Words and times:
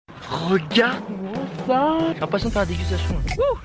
Regarde-moi 0.49 1.35
ça 1.67 1.99
J'ai 2.15 2.21
l'impression 2.21 2.49
de 2.49 2.53
faire 2.55 2.63
la 2.63 2.67
dégustation. 2.67 3.15
Ouh 3.39 3.59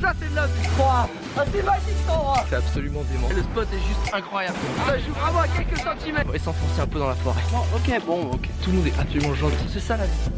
ça 0.00 0.14
c'est 0.18 0.30
de 0.30 0.34
la 0.34 0.46
vie 0.46 0.52
Ah 0.80 1.06
c'est 1.52 1.62
magique 1.62 1.94
cet 1.98 2.08
endroit 2.10 2.42
C'est 2.48 2.56
absolument 2.56 3.02
dément. 3.12 3.28
Le 3.28 3.42
spot 3.42 3.68
est 3.70 3.86
juste 3.86 4.14
incroyable. 4.14 4.56
Ça 4.86 4.98
joue 4.98 5.12
vraiment 5.12 5.40
à 5.40 5.48
quelques 5.48 5.76
centimètres. 5.78 6.26
On 6.26 6.32
va 6.32 6.38
s'enfoncer 6.38 6.80
un 6.80 6.86
peu 6.86 6.98
dans 6.98 7.08
la 7.08 7.14
forêt. 7.16 7.42
ok, 7.74 8.00
bon, 8.06 8.30
ok. 8.32 8.48
Tout 8.62 8.70
le 8.70 8.76
monde 8.78 8.86
est 8.86 8.98
absolument 8.98 9.34
gentil. 9.34 9.56
C'est 9.70 9.80
ça 9.80 9.98
la 9.98 10.06
vie. 10.06 10.30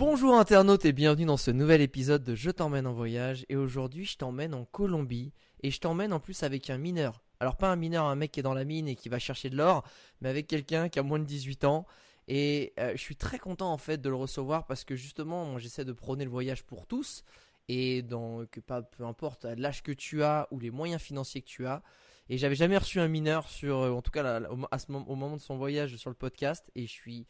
Bonjour 0.00 0.34
internautes 0.34 0.86
et 0.86 0.94
bienvenue 0.94 1.26
dans 1.26 1.36
ce 1.36 1.50
nouvel 1.50 1.82
épisode 1.82 2.24
de 2.24 2.34
Je 2.34 2.50
t'emmène 2.50 2.86
en 2.86 2.94
voyage 2.94 3.44
et 3.50 3.56
aujourd'hui 3.56 4.06
je 4.06 4.16
t'emmène 4.16 4.54
en 4.54 4.64
Colombie 4.64 5.34
et 5.62 5.70
je 5.70 5.78
t'emmène 5.78 6.14
en 6.14 6.20
plus 6.20 6.42
avec 6.42 6.70
un 6.70 6.78
mineur. 6.78 7.22
Alors 7.38 7.58
pas 7.58 7.68
un 7.68 7.76
mineur, 7.76 8.06
un 8.06 8.14
mec 8.14 8.32
qui 8.32 8.40
est 8.40 8.42
dans 8.42 8.54
la 8.54 8.64
mine 8.64 8.88
et 8.88 8.96
qui 8.96 9.10
va 9.10 9.18
chercher 9.18 9.50
de 9.50 9.58
l'or, 9.58 9.84
mais 10.22 10.30
avec 10.30 10.46
quelqu'un 10.46 10.88
qui 10.88 10.98
a 10.98 11.02
moins 11.02 11.18
de 11.18 11.26
18 11.26 11.64
ans 11.64 11.86
et 12.28 12.72
euh, 12.80 12.92
je 12.92 12.96
suis 12.96 13.14
très 13.14 13.38
content 13.38 13.70
en 13.70 13.76
fait 13.76 14.00
de 14.00 14.08
le 14.08 14.14
recevoir 14.14 14.64
parce 14.64 14.84
que 14.84 14.96
justement 14.96 15.58
j'essaie 15.58 15.84
de 15.84 15.92
prôner 15.92 16.24
le 16.24 16.30
voyage 16.30 16.64
pour 16.64 16.86
tous 16.86 17.22
et 17.68 18.00
dans 18.00 18.46
que 18.46 18.60
pas 18.60 18.80
peu 18.80 19.04
importe 19.04 19.44
l'âge 19.44 19.82
que 19.82 19.92
tu 19.92 20.22
as 20.22 20.48
ou 20.50 20.60
les 20.60 20.70
moyens 20.70 21.02
financiers 21.02 21.42
que 21.42 21.48
tu 21.48 21.66
as 21.66 21.82
et 22.30 22.38
j'avais 22.38 22.54
jamais 22.54 22.78
reçu 22.78 23.00
un 23.00 23.08
mineur 23.08 23.50
sur 23.50 23.76
euh, 23.76 23.90
en 23.90 24.00
tout 24.00 24.12
cas 24.12 24.40
au 24.48 25.14
moment 25.14 25.36
de 25.36 25.42
son 25.42 25.58
voyage 25.58 25.94
sur 25.96 26.08
le 26.08 26.16
podcast 26.16 26.70
et 26.74 26.86
je 26.86 26.92
suis 26.92 27.26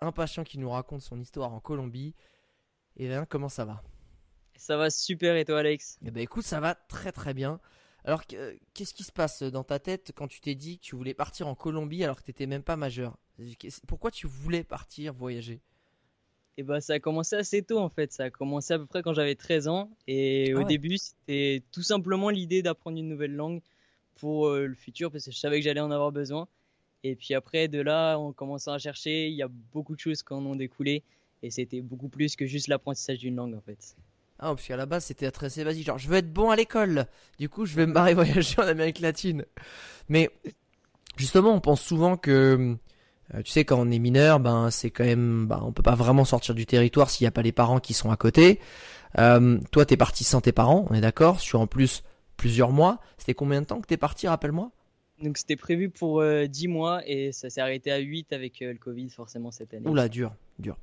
impatient 0.00 0.44
qu'il 0.44 0.60
nous 0.60 0.70
raconte 0.70 1.02
son 1.02 1.20
histoire 1.20 1.52
en 1.52 1.60
Colombie. 1.60 2.14
Et 2.96 3.08
bien, 3.08 3.24
comment 3.24 3.48
ça 3.48 3.64
va? 3.64 3.82
Ça 4.56 4.76
va 4.76 4.90
super 4.90 5.36
et 5.36 5.44
toi 5.44 5.60
Alex? 5.60 5.98
Eh 6.04 6.10
ben 6.10 6.20
écoute, 6.20 6.44
ça 6.44 6.60
va 6.60 6.74
très 6.74 7.12
très 7.12 7.32
bien. 7.32 7.60
Alors 8.04 8.24
qu'est-ce 8.26 8.94
qui 8.94 9.04
se 9.04 9.12
passe 9.12 9.42
dans 9.42 9.64
ta 9.64 9.78
tête 9.78 10.12
quand 10.14 10.28
tu 10.28 10.40
t'es 10.40 10.54
dit 10.54 10.78
que 10.78 10.84
tu 10.84 10.96
voulais 10.96 11.14
partir 11.14 11.48
en 11.48 11.54
Colombie 11.54 12.02
alors 12.04 12.16
que 12.16 12.22
tu 12.22 12.30
n'étais 12.30 12.46
même 12.46 12.62
pas 12.62 12.76
majeur? 12.76 13.16
Pourquoi 13.86 14.10
tu 14.10 14.26
voulais 14.26 14.64
partir 14.64 15.12
voyager? 15.12 15.60
Et 16.56 16.60
eh 16.60 16.62
bah 16.62 16.80
ça 16.80 16.94
a 16.94 16.98
commencé 16.98 17.36
assez 17.36 17.62
tôt 17.62 17.78
en 17.78 17.88
fait, 17.88 18.12
ça 18.12 18.24
a 18.24 18.30
commencé 18.30 18.74
à 18.74 18.78
peu 18.78 18.84
près 18.84 19.02
quand 19.02 19.14
j'avais 19.14 19.34
13 19.34 19.68
ans. 19.68 19.90
Et 20.06 20.52
au 20.54 20.60
ah 20.60 20.64
début 20.64 20.98
c'était 20.98 21.62
tout 21.72 21.82
simplement 21.82 22.28
l'idée 22.28 22.60
d'apprendre 22.62 22.98
une 22.98 23.08
nouvelle 23.08 23.34
langue 23.34 23.62
pour 24.16 24.48
euh, 24.48 24.66
le 24.66 24.74
futur 24.74 25.10
parce 25.10 25.24
que 25.24 25.30
je 25.30 25.38
savais 25.38 25.58
que 25.58 25.64
j'allais 25.64 25.80
en 25.80 25.90
avoir 25.90 26.12
besoin 26.12 26.48
et 27.02 27.16
puis 27.16 27.34
après, 27.34 27.68
de 27.68 27.80
là, 27.80 28.16
en 28.16 28.32
commençant 28.32 28.72
à 28.72 28.78
chercher, 28.78 29.28
il 29.28 29.34
y 29.34 29.42
a 29.42 29.48
beaucoup 29.72 29.94
de 29.94 30.00
choses 30.00 30.22
qui 30.22 30.32
en 30.32 30.44
ont 30.44 30.56
découlé. 30.56 31.02
Et 31.42 31.50
c'était 31.50 31.80
beaucoup 31.80 32.08
plus 32.08 32.36
que 32.36 32.44
juste 32.44 32.68
l'apprentissage 32.68 33.18
d'une 33.18 33.36
langue, 33.36 33.54
en 33.54 33.60
fait. 33.60 33.96
Ah, 34.38 34.48
parce 34.54 34.66
qu'à 34.66 34.76
la 34.76 34.86
base, 34.86 35.04
c'était 35.04 35.30
très 35.30 35.48
basique. 35.64 35.86
Genre, 35.86 35.98
je 35.98 36.08
veux 36.08 36.16
être 36.16 36.32
bon 36.32 36.50
à 36.50 36.56
l'école. 36.56 37.06
Du 37.38 37.48
coup, 37.48 37.64
je 37.64 37.74
vais 37.74 37.86
me 37.86 37.92
barrer 37.92 38.14
voyager 38.14 38.60
en 38.60 38.66
Amérique 38.66 39.00
latine. 39.00 39.44
Mais, 40.08 40.30
justement, 41.16 41.54
on 41.54 41.60
pense 41.60 41.80
souvent 41.80 42.16
que, 42.16 42.76
euh, 43.34 43.42
tu 43.42 43.50
sais, 43.50 43.64
quand 43.64 43.78
on 43.80 43.90
est 43.90 43.98
mineur, 43.98 44.40
ben, 44.40 44.70
c'est 44.70 44.90
quand 44.90 45.04
même, 45.04 45.46
ben, 45.46 45.62
on 45.64 45.72
peut 45.72 45.82
pas 45.82 45.94
vraiment 45.94 46.26
sortir 46.26 46.54
du 46.54 46.66
territoire 46.66 47.08
s'il 47.08 47.24
n'y 47.24 47.28
a 47.28 47.32
pas 47.32 47.42
les 47.42 47.52
parents 47.52 47.80
qui 47.80 47.94
sont 47.94 48.10
à 48.10 48.16
côté. 48.16 48.60
Euh, 49.18 49.58
toi, 49.72 49.86
t'es 49.86 49.96
parti 49.96 50.24
sans 50.24 50.40
tes 50.40 50.52
parents, 50.52 50.86
on 50.90 50.94
est 50.94 51.00
d'accord, 51.00 51.40
sur 51.40 51.60
en 51.60 51.66
plus 51.66 52.02
plusieurs 52.36 52.70
mois. 52.70 53.00
C'était 53.18 53.34
combien 53.34 53.60
de 53.60 53.66
temps 53.66 53.80
que 53.80 53.86
t'es 53.86 53.96
parti, 53.96 54.28
rappelle-moi? 54.28 54.70
Donc 55.20 55.38
c'était 55.38 55.56
prévu 55.56 55.90
pour 55.90 56.22
10 56.22 56.24
euh, 56.24 56.70
mois 56.70 57.02
et 57.06 57.32
ça 57.32 57.50
s'est 57.50 57.60
arrêté 57.60 57.92
à 57.92 57.98
8 57.98 58.32
avec 58.32 58.62
euh, 58.62 58.72
le 58.72 58.78
Covid 58.78 59.10
forcément 59.10 59.50
cette 59.50 59.74
année. 59.74 59.86
Oula, 59.88 60.08
dur, 60.08 60.34
dur. 60.58 60.76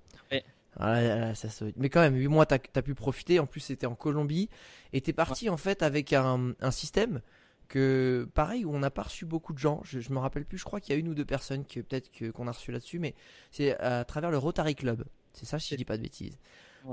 Ah 0.80 1.34
mais 1.78 1.90
quand 1.90 2.02
même, 2.02 2.16
8 2.16 2.28
mois, 2.28 2.46
t'as 2.46 2.60
as 2.76 2.82
pu 2.84 2.94
profiter. 2.94 3.40
En 3.40 3.48
plus, 3.48 3.62
c'était 3.62 3.88
en 3.88 3.96
Colombie. 3.96 4.48
Et 4.94 5.02
t'es 5.02 5.14
parti 5.14 5.50
en 5.50 5.58
fait 5.58 5.82
avec 5.82 6.14
un, 6.14 6.54
système 6.70 7.22
que, 7.68 8.30
pareil, 8.36 8.64
où 8.64 8.76
on 8.76 8.78
n'a 8.78 8.92
pas 8.92 9.02
reçu 9.02 9.26
beaucoup 9.26 9.54
de 9.54 9.58
gens. 9.58 9.82
Je, 9.84 10.14
me 10.14 10.20
rappelle 10.20 10.46
plus, 10.46 10.60
je 10.60 10.66
crois 10.66 10.80
qu'il 10.80 10.94
y 10.94 10.96
a 10.96 11.00
une 11.00 11.08
ou 11.08 11.16
deux 11.16 11.26
personnes 11.26 11.66
que 11.66 11.80
peut-être 11.80 12.12
qu'on 12.32 12.48
a 12.48 12.52
reçu 12.52 12.72
là-dessus, 12.72 13.00
mais 13.00 13.16
c'est 13.50 13.76
à 13.80 14.06
travers 14.06 14.30
le 14.30 14.38
Rotary 14.38 14.76
Club. 14.76 15.04
C'est 15.34 15.46
ça, 15.46 15.58
si 15.58 15.70
je 15.70 15.76
dis 15.76 15.86
pas 15.86 15.98
de 15.98 16.04
bêtises. 16.04 16.38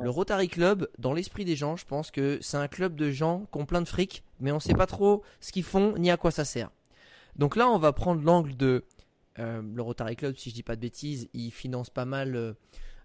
Le 0.00 0.10
Rotary 0.10 0.48
Club, 0.48 0.88
dans 0.98 1.12
l'esprit 1.12 1.44
des 1.44 1.54
gens, 1.54 1.76
je 1.76 1.84
pense 1.84 2.10
que 2.10 2.38
c'est 2.40 2.56
un 2.56 2.68
club 2.68 2.96
de 2.96 3.10
gens 3.10 3.46
qui 3.52 3.58
ont 3.58 3.66
plein 3.66 3.82
de 3.82 3.88
fric, 3.88 4.24
mais 4.40 4.50
on 4.50 4.60
sait 4.60 4.74
pas 4.74 4.86
trop 4.86 5.22
ce 5.40 5.52
qu'ils 5.52 5.62
font 5.62 5.94
ni 5.98 6.10
à 6.10 6.16
quoi 6.16 6.30
ça 6.30 6.44
sert. 6.44 6.70
Donc 7.36 7.56
là, 7.56 7.68
on 7.68 7.78
va 7.78 7.92
prendre 7.92 8.22
l'angle 8.22 8.56
de 8.56 8.84
euh, 9.38 9.62
le 9.62 9.82
Rotary 9.82 10.16
Club, 10.16 10.36
si 10.36 10.50
je 10.50 10.54
dis 10.54 10.62
pas 10.62 10.76
de 10.76 10.80
bêtises, 10.80 11.28
il 11.32 11.50
finance 11.50 11.90
pas 11.90 12.04
mal, 12.04 12.36
euh, 12.36 12.52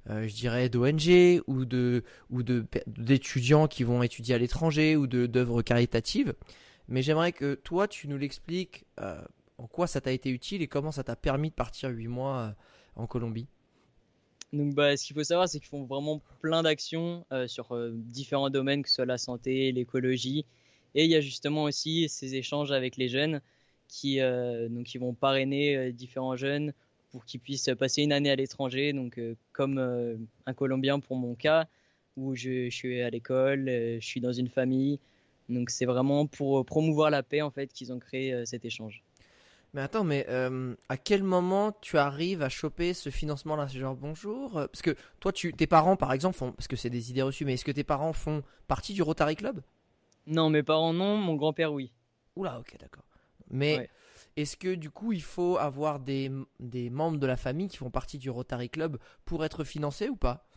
euh, 0.09 0.27
je 0.27 0.35
dirais, 0.35 0.69
d'ONG 0.69 1.41
ou 1.47 1.65
de 1.65 2.03
ou 2.29 2.43
d'étudiants 2.43 3.67
qui 3.67 3.83
vont 3.83 4.03
étudier 4.03 4.35
à 4.35 4.37
l'étranger 4.37 4.95
ou 4.95 5.07
de 5.07 5.25
d'œuvres 5.25 5.61
caritatives. 5.61 6.35
Mais 6.87 7.01
j'aimerais 7.01 7.31
que 7.31 7.55
toi, 7.55 7.87
tu 7.87 8.07
nous 8.07 8.17
l'expliques 8.17 8.85
en 9.57 9.67
quoi 9.67 9.85
ça 9.85 10.01
t'a 10.01 10.11
été 10.11 10.29
utile 10.29 10.61
et 10.61 10.67
comment 10.67 10.91
ça 10.91 11.03
t'a 11.03 11.15
permis 11.15 11.49
de 11.49 11.55
partir 11.55 11.89
8 11.89 12.07
mois 12.07 12.55
en 12.95 13.05
Colombie. 13.05 13.47
Donc, 14.53 14.73
bah, 14.73 14.97
ce 14.97 15.05
qu'il 15.05 15.15
faut 15.15 15.23
savoir, 15.23 15.47
c'est 15.47 15.59
qu'ils 15.59 15.67
font 15.67 15.83
vraiment 15.83 16.23
plein 16.41 16.63
d'actions 16.63 17.27
sur 17.45 17.77
différents 17.93 18.49
domaines, 18.49 18.81
que 18.81 18.89
ce 18.89 18.95
soit 18.95 19.05
la 19.05 19.19
santé, 19.19 19.71
l'écologie. 19.71 20.47
Et 20.95 21.05
il 21.05 21.11
y 21.11 21.15
a 21.15 21.21
justement 21.21 21.65
aussi 21.65 22.09
ces 22.09 22.33
échanges 22.33 22.71
avec 22.71 22.97
les 22.97 23.07
jeunes 23.07 23.39
qui, 23.89 24.21
euh, 24.21 24.69
donc, 24.69 24.93
ils 24.93 24.99
vont 24.99 25.13
parrainer 25.13 25.75
euh, 25.75 25.91
différents 25.91 26.37
jeunes 26.37 26.71
pour 27.11 27.25
qu'ils 27.25 27.41
puissent 27.41 27.69
passer 27.77 28.03
une 28.03 28.13
année 28.13 28.29
à 28.29 28.35
l'étranger, 28.35 28.93
donc 28.93 29.17
euh, 29.17 29.35
comme 29.51 29.79
un 30.45 30.53
Colombien 30.53 30.99
pour 30.99 31.17
mon 31.17 31.33
cas, 31.33 31.67
où 32.15 32.35
je, 32.35 32.69
suis 32.69 33.01
à 33.01 33.09
l'école, 33.09 33.65
je 33.65 34.05
suis 34.05 34.21
dans 34.21 34.31
une 34.31 34.47
famille. 34.47 34.99
Donc 35.49 35.71
c'est 35.71 35.85
vraiment 35.85 36.27
pour 36.27 36.63
promouvoir 36.63 37.09
la 37.09 37.23
paix 37.23 37.41
en 37.41 37.49
fait 37.49 37.73
qu'ils 37.73 37.91
ont 37.91 37.97
créé 37.97 38.45
cet 38.45 38.63
échange. 38.63 39.03
Mais 39.73 39.81
attends, 39.81 40.03
mais 40.03 40.27
à 40.87 40.97
quel 40.97 41.23
moment 41.23 41.71
tu 41.81 41.97
arrives 41.97 42.43
à 42.43 42.49
choper 42.49 42.93
ce 42.93 43.09
financement-là? 43.09 43.65
Genre 43.65 43.95
bonjour 43.95 44.51
Parce 44.51 44.83
que 44.83 44.95
toi, 45.19 45.31
tu, 45.31 45.51
tes 45.51 45.65
parents 45.65 45.95
par 45.95 46.13
exemple 46.13 46.37
font, 46.37 46.51
parce 46.51 46.67
que 46.67 46.75
c'est 46.75 46.91
des 46.91 47.09
idées 47.09 47.23
reçues, 47.23 47.45
mais 47.45 47.55
est-ce 47.55 47.65
que 47.65 47.71
tes 47.71 47.83
parents 47.83 48.13
font 48.13 48.43
partie 48.67 48.93
du 48.93 49.01
Rotary 49.01 49.35
Club? 49.35 49.61
Non, 50.27 50.51
mes 50.51 50.61
parents 50.61 50.93
non, 50.93 51.17
mon 51.17 51.33
grand-père 51.33 51.73
oui. 51.73 51.91
Oula, 52.35 52.59
ok, 52.59 52.77
d'accord. 52.79 53.08
Mais 53.49 53.89
est-ce 54.35 54.57
que 54.57 54.75
du 54.75 54.89
coup 54.89 55.11
il 55.11 55.21
faut 55.21 55.57
avoir 55.57 55.99
des, 55.99 56.31
des, 56.59 56.89
membres 56.89 57.17
de 57.17 57.27
la 57.27 57.37
famille 57.37 57.67
qui 57.67 57.77
font 57.77 57.91
partie 57.91 58.17
du 58.17 58.29
Rotary 58.29 58.69
Club 58.69 58.97
pour 59.25 59.43
être 59.43 59.63
financé 59.63 60.09
ou 60.09 60.15
pas? 60.15 60.49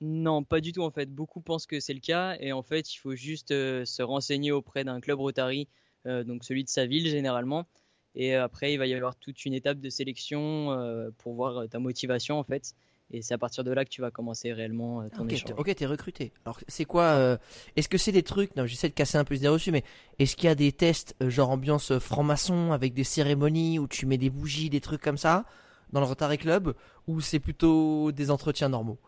Non, 0.00 0.42
pas 0.42 0.60
du 0.60 0.72
tout 0.72 0.82
en 0.82 0.90
fait. 0.90 1.06
Beaucoup 1.06 1.40
pensent 1.40 1.66
que 1.66 1.78
c'est 1.78 1.94
le 1.94 2.00
cas 2.00 2.36
et 2.40 2.52
en 2.52 2.62
fait 2.62 2.92
il 2.92 2.98
faut 2.98 3.14
juste 3.14 3.52
euh, 3.52 3.84
se 3.84 4.02
renseigner 4.02 4.50
auprès 4.50 4.84
d'un 4.84 5.00
club 5.00 5.20
Rotary, 5.20 5.68
euh, 6.06 6.24
donc 6.24 6.44
celui 6.44 6.64
de 6.64 6.68
sa 6.68 6.86
ville 6.86 7.06
généralement. 7.08 7.66
Et 8.14 8.34
après 8.34 8.72
il 8.72 8.78
va 8.78 8.86
y 8.86 8.94
avoir 8.94 9.16
toute 9.16 9.44
une 9.44 9.54
étape 9.54 9.78
de 9.78 9.88
sélection 9.88 10.72
euh, 10.72 11.10
pour 11.18 11.34
voir 11.34 11.68
ta 11.68 11.78
motivation 11.78 12.38
en 12.38 12.44
fait. 12.44 12.74
Et 13.12 13.20
c'est 13.20 13.34
à 13.34 13.38
partir 13.38 13.62
de 13.62 13.70
là 13.70 13.84
que 13.84 13.90
tu 13.90 14.00
vas 14.00 14.10
commencer 14.10 14.52
réellement 14.52 15.02
euh, 15.02 15.08
ton 15.14 15.24
okay, 15.24 15.34
échange. 15.34 15.52
Ok, 15.58 15.74
t'es 15.74 15.86
recruté. 15.86 16.32
Alors, 16.46 16.58
c'est 16.66 16.86
quoi 16.86 17.04
euh, 17.04 17.36
Est-ce 17.76 17.88
que 17.88 17.98
c'est 17.98 18.12
des 18.12 18.22
trucs 18.22 18.56
Non, 18.56 18.66
j'essaie 18.66 18.88
de 18.88 18.94
casser 18.94 19.18
un 19.18 19.24
peu 19.24 19.34
les 19.34 19.48
reçus, 19.48 19.70
mais 19.70 19.84
est-ce 20.18 20.34
qu'il 20.34 20.46
y 20.46 20.48
a 20.48 20.54
des 20.54 20.72
tests 20.72 21.14
euh, 21.22 21.28
genre 21.28 21.50
ambiance 21.50 21.98
franc-maçon 21.98 22.72
avec 22.72 22.94
des 22.94 23.04
cérémonies 23.04 23.78
où 23.78 23.86
tu 23.86 24.06
mets 24.06 24.16
des 24.16 24.30
bougies, 24.30 24.70
des 24.70 24.80
trucs 24.80 25.02
comme 25.02 25.18
ça 25.18 25.44
dans 25.92 26.00
le 26.00 26.06
Rotary 26.06 26.38
Club, 26.38 26.74
ou 27.06 27.20
c'est 27.20 27.38
plutôt 27.38 28.12
des 28.12 28.30
entretiens 28.30 28.70
normaux? 28.70 28.98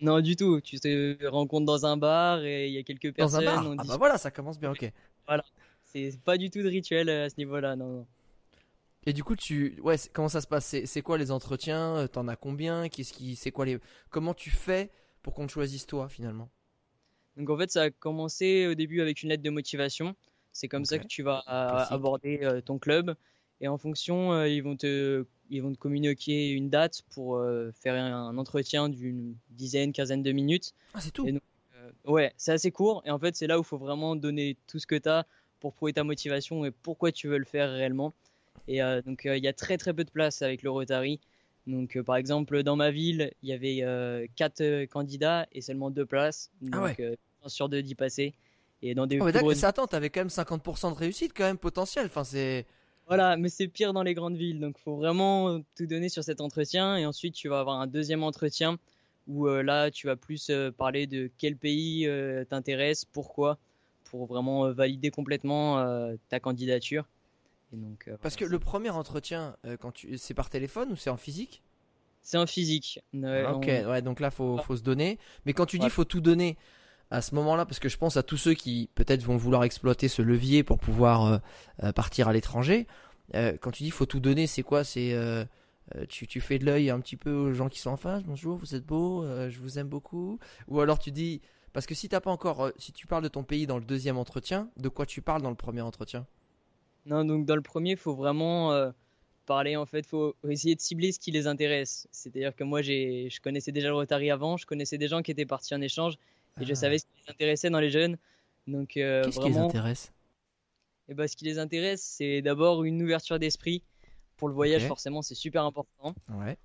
Non, 0.00 0.20
du 0.20 0.34
tout. 0.34 0.62
Tu 0.62 0.80
te 0.80 1.26
rencontres 1.26 1.66
dans 1.66 1.84
un 1.84 1.98
bar 1.98 2.42
et 2.42 2.68
il 2.68 2.72
y 2.72 2.78
a 2.78 2.82
quelques 2.82 3.12
personnes. 3.12 3.44
Dans 3.44 3.50
un 3.50 3.62
bar? 3.62 3.74
ah 3.78 3.84
bah 3.86 3.96
voilà, 3.98 4.16
ça 4.16 4.30
commence 4.30 4.58
bien. 4.58 4.70
Ok. 4.70 4.90
Voilà. 5.26 5.44
C'est 5.84 6.18
pas 6.24 6.38
du 6.38 6.48
tout 6.48 6.62
de 6.62 6.68
rituel 6.68 7.10
à 7.10 7.28
ce 7.28 7.34
niveau-là, 7.36 7.76
non. 7.76 7.98
non. 7.98 8.06
Et 9.04 9.12
du 9.12 9.24
coup, 9.24 9.36
tu, 9.36 9.80
ouais, 9.82 9.96
comment 10.12 10.28
ça 10.28 10.40
se 10.40 10.46
passe? 10.46 10.76
C'est 10.84 11.02
quoi 11.02 11.18
les 11.18 11.30
entretiens? 11.30 11.96
Euh, 11.96 12.06
T'en 12.06 12.28
as 12.28 12.36
combien? 12.36 12.88
Qu'est-ce 12.88 13.12
qui, 13.12 13.36
c'est 13.36 13.50
quoi 13.50 13.66
les, 13.66 13.78
comment 14.10 14.34
tu 14.34 14.50
fais 14.50 14.90
pour 15.22 15.34
qu'on 15.34 15.46
te 15.46 15.52
choisisse 15.52 15.86
toi 15.86 16.08
finalement? 16.08 16.50
Donc 17.36 17.50
en 17.50 17.56
fait, 17.56 17.70
ça 17.70 17.82
a 17.82 17.90
commencé 17.90 18.66
au 18.66 18.74
début 18.74 19.00
avec 19.00 19.22
une 19.22 19.30
lettre 19.30 19.42
de 19.42 19.50
motivation. 19.50 20.14
C'est 20.52 20.68
comme 20.68 20.84
ça 20.84 20.98
que 20.98 21.06
tu 21.06 21.22
vas 21.22 21.38
aborder 21.90 22.40
euh, 22.42 22.60
ton 22.60 22.78
club. 22.78 23.14
Et 23.60 23.68
en 23.68 23.78
fonction, 23.78 24.32
euh, 24.32 24.48
ils 24.48 24.62
vont 24.62 24.76
te, 24.76 25.24
ils 25.48 25.62
vont 25.62 25.72
te 25.72 25.78
communiquer 25.78 26.50
une 26.50 26.68
date 26.68 27.02
pour 27.10 27.42
faire 27.74 27.94
un 27.94 28.36
entretien 28.36 28.88
d'une 28.88 29.36
dizaine, 29.50 29.92
quinzaine 29.92 30.22
de 30.22 30.32
minutes. 30.32 30.74
Ah, 30.94 31.00
c'est 31.00 31.10
tout? 31.10 31.28
Ouais, 32.04 32.32
c'est 32.36 32.52
assez 32.52 32.70
court 32.70 33.02
et 33.04 33.10
en 33.10 33.18
fait 33.18 33.36
c'est 33.36 33.46
là 33.46 33.58
où 33.58 33.62
il 33.62 33.66
faut 33.66 33.78
vraiment 33.78 34.16
donner 34.16 34.56
tout 34.66 34.78
ce 34.78 34.86
que 34.86 34.94
tu 34.94 35.08
as 35.08 35.26
pour 35.60 35.72
prouver 35.72 35.92
ta 35.92 36.04
motivation 36.04 36.64
et 36.64 36.70
pourquoi 36.70 37.12
tu 37.12 37.28
veux 37.28 37.38
le 37.38 37.44
faire 37.44 37.70
réellement. 37.70 38.14
Et 38.68 38.82
euh, 38.82 39.02
donc 39.02 39.22
il 39.24 39.42
y 39.42 39.48
a 39.48 39.52
très 39.52 39.76
très 39.76 39.92
peu 39.92 40.04
de 40.04 40.10
place 40.10 40.42
avec 40.42 40.62
le 40.62 40.70
Rotary. 40.70 41.20
Donc 41.66 42.00
par 42.02 42.16
exemple 42.16 42.62
dans 42.62 42.76
ma 42.76 42.90
ville 42.90 43.32
il 43.42 43.48
y 43.48 43.52
avait 43.52 44.28
quatre 44.36 44.84
candidats 44.86 45.46
et 45.52 45.60
seulement 45.60 45.90
deux 45.90 46.06
places. 46.06 46.50
Ah 46.72 46.88
donc 46.88 47.02
ah 47.44 47.48
sur 47.48 47.68
deux 47.68 47.82
d'y 47.82 47.94
passer. 47.94 48.34
Et 48.84 48.94
dans 48.94 49.06
des 49.06 49.20
oh, 49.20 49.30
grosses... 49.30 49.62
attends, 49.62 49.86
t'avais 49.86 50.10
quand 50.10 50.20
même 50.20 50.28
50% 50.28 50.92
de 50.92 50.96
réussite 50.96 51.32
quand 51.36 51.44
même 51.44 51.58
potentiel. 51.58 52.06
Enfin 52.06 52.24
c'est 52.24 52.66
voilà, 53.06 53.36
mais 53.36 53.48
c'est 53.48 53.68
pire 53.68 53.92
dans 53.92 54.02
les 54.02 54.14
grandes 54.14 54.36
villes. 54.36 54.60
Donc, 54.60 54.78
faut 54.78 54.96
vraiment 54.96 55.60
tout 55.76 55.86
donner 55.86 56.08
sur 56.08 56.24
cet 56.24 56.40
entretien. 56.40 56.96
Et 56.96 57.04
ensuite, 57.04 57.34
tu 57.34 57.48
vas 57.48 57.60
avoir 57.60 57.80
un 57.80 57.86
deuxième 57.86 58.22
entretien 58.22 58.78
où 59.26 59.46
euh, 59.48 59.62
là, 59.62 59.90
tu 59.90 60.06
vas 60.06 60.16
plus 60.16 60.50
euh, 60.50 60.70
parler 60.70 61.06
de 61.06 61.30
quel 61.38 61.56
pays 61.56 62.06
euh, 62.06 62.44
t'intéresse, 62.44 63.04
pourquoi, 63.04 63.58
pour 64.04 64.26
vraiment 64.26 64.70
valider 64.72 65.10
complètement 65.10 65.84
ta 66.28 66.40
candidature. 66.40 67.08
Et 67.72 67.76
donc, 67.76 68.10
Parce 68.20 68.36
que 68.36 68.44
le 68.44 68.58
premier 68.58 68.90
entretien, 68.90 69.56
quand 69.80 69.92
tu... 69.92 70.18
c'est 70.18 70.34
par 70.34 70.50
téléphone 70.50 70.92
ou 70.92 70.96
c'est 70.96 71.10
en 71.10 71.16
physique? 71.16 71.62
C'est 72.20 72.36
en 72.36 72.46
physique. 72.46 73.00
ok, 73.14 73.66
ouais, 73.66 74.02
donc 74.02 74.20
là, 74.20 74.30
faut, 74.30 74.58
faut 74.58 74.76
se 74.76 74.82
donner. 74.82 75.18
Mais 75.46 75.54
quand 75.54 75.66
tu 75.66 75.78
dis 75.78 75.90
faut 75.90 76.04
tout 76.04 76.20
donner, 76.20 76.56
à 77.10 77.20
ce 77.20 77.34
moment-là, 77.34 77.66
parce 77.66 77.78
que 77.78 77.88
je 77.88 77.96
pense 77.96 78.16
à 78.16 78.22
tous 78.22 78.36
ceux 78.36 78.54
qui 78.54 78.90
peut-être 78.94 79.22
vont 79.22 79.36
vouloir 79.36 79.64
exploiter 79.64 80.08
ce 80.08 80.22
levier 80.22 80.62
pour 80.62 80.78
pouvoir 80.78 81.40
partir 81.94 82.28
à 82.28 82.32
l'étranger. 82.32 82.86
quand 83.32 83.70
tu 83.70 83.82
dis 83.82 83.90
faut 83.90 84.06
tout 84.06 84.20
donner, 84.20 84.46
c'est 84.46 84.62
quoi? 84.62 84.84
C'est 84.84 85.14
euh, 85.96 86.06
tu, 86.08 86.40
fais 86.40 86.58
de 86.58 86.64
l'œil 86.64 86.90
un 86.90 87.00
petit 87.00 87.16
peu 87.16 87.32
aux 87.32 87.52
gens 87.52 87.68
qui 87.68 87.78
sont 87.78 87.90
en 87.90 87.96
face. 87.96 88.22
Bonjour, 88.22 88.56
vous 88.56 88.74
êtes 88.74 88.86
beau, 88.86 89.24
euh, 89.24 89.50
je 89.50 89.60
vous 89.60 89.78
aime 89.78 89.88
beaucoup. 89.88 90.38
Ou 90.68 90.80
alors 90.80 90.98
tu 90.98 91.10
dis, 91.10 91.40
parce 91.72 91.86
que 91.86 91.94
si 91.94 92.08
t'as 92.08 92.20
pas 92.20 92.30
encore, 92.30 92.66
euh, 92.66 92.70
si 92.78 92.92
tu 92.92 93.06
parles 93.06 93.22
de 93.22 93.28
ton 93.28 93.44
pays 93.44 93.66
dans 93.66 93.78
le 93.78 93.84
deuxième 93.84 94.16
entretien, 94.16 94.70
de 94.76 94.88
quoi 94.88 95.06
tu 95.06 95.22
parles 95.22 95.42
dans 95.42 95.50
le 95.50 95.56
premier 95.56 95.82
entretien? 95.82 96.26
Non, 97.06 97.24
donc 97.24 97.46
dans 97.46 97.56
le 97.56 97.62
premier, 97.62 97.92
il 97.92 97.96
faut 97.96 98.14
vraiment 98.14 98.92
parler 99.46 99.76
en 99.76 99.86
fait, 99.86 100.06
faut 100.06 100.36
essayer 100.48 100.74
de 100.74 100.80
cibler 100.80 101.12
ce 101.12 101.18
qui 101.18 101.30
les 101.30 101.46
intéresse. 101.46 102.08
C'est-à-dire 102.12 102.54
que 102.54 102.64
moi, 102.64 102.80
j'ai, 102.82 103.28
je 103.30 103.40
connaissais 103.40 103.72
déjà 103.72 103.88
le 103.88 103.94
Rotary 103.94 104.30
avant, 104.30 104.56
je 104.56 104.66
connaissais 104.66 104.98
des 104.98 105.08
gens 105.08 105.22
qui 105.22 105.30
étaient 105.30 105.46
partis 105.46 105.74
en 105.74 105.80
échange 105.80 106.14
et 106.60 106.64
je 106.64 106.72
ah. 106.72 106.76
savais 106.76 106.98
ce 106.98 107.04
qui 107.04 107.22
les 107.24 107.32
intéressait 107.32 107.70
dans 107.70 107.80
les 107.80 107.90
jeunes. 107.90 108.16
Donc 108.66 108.90
qu'est-ce 108.90 109.40
qui 109.40 109.48
les 109.48 109.58
intéresse? 109.58 110.12
et 111.08 111.12
eh 111.12 111.14
ben, 111.14 111.26
ce 111.26 111.36
qui 111.36 111.44
les 111.44 111.58
intéresse, 111.58 112.00
c'est 112.00 112.42
d'abord 112.42 112.84
une 112.84 113.02
ouverture 113.02 113.40
d'esprit 113.40 113.82
pour 114.36 114.48
le 114.48 114.54
voyage, 114.54 114.86
forcément, 114.86 115.22
c'est 115.22 115.36
super 115.36 115.64
important. 115.64 116.14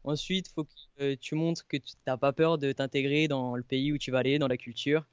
Ensuite, 0.04 0.48
il 0.48 0.52
faut 0.52 0.64
que 0.64 0.72
euh, 1.02 1.16
tu 1.20 1.36
montres 1.36 1.68
que 1.68 1.78
tu 1.78 1.94
n'as 2.08 2.18
pas 2.18 2.34
peur 2.34 2.58
de 2.58 2.72
t'intégrer 2.72 3.28
dans 3.28 3.56
le 3.56 3.62
pays 3.62 3.92
où 3.92 4.00
tu 4.00 4.10
vas 4.10 4.20
aller, 4.20 4.40
dans 4.40 4.48
la 4.48 4.58
culture. 4.58 5.06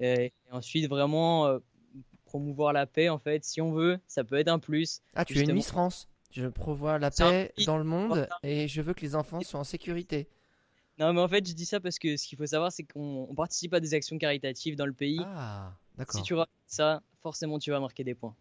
Et, 0.00 0.32
ensuite, 0.50 0.88
vraiment 0.88 1.46
euh, 1.46 1.58
promouvoir 2.28 2.72
la 2.72 2.86
paix, 2.86 3.08
en 3.08 3.18
fait. 3.18 3.44
Si 3.44 3.60
on 3.60 3.72
veut, 3.72 3.98
ça 4.06 4.22
peut 4.22 4.36
être 4.36 4.48
un 4.48 4.58
plus. 4.58 5.00
Ah, 5.14 5.24
tu 5.24 5.38
es 5.38 5.42
une 5.42 5.52
Miss 5.52 5.68
France 5.68 6.08
Je 6.30 6.46
prévois 6.46 6.98
la 6.98 7.10
paix 7.10 7.52
dans 7.66 7.78
le 7.78 7.84
monde 7.84 8.28
et 8.42 8.68
je 8.68 8.82
veux 8.82 8.94
que 8.94 9.00
les 9.00 9.16
enfants 9.16 9.40
soient 9.40 9.60
en 9.60 9.64
sécurité. 9.64 10.28
Non, 10.98 11.12
mais 11.12 11.20
en 11.20 11.28
fait, 11.28 11.46
je 11.46 11.54
dis 11.54 11.64
ça 11.64 11.80
parce 11.80 11.98
que 11.98 12.16
ce 12.16 12.26
qu'il 12.26 12.36
faut 12.36 12.46
savoir, 12.46 12.72
c'est 12.72 12.82
qu'on 12.82 13.32
participe 13.36 13.72
à 13.72 13.80
des 13.80 13.94
actions 13.94 14.18
caritatives 14.18 14.76
dans 14.76 14.86
le 14.86 14.92
pays. 14.92 15.20
Ah, 15.24 15.72
d'accord. 15.96 16.16
Si 16.16 16.22
tu 16.22 16.34
racontes 16.34 16.52
ça, 16.66 17.02
forcément, 17.22 17.58
tu 17.58 17.70
vas 17.70 17.80
marquer 17.80 18.04
des 18.04 18.14
points. 18.14 18.34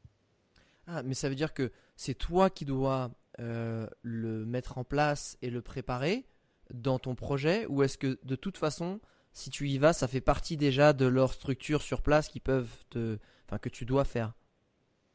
Ah, 0.88 1.04
mais 1.04 1.13
ça 1.13 1.30
veut 1.30 1.36
dire 1.36 1.54
que 1.54 1.72
c'est 1.95 2.16
toi 2.16 2.50
qui 2.50 2.66
dois 2.66 3.12
euh, 3.40 3.88
le 4.01 4.45
mettre 4.45 4.78
en 4.78 4.83
place 4.83 5.38
et 5.42 5.50
le 5.50 5.62
préparer 5.62 6.25
dans 6.74 7.00
ton 7.00 7.16
projet 7.16 7.66
ou 7.68 7.83
est-ce 7.83 7.98
que 7.98 8.19
de 8.24 8.36
toute 8.36 8.57
façon 8.57 9.00
si 9.38 9.51
tu 9.51 9.69
y 9.69 9.78
vas 9.78 9.94
ça 9.94 10.07
fait 10.07 10.22
partie 10.22 10.57
déjà 10.57 10.94
de 10.94 11.06
leur 11.06 11.31
structure 11.31 11.84
sur 11.84 12.01
place 12.01 12.28
qui 12.28 12.39
peuvent 12.39 12.84
te 12.89 13.19
enfin 13.45 13.60
que 13.60 13.69
tu 13.69 13.86
dois 13.86 14.04
faire. 14.04 14.34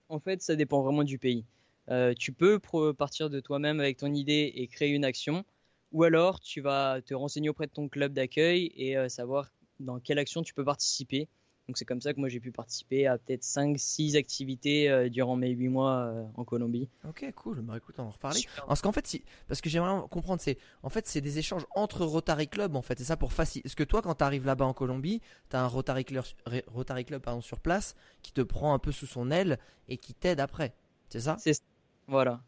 En 0.09 0.21
fait 0.21 0.41
ça 0.43 0.55
dépend 0.55 0.83
vraiment 0.83 1.03
du 1.03 1.19
pays. 1.19 1.45
Euh, 1.91 2.15
tu 2.17 2.33
peux 2.33 2.61
partir 2.97 3.31
de 3.31 3.41
toi-même 3.41 3.81
avec 3.81 3.97
ton 3.97 4.15
idée 4.15 4.53
et 4.55 4.69
créer 4.69 4.91
une 4.91 5.05
action 5.05 5.45
ou 5.91 6.05
alors 6.05 6.39
tu 6.39 6.61
vas 6.61 7.03
te 7.03 7.15
renseigner 7.15 7.49
auprès 7.49 7.67
de 7.67 7.73
ton 7.73 7.89
club 7.89 8.13
d'accueil 8.13 8.71
et 8.77 8.97
euh, 8.97 9.09
savoir 9.09 9.51
dans 9.81 9.99
quelle 9.99 10.21
action 10.21 10.43
tu 10.43 10.55
peux 10.55 10.65
participer 10.65 11.29
donc 11.69 11.79
c'est 11.79 11.85
comme 11.85 12.01
ça 12.01 12.13
que 12.13 12.19
moi 12.19 12.29
j'ai 12.29 12.41
pu 12.41 12.51
participer 12.51 13.07
à 13.07 13.19
peut-être 13.19 13.43
5-6 13.43 14.17
activités 14.17 14.91
euh, 14.91 15.09
durant 15.09 15.37
mes 15.37 15.51
8 15.51 15.69
mois 15.69 16.07
euh, 16.07 16.25
en 16.35 16.45
Colombie. 16.45 16.89
Ok, 17.09 17.25
cool. 17.37 17.61
Bah 17.61 17.77
écoute, 17.77 17.95
on 17.99 18.03
va 18.03 18.09
en 18.09 18.13
reparler. 18.13 18.41
Parce 18.67 18.83
qu'en 18.83 18.91
fait, 18.91 19.07
si... 19.07 19.23
parce 19.47 19.61
que 19.61 19.71
j'aimerais 19.71 20.09
comprendre, 20.09 20.41
c'est 20.41 20.59
en 20.83 20.89
fait 20.89 21.07
c'est 21.07 21.21
des 21.21 21.39
échanges 21.39 21.65
entre 21.75 22.05
Rotary 22.05 22.49
Club 22.49 22.75
en 22.75 22.83
fait. 22.83 22.99
C'est 22.99 23.05
ça 23.05 23.17
pour 23.17 23.33
faciliter. 23.33 23.69
Parce 23.69 23.77
que 23.77 23.85
toi, 23.85 24.03
quand 24.03 24.17
tu 24.17 24.25
arrives 24.25 24.45
là-bas 24.45 24.65
en 24.65 24.75
Colombie, 24.75 25.21
tu 25.51 25.57
as 25.57 25.63
un 25.63 25.69
Rotary 25.69 26.05
Club, 26.05 26.25
Rotary 26.67 27.05
Club 27.05 27.23
pardon, 27.23 27.41
sur 27.41 27.61
place 27.61 27.95
qui 28.23 28.33
te 28.33 28.41
prend 28.41 28.75
un 28.75 28.79
peu 28.81 28.91
sous 28.91 29.07
son 29.07 29.31
aile 29.31 29.59
et 29.89 29.99
qui 29.99 30.15
t'aide 30.15 30.41
après. 30.41 30.75
C'est 31.11 31.21
ça? 31.21 31.37
C'est 31.39 31.63
voilà. 32.09 32.43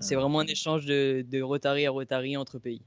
C'est 0.00 0.14
ah. 0.14 0.20
vraiment 0.20 0.40
un 0.40 0.46
échange 0.46 0.86
de, 0.86 1.24
de 1.28 1.42
Rotary 1.42 1.86
à 1.86 1.90
Rotary 1.90 2.36
entre 2.36 2.58
pays. 2.58 2.82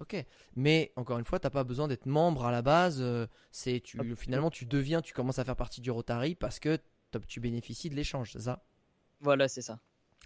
Ok, 0.00 0.16
mais 0.56 0.92
encore 0.96 1.18
une 1.18 1.24
fois, 1.24 1.38
t'as 1.38 1.50
pas 1.50 1.64
besoin 1.64 1.88
d'être 1.88 2.06
membre 2.06 2.44
à 2.44 2.50
la 2.50 2.62
base. 2.62 2.98
Euh, 3.00 3.26
c'est 3.52 3.80
tu 3.80 3.98
finalement 4.16 4.50
tu 4.50 4.66
deviens, 4.66 5.02
tu 5.02 5.14
commences 5.14 5.38
à 5.38 5.44
faire 5.44 5.56
partie 5.56 5.80
du 5.80 5.90
Rotary 5.90 6.34
parce 6.34 6.58
que 6.58 6.78
tu 7.28 7.40
bénéficies 7.40 7.90
de 7.90 7.94
l'échange, 7.94 8.32
c'est 8.32 8.42
ça? 8.42 8.64
Voilà, 9.20 9.46
c'est 9.48 9.62
ça. 9.62 9.78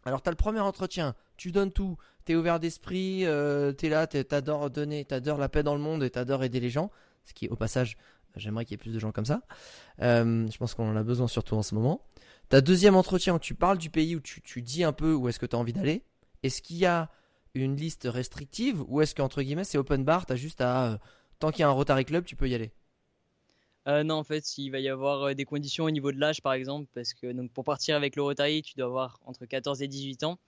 Alors 0.05 0.23
t'as 0.23 0.31
le 0.31 0.37
premier 0.37 0.61
entretien, 0.61 1.15
tu 1.37 1.53
donnes 1.53 1.73
tout, 1.73 1.99
t'es 2.25 2.35
ouvert 2.35 2.61
d'esprit, 2.61 3.27
euh, 3.27 3.73
t'es 3.73 3.89
là, 3.89 4.07
t'adores 4.07 4.71
donner, 4.71 5.05
t'adores 5.05 5.39
la 5.39 5.49
paix 5.49 5.63
dans 5.63 5.75
le 5.75 5.81
monde 5.81 6.03
et 6.03 6.11
t'adores 6.11 6.45
aider 6.45 6.61
les 6.61 6.71
gens. 6.71 6.91
Ce 7.25 7.35
qui, 7.35 7.49
au 7.49 7.57
passage, 7.57 7.99
j'aimerais 8.37 8.65
qu'il 8.65 8.73
y 8.73 8.77
ait 8.77 8.79
plus 8.79 8.95
de 8.95 8.99
gens 8.99 9.13
comme 9.13 9.27
ça. 9.27 9.43
Euh, 10.01 10.47
je 10.51 10.57
pense 10.57 10.75
qu'on 10.75 10.91
en 10.91 10.97
a 10.97 11.03
besoin 11.03 11.29
surtout 11.29 11.57
en 11.57 11.63
ce 11.63 11.75
moment. 11.75 12.07
T'as 12.49 12.63
deuxième 12.63 12.97
entretien 12.97 13.35
où 13.35 13.39
tu 13.39 13.55
parles 13.55 13.77
du 13.77 13.91
pays 13.91 14.17
où 14.17 14.21
tu, 14.21 14.41
tu 14.41 14.63
dis 14.63 14.83
un 14.83 14.93
peu 14.93 15.13
où 15.13 15.29
est-ce 15.29 15.39
que 15.39 15.47
t'as 15.47 15.59
envie 15.59 15.75
d'aller. 15.75 16.05
Est-ce 16.43 16.63
qu'il 16.63 16.79
y 16.79 16.87
a 16.87 17.11
une 17.55 17.77
liste 17.77 18.09
restrictive 18.11 18.83
ou 18.89 19.01
est-ce 19.01 19.15
qu'entre 19.15 19.43
guillemets 19.43 19.65
c'est 19.65 19.79
open 19.79 20.05
bar, 20.05 20.27
t'as 20.27 20.37
juste 20.37 20.61
à 20.61 20.93
euh, 20.93 20.99
tant 21.39 21.51
qu'il 21.51 21.61
y 21.61 21.63
a 21.63 21.69
un 21.69 21.73
Rotary 21.73 22.05
Club, 22.05 22.25
tu 22.25 22.37
peux 22.37 22.49
y 22.49 22.55
aller? 22.55 22.73
Euh, 23.87 24.03
non, 24.05 24.17
en 24.17 24.25
fait, 24.25 24.59
il 24.59 24.71
va 24.71 24.81
y 24.81 24.89
avoir 24.89 25.23
euh, 25.23 25.35
des 25.35 25.45
conditions 25.45 25.85
au 25.85 25.91
niveau 25.91 26.13
de 26.13 26.19
l'âge, 26.19 26.43
par 26.43 26.53
exemple, 26.53 26.89
parce 26.95 27.15
que 27.15 27.33
donc 27.33 27.51
pour 27.53 27.65
partir 27.65 27.97
avec 27.97 28.17
le 28.17 28.23
Rotary, 28.23 28.63
tu 28.63 28.75
dois 28.77 28.87
avoir 28.87 29.21
entre 29.25 29.47
14 29.47 29.83
et 29.83 29.89
18 29.89 30.25
ans. 30.25 30.39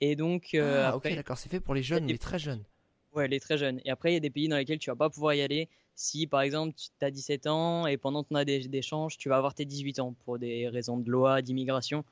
Et 0.00 0.16
donc, 0.16 0.56
ah, 0.58 0.96
ok, 0.96 1.14
d'accord, 1.14 1.36
c'est 1.36 1.50
fait 1.50 1.60
pour 1.60 1.74
les 1.74 1.82
jeunes, 1.82 2.06
les 2.06 2.16
très 2.16 2.38
jeunes. 2.38 2.64
Ouais, 3.12 3.28
les 3.28 3.40
très 3.40 3.58
jeunes. 3.58 3.80
Et 3.84 3.90
après, 3.90 4.12
il 4.12 4.14
y 4.14 4.16
a 4.16 4.20
des 4.20 4.30
pays 4.30 4.48
dans 4.48 4.56
lesquels 4.56 4.78
tu 4.78 4.88
vas 4.88 4.96
pas 4.96 5.10
pouvoir 5.10 5.34
y 5.34 5.42
aller 5.42 5.68
si, 6.00 6.26
par 6.26 6.40
exemple, 6.40 6.74
tu 6.76 7.04
as 7.04 7.10
17 7.10 7.46
ans 7.46 7.86
et 7.86 7.98
pendant 7.98 8.24
ton 8.24 8.42
d'échange, 8.42 9.18
tu 9.18 9.28
vas 9.28 9.36
avoir 9.36 9.54
tes 9.54 9.66
18 9.66 10.00
ans 10.00 10.14
pour 10.24 10.38
des 10.38 10.66
raisons 10.68 10.96
de 10.96 11.10
loi, 11.10 11.42
d'immigration. 11.42 12.04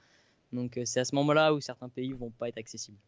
Donc, 0.52 0.78
c'est 0.84 1.00
à 1.00 1.06
ce 1.06 1.14
moment-là 1.14 1.54
où 1.54 1.60
certains 1.62 1.88
pays 1.88 2.12
vont 2.12 2.30
pas 2.30 2.48
être 2.50 2.58
accessibles. 2.58 2.98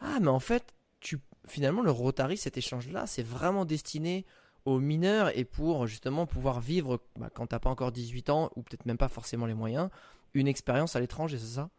Ah, 0.00 0.18
mais 0.20 0.28
en 0.28 0.40
fait, 0.40 0.74
tu, 1.00 1.20
finalement, 1.46 1.82
le 1.82 1.90
Rotary, 1.90 2.36
cet 2.36 2.56
échange-là, 2.56 3.06
c'est 3.06 3.22
vraiment 3.22 3.64
destiné 3.64 4.24
aux 4.64 4.80
mineurs 4.80 5.36
et 5.36 5.44
pour 5.44 5.86
justement 5.86 6.26
pouvoir 6.26 6.60
vivre, 6.60 7.00
bah, 7.16 7.30
quand 7.32 7.48
t'as 7.48 7.58
pas 7.58 7.70
encore 7.70 7.92
18 7.92 8.30
ans, 8.30 8.50
ou 8.56 8.62
peut-être 8.62 8.86
même 8.86 8.98
pas 8.98 9.08
forcément 9.08 9.46
les 9.46 9.54
moyens, 9.54 9.90
une 10.32 10.48
expérience 10.48 10.96
à 10.96 11.00
l'étranger, 11.00 11.38
c'est 11.38 11.56
ça? 11.56 11.70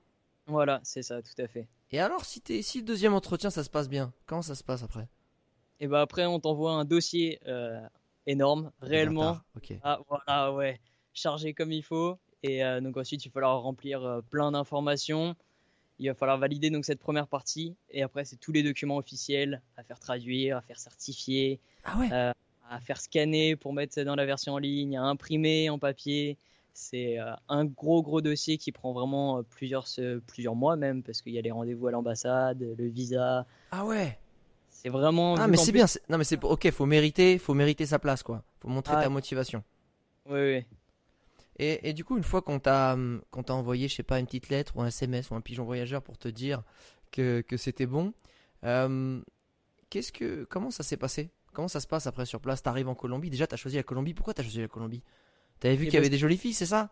Voilà, 0.47 0.79
c'est 0.83 1.01
ça, 1.01 1.21
tout 1.21 1.41
à 1.41 1.47
fait. 1.47 1.67
Et 1.91 1.99
alors, 1.99 2.25
si, 2.25 2.41
es, 2.49 2.61
si 2.61 2.79
le 2.79 2.85
deuxième 2.85 3.13
entretien, 3.13 3.49
ça 3.49 3.63
se 3.63 3.69
passe 3.69 3.89
bien, 3.89 4.13
comment 4.25 4.41
ça 4.41 4.55
se 4.55 4.63
passe 4.63 4.83
après? 4.83 5.07
Et 5.79 5.85
eh 5.85 5.87
bah 5.87 6.01
après, 6.01 6.25
on 6.25 6.39
t'envoie 6.39 6.71
un 6.71 6.85
dossier 6.85 7.39
euh, 7.47 7.81
énorme, 8.27 8.71
réellement. 8.81 9.39
Ah, 9.83 9.99
voilà, 10.07 10.53
ouais, 10.53 10.79
chargé 11.13 11.53
comme 11.53 11.71
il 11.71 11.83
faut. 11.83 12.17
Et 12.43 12.63
euh, 12.63 12.79
donc 12.79 12.95
ensuite, 12.95 13.25
il 13.25 13.29
va 13.29 13.33
falloir 13.33 13.61
remplir 13.61 14.03
euh, 14.05 14.21
plein 14.21 14.51
d'informations 14.51 15.35
il 15.99 16.07
va 16.07 16.13
falloir 16.13 16.37
valider 16.37 16.69
donc 16.69 16.85
cette 16.85 16.99
première 16.99 17.27
partie 17.27 17.75
et 17.89 18.03
après 18.03 18.25
c'est 18.25 18.35
tous 18.37 18.51
les 18.51 18.63
documents 18.63 18.97
officiels 18.97 19.61
à 19.77 19.83
faire 19.83 19.99
traduire, 19.99 20.57
à 20.57 20.61
faire 20.61 20.79
certifier, 20.79 21.59
ah 21.83 21.99
euh, 22.11 22.33
à 22.69 22.79
faire 22.79 22.99
scanner 22.99 23.55
pour 23.55 23.73
mettre 23.73 24.01
dans 24.01 24.15
la 24.15 24.25
version 24.25 24.53
en 24.53 24.57
ligne, 24.57 24.97
à 24.97 25.03
imprimer 25.03 25.69
en 25.69 25.79
papier. 25.79 26.37
C'est 26.73 27.19
euh, 27.19 27.31
un 27.47 27.63
gros 27.63 28.03
gros 28.03 28.19
dossier 28.19 28.57
qui 28.57 28.73
prend 28.73 28.91
vraiment 28.91 29.37
euh, 29.37 29.41
plusieurs 29.43 29.87
plusieurs 30.27 30.55
mois 30.55 30.75
même 30.75 31.03
parce 31.03 31.21
qu'il 31.21 31.33
y 31.33 31.39
a 31.39 31.41
les 31.41 31.51
rendez-vous 31.51 31.87
à 31.87 31.91
l'ambassade, 31.91 32.61
le 32.77 32.87
visa. 32.87 33.45
Ah 33.71 33.85
ouais. 33.85 34.17
C'est 34.69 34.89
vraiment. 34.89 35.35
Ah 35.35 35.47
mais 35.47 35.57
c'est 35.57 35.71
bien. 35.71 35.85
Non 36.09 36.17
mais 36.17 36.25
c'est 36.25 36.43
ok. 36.43 36.69
Faut 36.71 36.85
mériter, 36.85 37.37
faut 37.37 37.53
mériter 37.53 37.85
sa 37.85 37.97
place 37.97 38.23
quoi. 38.23 38.43
Faut 38.59 38.67
montrer 38.67 38.95
ta 38.95 39.09
motivation. 39.09 39.63
Oui 40.27 40.39
oui. 40.39 40.65
Et, 41.57 41.93
du 41.93 42.03
coup, 42.03 42.17
une 42.17 42.23
fois 42.23 42.41
qu'on 42.41 42.59
t'a 42.59 42.93
hum, 42.93 43.21
qu'on 43.31 43.43
t'a 43.43 43.53
envoyé, 43.53 43.87
je 43.87 43.95
sais 43.95 44.03
pas, 44.03 44.19
une 44.19 44.25
petite 44.25 44.49
lettre 44.49 44.75
ou 44.75 44.81
un 44.81 44.87
SMS 44.87 45.29
ou 45.29 45.35
un 45.35 45.41
pigeon 45.41 45.63
voyageur 45.63 46.01
pour 46.01 46.17
te 46.17 46.27
dire 46.27 46.63
que, 47.11 47.41
que 47.47 47.55
c'était 47.55 47.85
bon, 47.85 48.13
euh, 48.65 49.21
qu'est-ce 49.89 50.11
que 50.11 50.43
comment 50.43 50.69
ça 50.69 50.83
s'est 50.83 50.97
passé? 50.97 51.31
Comment 51.53 51.69
ça 51.69 51.79
se 51.79 51.87
passe 51.87 52.07
après 52.07 52.25
sur 52.25 52.41
place? 52.41 52.61
T'arrives 52.61 52.89
en 52.89 52.95
Colombie. 52.95 53.29
Déjà, 53.29 53.47
t'as 53.47 53.55
choisi 53.55 53.77
la 53.77 53.83
Colombie. 53.83 54.13
Pourquoi 54.13 54.33
t'as 54.33 54.43
choisi 54.43 54.59
la 54.59 54.67
Colombie? 54.67 55.01
T'avais 55.61 55.75
vu 55.75 55.83
eh 55.83 55.87
qu'il 55.87 55.93
y 55.93 55.97
avait 55.97 56.07
ben, 56.07 56.11
des 56.11 56.17
jolies 56.17 56.37
filles, 56.37 56.53
c'est 56.53 56.65
ça? 56.65 56.89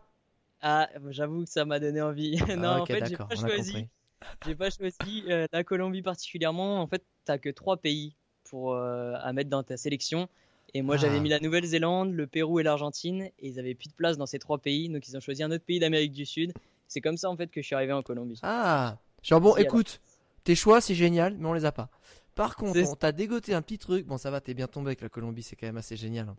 Ah, 0.62 0.88
j'avoue 1.10 1.44
que 1.44 1.50
ça 1.50 1.66
m'a 1.66 1.78
donné 1.78 2.00
envie. 2.00 2.36
non, 2.56 2.68
ah, 2.68 2.80
en 2.80 2.86
fait, 2.86 3.04
j'ai 3.04 3.16
pas 3.18 3.36
choisi. 3.36 3.88
J'ai 4.46 4.54
pas 4.54 4.70
choisi 4.70 5.22
euh, 5.28 5.46
la 5.52 5.64
Colombie 5.64 6.00
particulièrement. 6.00 6.80
En 6.80 6.86
fait, 6.86 7.04
t'as 7.26 7.36
que 7.36 7.50
trois 7.50 7.76
pays 7.76 8.16
pour 8.44 8.72
euh, 8.72 9.12
à 9.20 9.34
mettre 9.34 9.50
dans 9.50 9.62
ta 9.62 9.76
sélection 9.76 10.30
Et 10.76 10.82
moi, 10.82 10.96
j'avais 10.96 11.18
Ah. 11.18 11.20
mis 11.20 11.28
la 11.28 11.38
Nouvelle-Zélande, 11.40 12.12
le 12.12 12.26
Pérou 12.26 12.58
et 12.58 12.64
l'Argentine, 12.64 13.22
et 13.22 13.48
ils 13.48 13.58
avaient 13.60 13.74
plus 13.74 13.88
de 13.88 13.94
place 13.94 14.18
dans 14.18 14.26
ces 14.26 14.38
trois 14.40 14.58
pays, 14.58 14.88
donc 14.88 15.06
ils 15.08 15.16
ont 15.16 15.20
choisi 15.20 15.42
un 15.42 15.50
autre 15.52 15.64
pays 15.64 15.78
d'Amérique 15.78 16.12
du 16.12 16.26
Sud. 16.26 16.52
C'est 16.88 17.00
comme 17.00 17.16
ça 17.16 17.30
en 17.30 17.36
fait 17.36 17.48
que 17.50 17.60
je 17.62 17.66
suis 17.66 17.74
arrivé 17.76 17.92
en 17.92 18.02
Colombie. 18.02 18.38
Ah, 18.42 18.98
genre 19.22 19.40
bon, 19.40 19.56
écoute, 19.56 20.00
tes 20.42 20.54
choix 20.54 20.80
c'est 20.80 20.94
génial, 20.94 21.36
mais 21.38 21.46
on 21.48 21.52
les 21.52 21.64
a 21.64 21.72
pas. 21.72 21.90
Par 22.34 22.56
contre, 22.56 22.80
on 22.80 22.96
t'a 22.96 23.12
dégoté 23.12 23.54
un 23.54 23.62
petit 23.62 23.78
truc. 23.78 24.04
Bon, 24.06 24.18
ça 24.18 24.30
va, 24.32 24.40
t'es 24.40 24.54
bien 24.54 24.66
tombé 24.66 24.88
avec 24.88 25.00
la 25.00 25.08
Colombie, 25.08 25.44
c'est 25.44 25.54
quand 25.54 25.66
même 25.66 25.76
assez 25.76 25.96
génial. 25.96 26.28
hein. 26.28 26.36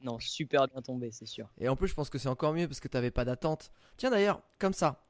Non, 0.00 0.18
super 0.20 0.66
bien 0.68 0.82
tombé, 0.82 1.10
c'est 1.12 1.26
sûr. 1.26 1.48
Et 1.60 1.68
en 1.68 1.74
plus, 1.76 1.88
je 1.88 1.94
pense 1.94 2.10
que 2.10 2.18
c'est 2.18 2.28
encore 2.28 2.52
mieux 2.52 2.66
parce 2.68 2.80
que 2.80 2.88
t'avais 2.88 3.10
pas 3.12 3.24
d'attente. 3.24 3.70
Tiens 3.96 4.10
d'ailleurs, 4.10 4.42
comme 4.58 4.72
ça, 4.72 5.04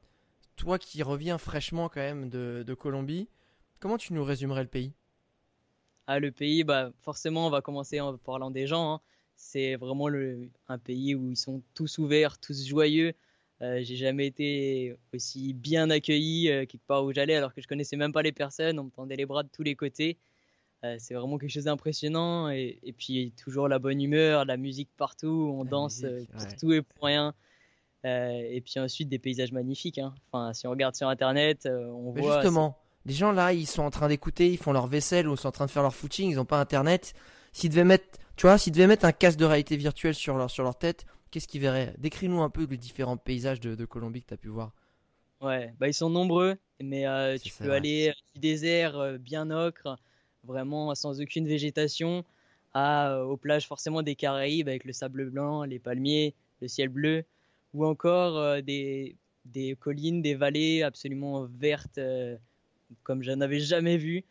toi 0.55 0.77
qui 0.79 1.01
reviens 1.03 1.37
fraîchement 1.39 1.89
quand 1.89 1.99
même 2.01 2.29
de, 2.29 2.63
de 2.65 2.73
Colombie, 2.75 3.27
comment 3.79 3.97
tu 3.97 4.13
nous 4.13 4.23
résumerais 4.23 4.63
le 4.63 4.69
pays? 4.69 4.93
Ah, 6.11 6.19
le 6.19 6.31
pays, 6.31 6.63
bah, 6.63 6.91
forcément, 7.03 7.45
on 7.45 7.51
va 7.51 7.61
commencer 7.61 7.99
en 7.99 8.17
parlant 8.17 8.49
des 8.49 8.65
gens. 8.65 8.93
hein. 8.95 9.01
C'est 9.35 9.75
vraiment 9.75 10.07
le, 10.07 10.49
un 10.67 10.79
pays 10.79 11.13
où 11.13 11.29
ils 11.29 11.37
sont 11.37 11.61
tous 11.75 11.99
ouverts, 11.99 12.39
tous 12.39 12.65
joyeux. 12.65 13.13
Euh, 13.61 13.79
j'ai 13.83 13.95
jamais 13.95 14.25
été 14.25 14.95
aussi 15.13 15.53
bien 15.53 15.91
accueilli 15.91 16.49
euh, 16.49 16.65
quelque 16.65 16.87
part 16.87 17.03
où 17.05 17.13
j'allais, 17.13 17.35
alors 17.35 17.53
que 17.53 17.61
je 17.61 17.67
connaissais 17.67 17.95
même 17.95 18.11
pas 18.11 18.23
les 18.23 18.31
personnes. 18.31 18.79
On 18.79 18.85
me 18.85 18.89
tendait 18.89 19.17
les 19.17 19.27
bras 19.27 19.43
de 19.43 19.49
tous 19.49 19.61
les 19.61 19.75
côtés. 19.75 20.17
Euh, 20.83 20.95
c'est 20.97 21.13
vraiment 21.13 21.37
quelque 21.37 21.51
chose 21.51 21.65
d'impressionnant. 21.65 22.49
Et, 22.49 22.79
et 22.81 22.91
puis, 22.91 23.31
toujours 23.37 23.67
la 23.67 23.77
bonne 23.77 24.01
humeur, 24.01 24.45
la 24.45 24.57
musique 24.57 24.89
partout. 24.97 25.53
On 25.59 25.63
La 25.63 25.69
danse 25.69 26.01
musique, 26.01 26.27
euh, 26.31 26.33
pour 26.33 26.41
ouais. 26.41 26.55
tout 26.59 26.73
et 26.73 26.81
pour 26.81 27.05
rien. 27.05 27.35
Euh, 28.05 28.31
et 28.49 28.61
puis 28.61 28.79
ensuite, 28.79 29.09
des 29.09 29.19
paysages 29.19 29.51
magnifiques. 29.51 29.99
hein. 29.99 30.15
Enfin, 30.31 30.53
si 30.53 30.65
on 30.65 30.71
regarde 30.71 30.95
sur 30.95 31.07
Internet, 31.07 31.67
euh, 31.67 31.85
on 31.91 32.13
Mais 32.13 32.21
voit. 32.21 32.41
justement, 32.41 32.75
les 33.09 33.15
gens 33.15 33.31
là, 33.31 33.53
ils 33.53 33.65
sont 33.65 33.81
en 33.81 33.89
train 33.89 34.07
d'écouter, 34.07 34.51
ils 34.51 34.57
font 34.59 34.71
leur 34.71 34.85
vaisselle 34.85 35.27
ou 35.27 35.33
ils 35.33 35.37
sont 35.37 35.47
en 35.47 35.51
train 35.51 35.65
de 35.65 35.71
faire 35.71 35.81
leur 35.81 35.95
footing, 35.95 36.29
ils 36.29 36.39
ont 36.39 36.45
pas 36.45 36.59
internet. 36.59 37.15
S'ils 37.53 37.71
devaient 37.71 37.83
mettre, 37.83 38.19
tu 38.35 38.43
vois, 38.45 38.59
s'ils 38.59 38.71
devaient 38.71 38.85
mettre 38.85 39.03
un 39.03 39.11
casque 39.11 39.39
de 39.39 39.45
réalité 39.45 39.77
virtuelle 39.77 40.13
sur 40.13 40.37
leur, 40.37 40.51
sur 40.51 40.63
leur 40.63 40.77
tête, 40.77 41.07
qu'est-ce 41.31 41.47
qu'ils 41.47 41.61
verraient? 41.61 41.95
Décris-nous 41.97 42.39
un 42.43 42.51
peu 42.51 42.67
les 42.69 42.77
différents 42.77 43.17
paysages 43.17 43.59
de, 43.59 43.73
de 43.73 43.85
Colombie 43.85 44.21
que 44.21 44.27
tu 44.27 44.33
as 44.35 44.37
pu 44.37 44.49
voir. 44.49 44.73
Ouais, 45.41 45.73
bah 45.79 45.87
ils 45.87 45.93
sont 45.93 46.11
nombreux, 46.11 46.57
mais 46.79 47.07
euh, 47.07 47.39
tu 47.39 47.49
ça, 47.49 47.63
peux 47.63 47.71
ouais. 47.71 47.77
aller 47.77 48.13
du 48.35 48.41
désert 48.41 48.99
euh, 48.99 49.17
bien 49.17 49.49
ocre, 49.49 49.97
vraiment 50.43 50.93
sans 50.93 51.19
aucune 51.19 51.47
végétation, 51.47 52.23
à, 52.75 53.13
euh, 53.13 53.23
aux 53.23 53.37
plages 53.37 53.65
forcément 53.65 54.03
des 54.03 54.13
Caraïbes 54.13 54.69
avec 54.69 54.85
le 54.85 54.93
sable 54.93 55.31
blanc, 55.31 55.63
les 55.63 55.79
palmiers, 55.79 56.35
le 56.61 56.67
ciel 56.67 56.89
bleu, 56.89 57.23
ou 57.73 57.87
encore 57.87 58.61
des, 58.61 59.15
des 59.45 59.75
collines, 59.75 60.21
des 60.21 60.35
vallées 60.35 60.83
absolument 60.83 61.47
vertes 61.59 61.99
comme 63.03 63.23
j'en 63.23 63.41
avais 63.41 63.59
jamais 63.59 63.97
vu, 63.97 64.23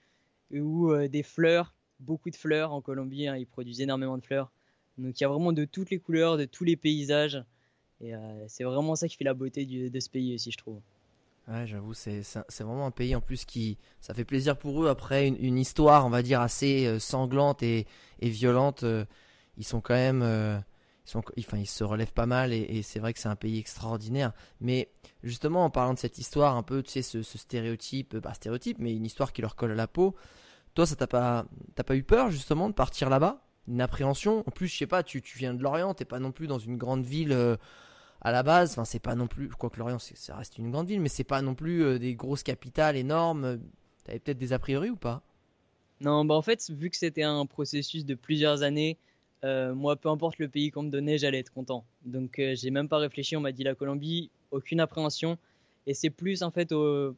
ou 0.53 0.91
euh, 0.91 1.09
des 1.09 1.23
fleurs, 1.23 1.75
beaucoup 2.01 2.31
de 2.31 2.37
fleurs 2.37 2.73
en 2.73 2.81
Colombie, 2.81 3.27
hein, 3.27 3.37
ils 3.37 3.47
produisent 3.47 3.81
énormément 3.81 4.19
de 4.19 4.25
fleurs. 4.25 4.51
Donc 4.97 5.21
il 5.21 5.23
y 5.23 5.27
a 5.27 5.29
vraiment 5.29 5.53
de 5.53 5.65
toutes 5.65 5.91
les 5.91 5.99
couleurs, 5.99 6.37
de 6.37 6.45
tous 6.45 6.65
les 6.65 6.77
paysages, 6.77 7.43
et 8.01 8.15
euh, 8.15 8.45
c'est 8.49 8.65
vraiment 8.65 8.97
ça 8.97 9.09
qui 9.09 9.17
fait 9.17 9.25
la 9.25 9.35
beauté 9.35 9.67
de 9.67 10.01
ce 10.01 10.11
pays 10.11 10.35
aussi, 10.35 10.51
je 10.51 10.59
trouve. 10.59 10.81
Ouais, 11.49 11.67
j'avoue, 11.67 11.95
c'est 11.95 12.23
vraiment 12.61 12.87
un 12.87 12.91
pays 12.91 13.15
en 13.15 13.23
plus 13.23 13.45
qui, 13.45 13.79
ça 14.01 14.13
fait 14.13 14.25
plaisir 14.25 14.59
pour 14.59 14.85
eux 14.85 14.89
après 14.89 15.27
une, 15.27 15.37
une 15.43 15.59
histoire, 15.59 16.05
on 16.05 16.11
va 16.11 16.23
dire 16.23 16.41
assez 16.41 16.87
euh, 16.87 16.99
sanglante 16.99 17.63
et, 17.63 17.87
et 18.21 18.29
violente. 18.29 18.85
ils 19.57 19.65
sont 19.65 19.81
quand 19.81 19.95
même, 19.95 20.23
ils 21.37 21.67
se 21.67 21.85
relèvent 21.85 22.13
pas 22.13 22.27
mal 22.27 22.53
et, 22.53 22.83
c'est 22.83 22.99
vrai 22.99 23.13
que 23.13 23.19
c'est 23.19 23.29
un 23.29 23.37
pays 23.37 23.59
extraordinaire. 23.59 24.33
Mais 24.61 24.91
justement, 25.23 25.65
en 25.65 25.71
parlant 25.71 25.95
de 25.95 25.99
cette 25.99 26.19
histoire, 26.19 26.57
un 26.57 26.63
peu, 26.63 26.83
tu 26.83 26.91
sais, 26.91 27.03
ce, 27.03 27.23
stéréotype, 27.23 28.19
pas 28.19 28.35
stéréotype, 28.35 28.79
mais 28.79 28.95
une 28.95 29.07
histoire 29.07 29.33
qui 29.33 29.43
leur 29.43 29.57
colle 29.57 29.73
à 29.73 29.77
la 29.77 29.89
peau. 29.89 30.15
Toi, 30.75 30.87
ça 30.87 30.97
t'a 30.97 31.07
pas, 31.07 31.47
t'as 31.75 31.85
pas 31.85 31.97
eu 31.97 32.03
peur 32.03 32.31
justement 32.31 32.69
de 32.69 32.75
partir 32.75 33.11
là-bas, 33.11 33.43
une 33.67 33.81
appréhension? 33.81 34.45
En 34.47 34.51
plus, 34.51 34.69
je 34.69 34.77
sais 34.77 34.87
pas, 34.87 35.03
tu, 35.03 35.23
tu 35.23 35.39
viens 35.39 35.55
de 35.55 35.63
Lorient, 35.63 35.95
t'es 35.95 36.05
pas 36.05 36.21
non 36.21 36.33
plus 36.33 36.47
dans 36.47 36.59
une 36.59 36.77
grande 36.77 37.05
ville. 37.05 37.33
euh, 37.33 37.57
à 38.21 38.33
la 38.33 38.43
base, 38.43 38.73
enfin 38.73 38.85
c'est 38.85 38.99
pas 38.99 39.15
non 39.15 39.27
plus, 39.27 39.49
quoique 39.49 39.79
Lorient 39.79 39.99
ça 39.99 40.37
reste 40.37 40.59
une 40.59 40.71
grande 40.71 40.89
ville, 40.89 41.01
mais 41.01 41.09
c'est 41.09 41.25
pas 41.25 41.43
non 41.43 41.55
plus 41.55 41.85
euh, 41.85 41.99
des 41.99 42.15
grosses 42.15 42.43
capitales 42.43 42.97
énormes. 42.97 43.61
T'avais 44.05 44.19
peut-être 44.19 44.39
des 44.39 44.53
a 44.53 44.59
priori 44.59 44.91
ou 44.91 44.97
pas? 44.97 45.23
Non, 46.01 46.25
bah 46.25 46.35
en 46.35 46.43
fait, 46.43 46.71
vu 46.71 46.91
que 46.91 46.97
c'était 46.97 47.23
un 47.23 47.45
processus 47.47 48.05
de 48.05 48.15
plusieurs 48.15 48.63
années, 48.63 48.99
euh, 49.45 49.75
moi, 49.75 49.97
peu 49.97 50.09
importe 50.09 50.39
le 50.39 50.49
pays 50.49 50.71
qu'on 50.71 50.83
me 50.83 50.91
donnait, 50.91 51.19
j'allais 51.19 51.39
être 51.39 51.53
content. 51.53 51.85
Donc, 52.05 52.39
euh, 52.39 52.55
j'ai 52.57 52.71
même 52.71 52.89
pas 52.89 52.99
réfléchi. 52.99 53.37
On 53.37 53.41
m'a 53.41 53.53
dit 53.53 53.65
la 53.65 53.75
Colombie, 53.75 54.31
aucune 54.51 54.81
appréhension. 54.81 55.39
Et 55.87 55.95
c'est 55.95 56.11
plus 56.11 56.43
en 56.43 56.51
fait 56.51 56.75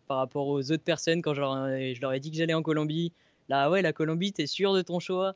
par 0.06 0.18
rapport 0.18 0.46
aux 0.46 0.70
autres 0.70 0.84
personnes 0.84 1.22
quand 1.22 1.34
je 1.34 1.40
leur, 1.40 1.68
ai- 1.68 1.94
je 1.94 2.00
leur 2.00 2.12
ai 2.12 2.20
dit 2.20 2.30
que 2.30 2.36
j'allais 2.36 2.54
en 2.54 2.62
Colombie. 2.62 3.12
Là, 3.48 3.68
ouais, 3.70 3.82
la 3.82 3.92
Colombie, 3.92 4.32
t'es 4.32 4.46
sûr 4.46 4.72
de 4.74 4.82
ton 4.82 5.00
choix? 5.00 5.34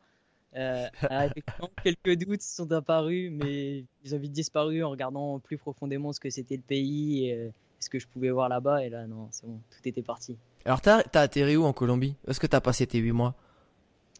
Euh, 0.54 0.86
ah, 1.10 1.26
quelques 1.84 2.16
doutes 2.24 2.42
sont 2.42 2.70
apparus, 2.70 3.30
mais 3.32 3.84
ils 4.04 4.14
ont 4.14 4.18
vite 4.18 4.30
disparu 4.30 4.84
en 4.84 4.90
regardant 4.90 5.40
plus 5.40 5.58
profondément 5.58 6.12
ce 6.12 6.20
que 6.20 6.30
c'était 6.30 6.54
le 6.54 6.62
pays 6.62 7.26
et 7.26 7.34
euh, 7.34 7.48
ce 7.80 7.90
que 7.90 7.98
je 7.98 8.06
pouvais 8.06 8.30
voir 8.30 8.48
là-bas. 8.48 8.84
Et 8.84 8.88
là, 8.88 9.06
non, 9.08 9.26
c'est 9.32 9.46
bon, 9.46 9.58
tout 9.70 9.88
était 9.88 10.02
parti. 10.02 10.36
Alors 10.64 10.80
t'as 10.80 11.02
atterri 11.14 11.56
où 11.56 11.64
en 11.64 11.72
Colombie? 11.72 12.14
Est-ce 12.28 12.38
que 12.38 12.46
t'as 12.46 12.60
passé 12.60 12.86
tes 12.86 12.98
8 12.98 13.10
mois? 13.12 13.34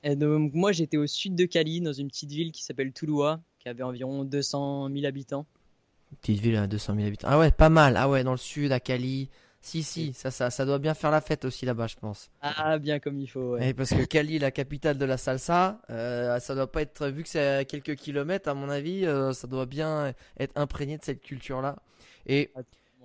Et 0.05 0.17
donc, 0.17 0.53
moi, 0.53 0.71
j'étais 0.71 0.99
au 0.99 1.07
sud 1.07 1.35
de 1.35 1.47
Cali, 1.47 1.81
dans 1.81 1.95
une 1.95 2.09
petite 2.09 2.31
ville 2.31 2.53
qui 2.53 2.63
s'appelle 2.63 2.93
Touloua, 2.93 3.41
qui 3.59 3.69
avait 3.69 3.83
environ 3.83 4.25
200 4.25 4.91
000 4.93 5.07
habitants. 5.07 5.47
Petite 6.21 6.41
ville 6.41 6.57
à 6.57 6.67
200 6.67 6.95
000 6.95 7.07
habitants. 7.07 7.29
Ah 7.31 7.39
ouais, 7.39 7.51
pas 7.51 7.71
mal. 7.71 7.97
Ah 7.97 8.09
ouais, 8.09 8.23
dans 8.23 8.33
le 8.33 8.37
sud, 8.37 8.71
à 8.71 8.81
Cali. 8.81 9.31
Si, 9.63 9.83
si, 9.83 10.13
ça, 10.13 10.31
ça, 10.31 10.51
ça 10.51 10.67
doit 10.67 10.79
bien 10.79 10.93
faire 10.93 11.11
la 11.11 11.23
fête 11.23 11.47
aussi 11.47 11.65
là-bas, 11.65 11.87
je 11.87 11.97
pense. 11.97 12.31
Ah, 12.43 12.79
bien 12.79 12.99
comme 12.99 13.19
il 13.19 13.27
faut, 13.27 13.55
ouais. 13.55 13.71
Eh, 13.71 13.75
parce 13.75 13.95
que 13.95 14.05
Cali, 14.05 14.39
la 14.39 14.51
capitale 14.51 14.99
de 14.99 15.07
la 15.07 15.17
salsa, 15.17 15.81
euh, 15.89 16.39
ça 16.39 16.55
doit 16.55 16.71
pas 16.71 16.83
être, 16.83 17.09
vu 17.09 17.23
que 17.23 17.31
c'est 17.31 17.57
à 17.57 17.65
quelques 17.65 17.95
kilomètres, 17.95 18.51
à 18.51 18.53
mon 18.53 18.69
avis, 18.69 19.07
euh, 19.07 19.33
ça 19.33 19.47
doit 19.47 19.65
bien 19.65 20.13
être 20.39 20.53
imprégné 20.55 20.99
de 20.99 21.03
cette 21.03 21.23
culture-là. 21.23 21.77
Et 22.27 22.51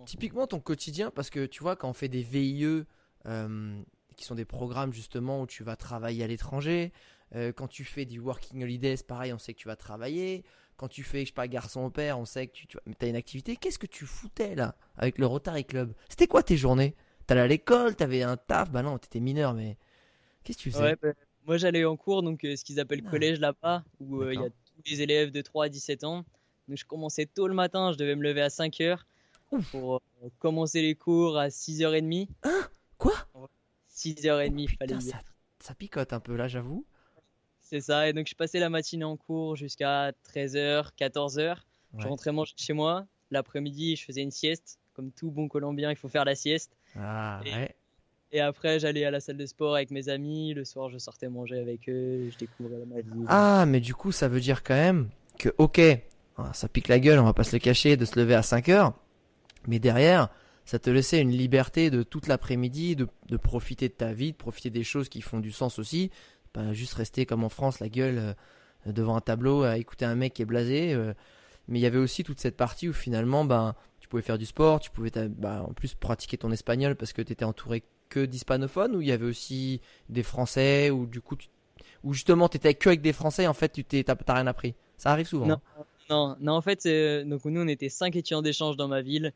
typiquement 0.06 0.48
ton 0.48 0.60
quotidien, 0.60 1.12
parce 1.12 1.30
que 1.30 1.46
tu 1.46 1.64
vois, 1.64 1.78
quand 1.78 1.90
on 1.90 1.94
fait 1.94 2.10
des 2.10 2.24
VIE, 2.24 2.84
euh, 3.26 3.82
qui 4.20 4.26
sont 4.26 4.36
des 4.36 4.46
programmes 4.46 4.94
justement 4.94 5.42
où 5.42 5.48
tu 5.48 5.64
vas 5.64 5.76
travailler 5.76 6.24
à 6.24 6.28
l'étranger, 6.28 6.92
euh, 7.36 7.52
quand 7.52 7.68
tu 7.68 7.84
fais 7.84 8.06
du 8.06 8.20
working 8.20 8.64
holiday, 8.64 8.98
c'est 8.98 9.08
pareil, 9.08 9.34
on 9.34 9.38
sait 9.38 9.54
que 9.54 9.60
tu 9.60 9.68
vas 9.68 9.76
travailler. 9.76 10.44
Quand 10.78 10.88
tu 10.88 11.04
fais, 11.04 11.22
je 11.22 11.28
sais 11.28 11.34
pas, 11.34 11.48
garçon 11.48 11.82
au 11.82 11.90
père, 11.90 12.20
on 12.20 12.26
sait 12.26 12.48
que 12.48 12.54
tu, 12.54 12.68
tu 12.68 12.78
as 13.02 13.08
une 13.08 13.16
activité. 13.16 13.56
Qu'est-ce 13.56 13.80
que 13.80 13.88
tu 13.88 14.06
foutais 14.06 14.56
là 14.56 14.76
avec 14.98 15.18
le 15.18 15.26
Rotary 15.26 15.66
Club? 15.66 15.94
C'était 16.10 16.28
quoi 16.28 16.44
tes 16.44 16.58
journées? 16.58 16.96
T'allais 17.28 17.42
à 17.42 17.48
l'école, 17.48 17.96
t'avais 17.96 18.24
un 18.24 18.38
taf? 18.38 18.72
Bah 18.72 18.82
non, 18.82 18.98
t'étais 18.98 19.20
mineur, 19.20 19.54
mais 19.54 19.78
qu'est-ce 20.44 20.58
que 20.58 20.64
tu 20.64 20.72
faisais? 20.72 20.84
Ouais, 20.84 20.96
bah, 21.02 21.10
moi, 21.46 21.58
j'allais 21.58 21.86
en 21.86 21.96
cours, 21.98 22.24
donc 22.24 22.44
euh, 22.44 22.56
ce 22.56 22.64
qu'ils 22.64 22.80
appellent 22.80 23.04
Ah. 23.06 23.10
collège 23.10 23.40
là-bas, 23.40 23.84
où 24.00 24.22
euh, 24.22 24.34
il 24.34 24.42
y 24.42 24.44
a 24.44 24.50
tous 24.50 24.82
les 24.86 25.02
élèves 25.02 25.32
de 25.32 25.42
3 25.42 25.66
à 25.66 25.70
17 25.70 26.04
ans. 26.04 26.26
Donc, 26.68 26.78
je 26.78 26.86
commençais 26.86 27.26
tôt 27.26 27.48
le 27.48 27.54
matin, 27.54 27.92
je 27.92 27.98
devais 27.98 28.16
me 28.16 28.24
lever 28.24 28.42
à 28.42 28.50
5 28.50 28.80
heures 28.82 29.06
pour 29.72 29.96
euh, 30.24 30.30
commencer 30.40 30.82
les 30.82 30.96
cours 30.96 31.38
à 31.38 31.50
6h30. 31.50 32.28
Quoi? 32.98 33.14
6h30, 34.00 34.68
Putain, 34.68 34.88
fallait 34.88 35.02
ça, 35.02 35.18
ça 35.60 35.74
picote 35.76 36.14
un 36.14 36.20
peu 36.20 36.36
là, 36.36 36.48
j'avoue. 36.48 36.86
C'est 37.60 37.82
ça, 37.82 38.08
et 38.10 38.14
donc 38.14 38.28
je 38.28 38.36
passais 38.36 38.60
la 38.60 38.70
matinée 38.70 39.04
en 39.04 39.18
cours 39.18 39.56
jusqu'à 39.56 40.12
13h, 40.34 40.92
14h. 40.98 41.58
Je 41.98 42.08
rentrais 42.08 42.32
manger 42.32 42.54
chez 42.56 42.74
moi. 42.74 43.06
L'après-midi, 43.32 43.96
je 43.96 44.06
faisais 44.06 44.22
une 44.22 44.32
sieste. 44.32 44.80
Comme 44.94 45.12
tout 45.12 45.32
bon 45.32 45.48
Colombien, 45.48 45.90
il 45.92 45.96
faut 45.96 46.08
faire 46.10 46.26
la 46.26 46.36
sieste. 46.36 46.72
Ah 46.96 47.42
Et- 47.46 47.52
ouais. 47.54 47.76
Et 48.32 48.42
après, 48.42 48.80
j'allais 48.80 49.06
à 49.06 49.12
la 49.12 49.20
salle 49.20 49.38
de 49.38 49.46
sport 49.48 49.76
avec 49.76 49.90
mes 49.90 50.08
amis. 50.08 50.54
Le 50.54 50.64
soir, 50.64 50.90
je 50.90 51.00
sortais 51.00 51.30
manger 51.30 51.60
avec 51.60 51.90
eux. 51.90 52.30
Je 52.30 52.38
découvrais 52.38 52.86
ma 52.86 53.02
vie. 53.02 53.26
Ah, 53.28 53.66
mais 53.68 53.80
du 53.80 53.96
coup, 53.96 54.12
ça 54.12 54.28
veut 54.28 54.40
dire 54.40 54.62
quand 54.62 54.76
même 54.76 55.10
que, 55.40 55.50
ok, 55.58 55.82
ah, 56.38 56.52
ça 56.54 56.70
pique 56.70 56.90
la 56.90 57.00
gueule, 57.00 57.18
on 57.20 57.24
va 57.24 57.34
pas 57.34 57.44
se 57.44 57.56
le 57.56 57.60
cacher, 57.60 57.98
de 57.98 58.06
se 58.06 58.20
lever 58.20 58.36
à 58.36 58.44
5 58.44 58.70
heures. 58.70 58.94
Mais 59.68 59.80
derrière, 59.80 60.30
ça 60.70 60.78
te 60.78 60.92
laissait 60.92 61.20
une 61.20 61.32
liberté 61.32 61.90
de 61.90 62.04
toute 62.04 62.28
l'après-midi, 62.28 62.96
de, 62.96 63.08
de 63.28 63.38
profiter 63.38 63.90
de 63.90 63.94
ta 63.94 64.14
vie, 64.14 64.34
de 64.34 64.38
profiter 64.38 64.70
des 64.70 64.84
choses 64.84 65.10
qui 65.10 65.22
font 65.22 65.40
du 65.40 65.52
sens 65.52 65.80
aussi. 65.80 66.12
Pas 66.54 66.74
juste 66.74 66.94
rester 66.94 67.26
comme 67.26 67.44
en 67.44 67.50
France, 67.50 67.80
la 67.80 67.90
gueule 67.90 68.20
euh, 68.20 68.92
devant 68.92 69.16
un 69.16 69.22
tableau 69.22 69.64
à 69.64 69.78
écouter 69.80 70.06
un 70.06 70.14
mec 70.14 70.36
qui 70.36 70.44
est 70.44 70.46
blasé. 70.46 70.94
euh. 70.94 71.16
mais 71.68 71.80
il 71.80 71.82
y 71.82 71.88
avait 71.88 71.98
aussi 71.98 72.24
toute 72.24 72.40
cette 72.40 72.56
partie 72.56 72.88
où 72.88 72.94
finalement, 72.94 73.46
ben, 73.46 73.74
tu 74.00 74.08
pouvais 74.08 74.22
faire 74.22 74.38
du 74.38 74.46
sport, 74.46 74.80
tu 74.80 74.92
pouvais 74.92 75.12
bah, 75.28 75.66
en 75.68 75.74
plus 75.74 75.96
pratiquer 75.96 76.38
ton 76.38 76.52
espagnol 76.52 76.96
parce 76.96 77.14
que 77.14 77.24
tu 77.24 77.34
étais 77.34 77.46
entouré 77.46 77.82
que 78.10 78.24
d'hispanophones, 78.26 78.96
ou 78.96 79.02
il 79.02 79.08
y 79.08 79.12
avait 79.12 79.26
aussi 79.26 79.82
des 80.10 80.24
Français, 80.24 80.92
ou 80.92 81.08
du 81.08 81.20
coup, 81.20 81.36
tu, 81.36 81.48
ou 82.04 82.14
justement, 82.14 82.48
tu 82.48 82.58
étais 82.58 82.76
que 82.76 82.90
avec 82.90 83.02
des 83.02 83.14
Français, 83.14 83.48
en 83.48 83.54
fait, 83.56 83.70
tu 83.72 83.84
t'es, 83.84 84.04
t'as, 84.04 84.16
t'as 84.16 84.34
rien 84.36 84.48
appris. 84.48 84.76
Ça 84.98 85.12
arrive 85.12 85.28
souvent. 85.28 85.48
Non. 85.48 85.60
hein. 85.80 85.84
Non, 86.12 86.36
non, 86.40 86.54
en 86.54 86.62
fait, 86.62 86.86
euh, 86.86 87.24
donc 87.24 87.46
nous, 87.46 87.62
on 87.62 87.68
était 87.68 87.90
cinq 87.90 88.16
étudiants 88.16 88.42
d'échange 88.44 88.78
dans 88.78 88.88
ma 88.88 89.02
ville. 89.02 89.32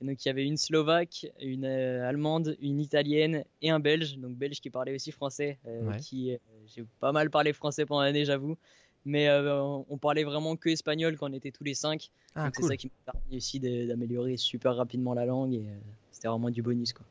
Et 0.00 0.04
donc, 0.04 0.24
il 0.24 0.28
y 0.28 0.30
avait 0.30 0.44
une 0.44 0.56
Slovaque, 0.56 1.26
une 1.40 1.64
euh, 1.64 2.08
Allemande, 2.08 2.56
une 2.60 2.80
Italienne 2.80 3.44
et 3.62 3.70
un 3.70 3.80
Belge. 3.80 4.16
Donc, 4.18 4.36
Belge 4.36 4.60
qui 4.60 4.70
parlait 4.70 4.94
aussi 4.94 5.10
français. 5.10 5.58
euh, 5.66 5.90
Ouais. 5.90 5.96
qui, 5.98 6.32
euh, 6.32 6.38
j'ai 6.66 6.84
pas 7.00 7.10
mal 7.10 7.30
parlé 7.30 7.52
français 7.52 7.84
pendant 7.84 8.02
l'année, 8.02 8.24
j'avoue. 8.24 8.56
Mais 9.04 9.30
on 9.30 9.96
parlait 9.96 10.24
vraiment 10.24 10.54
que 10.56 10.68
espagnol 10.68 11.16
quand 11.16 11.30
on 11.30 11.32
était 11.32 11.50
tous 11.50 11.64
les 11.64 11.72
cinq. 11.72 12.10
Ah, 12.34 12.44
donc, 12.44 12.56
c'est 12.56 12.62
ça 12.62 12.76
qui 12.76 12.88
m'a 13.06 13.12
permis 13.12 13.36
aussi 13.38 13.58
d'améliorer 13.58 14.36
super 14.36 14.76
rapidement 14.76 15.14
la 15.14 15.24
langue. 15.24 15.54
Et 15.54 15.64
c'était 16.12 16.28
vraiment 16.28 16.50
du 16.50 16.60
bonus, 16.62 16.92
quoi. 16.92 17.06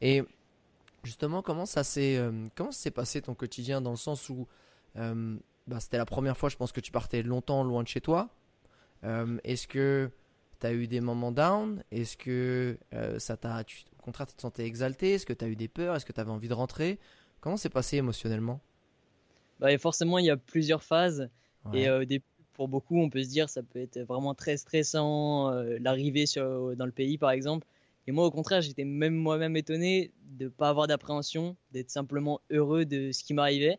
Et 0.00 0.24
justement, 1.04 1.40
comment 1.40 1.66
ça 1.66 1.84
s'est, 1.84 2.18
comment 2.56 2.72
s'est 2.72 2.90
passé 2.90 3.22
ton 3.22 3.34
quotidien 3.34 3.80
dans 3.80 3.90
le 3.92 3.96
sens 3.96 4.28
où, 4.28 4.48
bah, 4.96 5.78
c'était 5.78 5.98
la 5.98 6.06
première 6.06 6.36
fois, 6.36 6.48
je 6.48 6.56
pense 6.56 6.72
que 6.72 6.80
tu 6.80 6.90
partais 6.90 7.22
longtemps 7.22 7.62
loin 7.62 7.84
de 7.84 7.88
chez 7.88 8.00
toi. 8.00 8.28
Est-ce 9.44 9.68
que 9.68 10.10
tu 10.60 10.66
as 10.66 10.72
eu 10.72 10.86
des 10.86 11.00
moments 11.00 11.32
down? 11.32 11.82
Est-ce 11.90 12.16
que 12.16 12.78
ça 13.18 13.36
t'a, 13.36 13.60
au 13.98 14.02
contraire, 14.02 14.26
tu 14.26 14.34
te 14.34 14.42
sentais 14.42 14.64
exalté? 14.66 15.14
Est-ce 15.14 15.26
que 15.26 15.32
tu 15.32 15.44
as 15.44 15.48
eu 15.48 15.56
des 15.56 15.68
peurs? 15.68 15.96
Est-ce 15.96 16.04
que 16.06 16.12
tu 16.12 16.20
avais 16.20 16.30
envie 16.30 16.48
de 16.48 16.54
rentrer? 16.54 16.98
Comment 17.40 17.56
c'est 17.56 17.70
passé 17.70 17.96
émotionnellement? 17.96 18.60
Bah, 19.58 19.76
Forcément, 19.78 20.18
il 20.18 20.26
y 20.26 20.30
a 20.30 20.36
plusieurs 20.36 20.82
phases. 20.82 21.28
Et 21.74 21.88
au 21.90 22.04
début, 22.04 22.24
pour 22.60 22.68
beaucoup, 22.68 22.98
on 23.00 23.08
peut 23.08 23.22
se 23.22 23.28
dire 23.28 23.48
ça 23.48 23.62
peut 23.62 23.78
être 23.78 24.00
vraiment 24.00 24.34
très 24.34 24.56
stressant, 24.58 25.50
euh, 25.50 25.78
l'arrivée 25.80 26.24
dans 26.36 26.84
le 26.84 26.92
pays 26.92 27.16
par 27.16 27.30
exemple. 27.30 27.66
Et 28.06 28.12
moi, 28.12 28.26
au 28.26 28.30
contraire, 28.30 28.60
j'étais 28.60 28.84
même 28.84 29.14
moi-même 29.14 29.56
étonné 29.56 30.10
de 30.38 30.44
ne 30.44 30.48
pas 30.50 30.68
avoir 30.68 30.86
d'appréhension, 30.86 31.56
d'être 31.72 31.90
simplement 31.90 32.40
heureux 32.50 32.84
de 32.84 33.12
ce 33.12 33.24
qui 33.24 33.34
m'arrivait. 33.34 33.78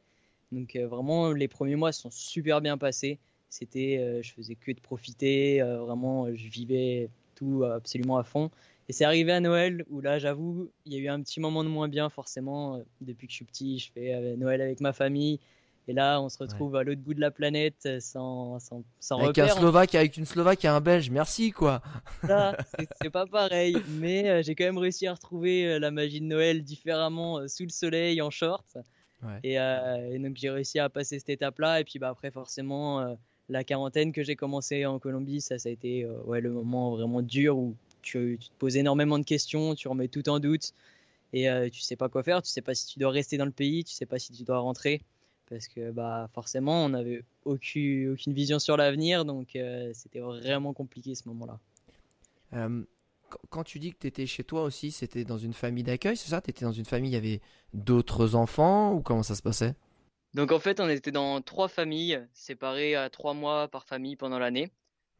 Donc 0.51 0.75
euh, 0.75 0.87
vraiment, 0.87 1.31
les 1.31 1.47
premiers 1.47 1.75
mois 1.75 1.91
sont 1.91 2.09
super 2.09 2.61
bien 2.61 2.77
passés. 2.77 3.19
C'était, 3.51 3.99
euh, 3.99 4.23
je 4.23 4.33
faisais 4.33 4.55
que 4.55 4.71
de 4.71 4.79
profiter, 4.79 5.61
vraiment, 5.61 6.33
je 6.33 6.47
vivais 6.47 7.09
tout 7.35 7.63
absolument 7.63 8.17
à 8.17 8.23
fond. 8.23 8.49
Et 8.89 8.93
c'est 8.93 9.05
arrivé 9.05 9.31
à 9.31 9.39
Noël 9.39 9.85
où 9.91 10.01
là, 10.01 10.17
j'avoue, 10.17 10.71
il 10.85 10.93
y 10.93 10.95
a 10.95 10.99
eu 10.99 11.07
un 11.07 11.21
petit 11.21 11.39
moment 11.39 11.63
de 11.63 11.69
moins 11.69 11.87
bien 11.87 12.09
forcément. 12.09 12.81
Depuis 12.99 13.27
que 13.27 13.31
je 13.31 13.35
suis 13.37 13.45
petit, 13.45 13.77
je 13.77 13.91
fais 13.91 14.35
Noël 14.35 14.61
avec 14.61 14.81
ma 14.81 14.91
famille. 14.91 15.39
Et 15.87 15.93
là, 15.93 16.21
on 16.21 16.29
se 16.29 16.37
retrouve 16.37 16.75
à 16.75 16.83
l'autre 16.83 17.01
bout 17.01 17.13
de 17.13 17.19
la 17.19 17.31
planète 17.31 17.85
euh, 17.85 17.99
sans, 17.99 18.59
sans, 18.59 18.83
sans 18.99 19.19
avec 19.19 19.37
un 19.39 19.47
Slovaque, 19.47 19.95
avec 19.95 20.15
une 20.15 20.25
Slovaque 20.25 20.63
et 20.63 20.67
un 20.67 20.79
Belge, 20.79 21.09
merci 21.09 21.51
quoi. 21.51 21.81
c'est 23.01 23.09
pas 23.09 23.25
pareil, 23.25 23.75
mais 23.89 24.29
euh, 24.29 24.41
j'ai 24.43 24.53
quand 24.53 24.65
même 24.65 24.77
réussi 24.77 25.07
à 25.07 25.13
retrouver 25.13 25.65
euh, 25.65 25.79
la 25.79 25.89
magie 25.89 26.21
de 26.21 26.25
Noël 26.25 26.63
différemment 26.63 27.47
sous 27.47 27.63
le 27.63 27.69
soleil, 27.69 28.21
en 28.21 28.29
short. 28.29 28.77
Et, 29.43 29.57
donc 30.19 30.35
j'ai 30.35 30.49
réussi 30.49 30.79
à 30.79 30.89
passer 30.89 31.19
cette 31.19 31.29
étape-là. 31.29 31.79
Et 31.79 31.83
puis 31.83 31.99
bah, 31.99 32.09
après, 32.09 32.31
forcément, 32.31 33.17
la 33.51 33.63
quarantaine 33.63 34.11
que 34.11 34.23
j'ai 34.23 34.35
commencé 34.35 34.85
en 34.85 34.97
Colombie, 34.97 35.41
ça, 35.41 35.59
ça 35.59 35.69
a 35.69 35.71
été 35.71 36.07
ouais, 36.25 36.41
le 36.41 36.51
moment 36.51 36.91
vraiment 36.91 37.21
dur 37.21 37.57
où 37.57 37.75
tu, 38.01 38.39
te 38.39 38.49
poses 38.57 38.77
énormément 38.77 39.19
de 39.19 39.25
questions, 39.25 39.75
tu 39.75 39.87
remets 39.87 40.07
tout 40.07 40.27
en 40.29 40.39
doute 40.39 40.73
et 41.33 41.47
tu 41.71 41.81
sais 41.81 41.95
pas 41.95 42.09
quoi 42.09 42.23
faire, 42.23 42.41
tu 42.41 42.49
sais 42.49 42.61
pas 42.61 42.73
si 42.73 42.87
tu 42.87 42.99
dois 42.99 43.11
rester 43.11 43.37
dans 43.37 43.45
le 43.45 43.51
pays, 43.51 43.83
tu 43.83 43.93
sais 43.93 44.05
pas 44.05 44.19
si 44.19 44.33
tu 44.33 44.43
dois 44.43 44.59
rentrer 44.59 45.01
parce 45.51 45.67
que 45.67 45.91
bah 45.91 46.29
forcément 46.33 46.85
on 46.85 46.89
n'avait 46.89 47.23
aucune, 47.43 48.13
aucune 48.13 48.33
vision 48.33 48.57
sur 48.57 48.77
l'avenir. 48.77 49.25
Donc 49.25 49.55
euh, 49.55 49.91
c'était 49.93 50.19
vraiment 50.19 50.73
compliqué 50.73 51.13
ce 51.13 51.27
moment-là. 51.27 51.59
Euh, 52.53 52.83
quand 53.49 53.63
tu 53.63 53.77
dis 53.77 53.91
que 53.91 53.97
tu 53.99 54.07
étais 54.07 54.25
chez 54.25 54.43
toi 54.43 54.63
aussi, 54.63 54.91
c'était 54.91 55.25
dans 55.25 55.37
une 55.37 55.53
famille 55.53 55.83
d'accueil, 55.83 56.15
c'est 56.15 56.29
ça? 56.29 56.41
Tu 56.41 56.49
étais 56.49 56.65
dans 56.65 56.71
une 56.71 56.85
famille, 56.85 57.11
il 57.11 57.13
y 57.13 57.17
avait 57.17 57.41
d'autres 57.73 58.35
enfants 58.35 58.93
ou 58.93 59.01
comment 59.01 59.23
ça 59.23 59.35
se 59.35 59.41
passait? 59.41 59.75
Donc 60.33 60.51
en 60.51 60.59
fait 60.59 60.79
on 60.79 60.89
était 60.89 61.11
dans 61.11 61.41
trois 61.41 61.67
familles 61.67 62.25
séparées 62.33 62.95
à 62.95 63.09
trois 63.09 63.33
mois 63.33 63.67
par 63.67 63.85
famille 63.85 64.15
pendant 64.15 64.39
l'année. 64.39 64.71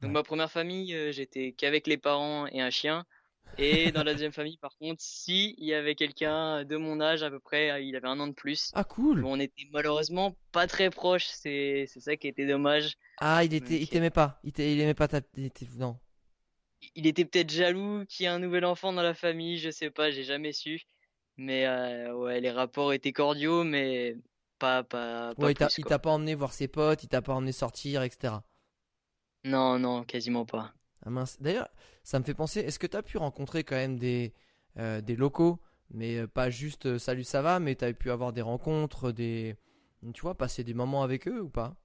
Donc 0.02 0.12
ma 0.12 0.24
première 0.24 0.52
famille 0.52 0.94
euh, 0.96 1.12
j'étais 1.12 1.52
qu'avec 1.52 1.86
les 1.88 1.98
parents 1.98 2.48
et 2.48 2.62
un 2.62 2.70
chien. 2.70 3.06
Et 3.58 3.92
dans 3.92 4.04
la 4.04 4.14
deuxième 4.14 4.32
famille, 4.32 4.58
par 4.58 4.78
contre, 4.78 5.02
si 5.02 5.56
il 5.58 5.66
y 5.66 5.74
avait 5.74 5.96
quelqu'un 5.96 6.64
de 6.64 6.78
mon 6.78 7.02
âge 7.02 7.22
à 7.22 7.30
peu 7.30 7.40
près, 7.40 7.84
il 7.86 7.96
avait 7.98 8.08
un 8.08 8.20
an 8.20 8.28
de 8.28 8.34
plus. 8.34 8.72
Ah 8.76 8.86
cool. 8.86 9.26
on 9.26 9.40
était 9.40 9.68
malheureusement 9.72 10.38
pas 10.54 10.68
très 10.68 10.90
proches. 10.90 11.26
C'est 11.26 11.86
c'est 11.88 12.00
ça 12.00 12.16
qui 12.16 12.28
était 12.28 12.48
dommage. 12.48 12.96
Ah 13.18 13.44
il 13.44 13.54
était 13.54 13.80
il 13.80 13.90
t'aimait 13.90 14.10
pas. 14.10 14.40
Il, 14.44 14.58
il 14.58 14.80
aimait 14.80 14.94
pas 14.94 15.08
ta 15.08 15.20
il 15.36 15.46
était... 15.46 15.68
non. 15.78 15.98
Il 16.96 17.06
était 17.06 17.26
peut-être 17.26 17.52
jaloux 17.52 18.06
qu'il 18.08 18.24
y 18.24 18.28
ait 18.28 18.32
un 18.32 18.40
nouvel 18.40 18.66
enfant 18.66 18.94
dans 18.94 19.04
la 19.04 19.14
famille. 19.14 19.58
Je 19.58 19.70
sais 19.70 19.92
pas, 19.92 20.12
j'ai 20.12 20.24
jamais 20.24 20.54
su. 20.54 20.82
Mais 21.38 21.66
euh, 21.68 22.14
ouais, 22.16 22.40
les 22.40 22.52
rapports 22.52 22.94
étaient 22.94 23.14
cordiaux, 23.14 23.64
mais 23.64 24.16
pas 24.62 24.84
pas. 24.84 25.34
pas 25.36 25.46
ouais, 25.46 25.54
il 25.78 25.86
t'a 25.86 26.00
pas 26.00 26.12
emmené 26.12 26.36
voir 26.36 26.54
ses 26.54 26.68
potes, 26.68 27.04
il 27.04 27.10
t'a 27.10 27.22
pas 27.22 27.34
emmené 27.34 27.52
sortir, 27.52 28.04
etc. 28.04 28.36
Non 29.44 29.80
non, 29.80 30.04
quasiment 30.04 30.46
pas. 30.46 30.74
Ah 31.06 31.10
D'ailleurs, 31.40 31.68
ça 32.04 32.20
me 32.20 32.24
fait 32.24 32.34
penser, 32.34 32.60
est-ce 32.60 32.78
que 32.78 32.88
tu 32.88 32.98
as 32.98 33.02
pu 33.02 33.18
rencontrer 33.18 33.64
quand 33.64 33.76
même 33.76 33.98
des, 33.98 34.34
euh, 34.78 35.02
des 35.02 35.16
locaux, 35.16 35.60
mais 35.90 36.18
euh, 36.18 36.28
pas 36.28 36.50
juste 36.50 36.86
euh, 36.86 37.00
salut 37.00 37.24
ça 37.24 37.42
va, 37.42 37.60
mais 37.60 37.76
tu 37.76 37.86
as 37.86 37.94
pu 37.94 38.12
avoir 38.12 38.34
des 38.34 38.42
rencontres, 38.42 39.12
des, 39.12 39.56
tu 40.14 40.22
vois, 40.22 40.36
passer 40.36 40.64
des 40.64 40.76
moments 40.76 41.04
avec 41.04 41.28
eux 41.28 41.42
ou 41.42 41.50
pas? 41.50 41.76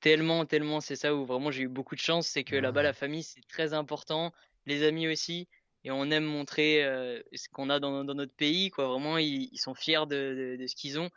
Tellement, 0.00 0.44
tellement, 0.44 0.82
c'est 0.82 0.96
ça 0.96 1.14
où 1.14 1.24
vraiment 1.24 1.50
j'ai 1.50 1.62
eu 1.62 1.68
beaucoup 1.68 1.94
de 1.94 2.00
chance, 2.00 2.26
c'est 2.26 2.44
que 2.44 2.56
là-bas 2.56 2.82
la 2.82 2.92
famille 2.92 3.22
c'est 3.22 3.46
très 3.48 3.72
important, 3.72 4.34
les 4.66 4.82
amis 4.82 5.08
aussi, 5.08 5.48
et 5.82 5.90
on 5.90 6.10
aime 6.10 6.24
montrer 6.24 6.82
ce 7.32 7.48
qu'on 7.48 7.70
a 7.70 7.80
dans, 7.80 8.04
dans, 8.04 8.14
notre 8.14 8.34
pays, 8.34 8.70
quoi. 8.70 8.88
Vraiment, 8.88 9.16
ils, 9.16 9.56
sont 9.56 9.74
fiers 9.74 10.06
de, 10.06 10.56
de, 10.56 10.62
de 10.62 10.66
ce 10.66 10.74
qu'ils 10.74 10.98
ont. 10.98 11.10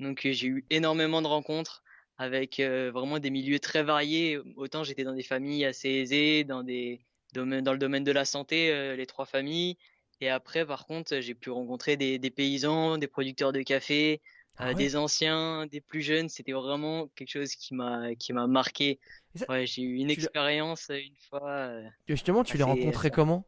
Donc 0.00 0.20
j'ai 0.22 0.46
eu 0.46 0.64
énormément 0.70 1.22
de 1.22 1.26
rencontres 1.26 1.84
avec 2.16 2.60
euh, 2.60 2.90
vraiment 2.92 3.18
des 3.18 3.30
milieux 3.30 3.58
très 3.58 3.82
variés. 3.82 4.38
Autant 4.56 4.84
j'étais 4.84 5.04
dans 5.04 5.14
des 5.14 5.22
familles 5.22 5.64
assez 5.64 5.88
aisées, 5.88 6.44
dans 6.44 6.62
des 6.62 7.04
domaines, 7.32 7.64
dans 7.64 7.72
le 7.72 7.78
domaine 7.78 8.04
de 8.04 8.12
la 8.12 8.24
santé, 8.24 8.70
euh, 8.70 8.96
les 8.96 9.06
trois 9.06 9.26
familles. 9.26 9.76
Et 10.20 10.28
après, 10.28 10.64
par 10.64 10.86
contre, 10.86 11.18
j'ai 11.20 11.34
pu 11.34 11.50
rencontrer 11.50 11.96
des, 11.96 12.18
des, 12.18 12.30
paysans, 12.30 12.98
des 12.98 13.08
producteurs 13.08 13.52
de 13.52 13.62
café, 13.62 14.22
ah 14.56 14.68
euh, 14.68 14.74
des 14.74 14.94
anciens, 14.94 15.66
des 15.66 15.80
plus 15.80 16.02
jeunes. 16.02 16.28
C'était 16.28 16.52
vraiment 16.52 17.08
quelque 17.16 17.30
chose 17.30 17.54
qui 17.56 17.74
m'a 17.74 18.14
qui 18.14 18.32
m'a 18.32 18.46
marqué. 18.46 19.00
ouais, 19.48 19.66
j'ai 19.66 19.82
eu 19.82 19.96
une 19.96 20.10
expérience 20.10 20.88
une 20.90 21.16
fois. 21.28 21.72
Justement, 22.06 22.44
tu 22.44 22.56
les 22.56 22.62
rencontrais 22.62 23.10
comment? 23.10 23.46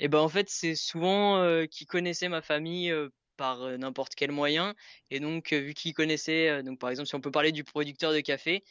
Et 0.00 0.06
eh 0.06 0.08
ben 0.08 0.18
en 0.18 0.28
fait, 0.28 0.48
c'est 0.48 0.74
souvent 0.74 1.64
qui 1.70 1.86
connaissaient 1.86 2.28
ma 2.28 2.42
famille 2.42 2.92
par 3.36 3.78
n'importe 3.78 4.14
quel 4.14 4.32
moyen. 4.32 4.74
Et 5.10 5.20
donc, 5.20 5.52
vu 5.52 5.74
qu'il 5.74 5.94
connaissait, 5.94 6.62
donc 6.62 6.78
par 6.78 6.90
exemple, 6.90 7.08
si 7.08 7.14
on 7.14 7.20
peut 7.20 7.30
parler 7.30 7.52
du 7.52 7.64
producteur 7.64 8.12
de 8.12 8.20
café, 8.20 8.62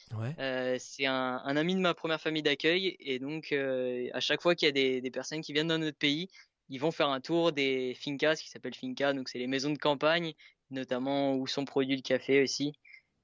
c'est 0.79 1.05
un, 1.05 1.37
ami 1.57 1.75
de 1.75 1.79
ma 1.79 1.93
première 1.93 2.21
famille 2.21 2.43
d'accueil. 2.43 2.95
Et 2.99 3.19
donc, 3.19 3.51
à 3.51 4.19
chaque 4.19 4.41
fois 4.41 4.55
qu'il 4.55 4.67
y 4.67 4.69
a 4.69 4.71
des, 4.71 5.01
des, 5.01 5.11
personnes 5.11 5.41
qui 5.41 5.53
viennent 5.53 5.67
dans 5.67 5.77
notre 5.77 5.97
pays, 5.97 6.29
ils 6.69 6.79
vont 6.79 6.91
faire 6.91 7.09
un 7.09 7.19
tour 7.19 7.51
des 7.51 7.93
fincas, 7.95 8.37
ce 8.37 8.43
qui 8.43 8.49
s'appelle 8.49 8.73
finca, 8.73 9.13
donc 9.13 9.29
c'est 9.29 9.39
les 9.39 9.47
maisons 9.47 9.71
de 9.71 9.77
campagne, 9.77 10.33
notamment 10.69 11.35
où 11.35 11.45
sont 11.47 11.65
produits 11.65 11.97
le 11.97 12.01
café 12.01 12.41
aussi. 12.41 12.73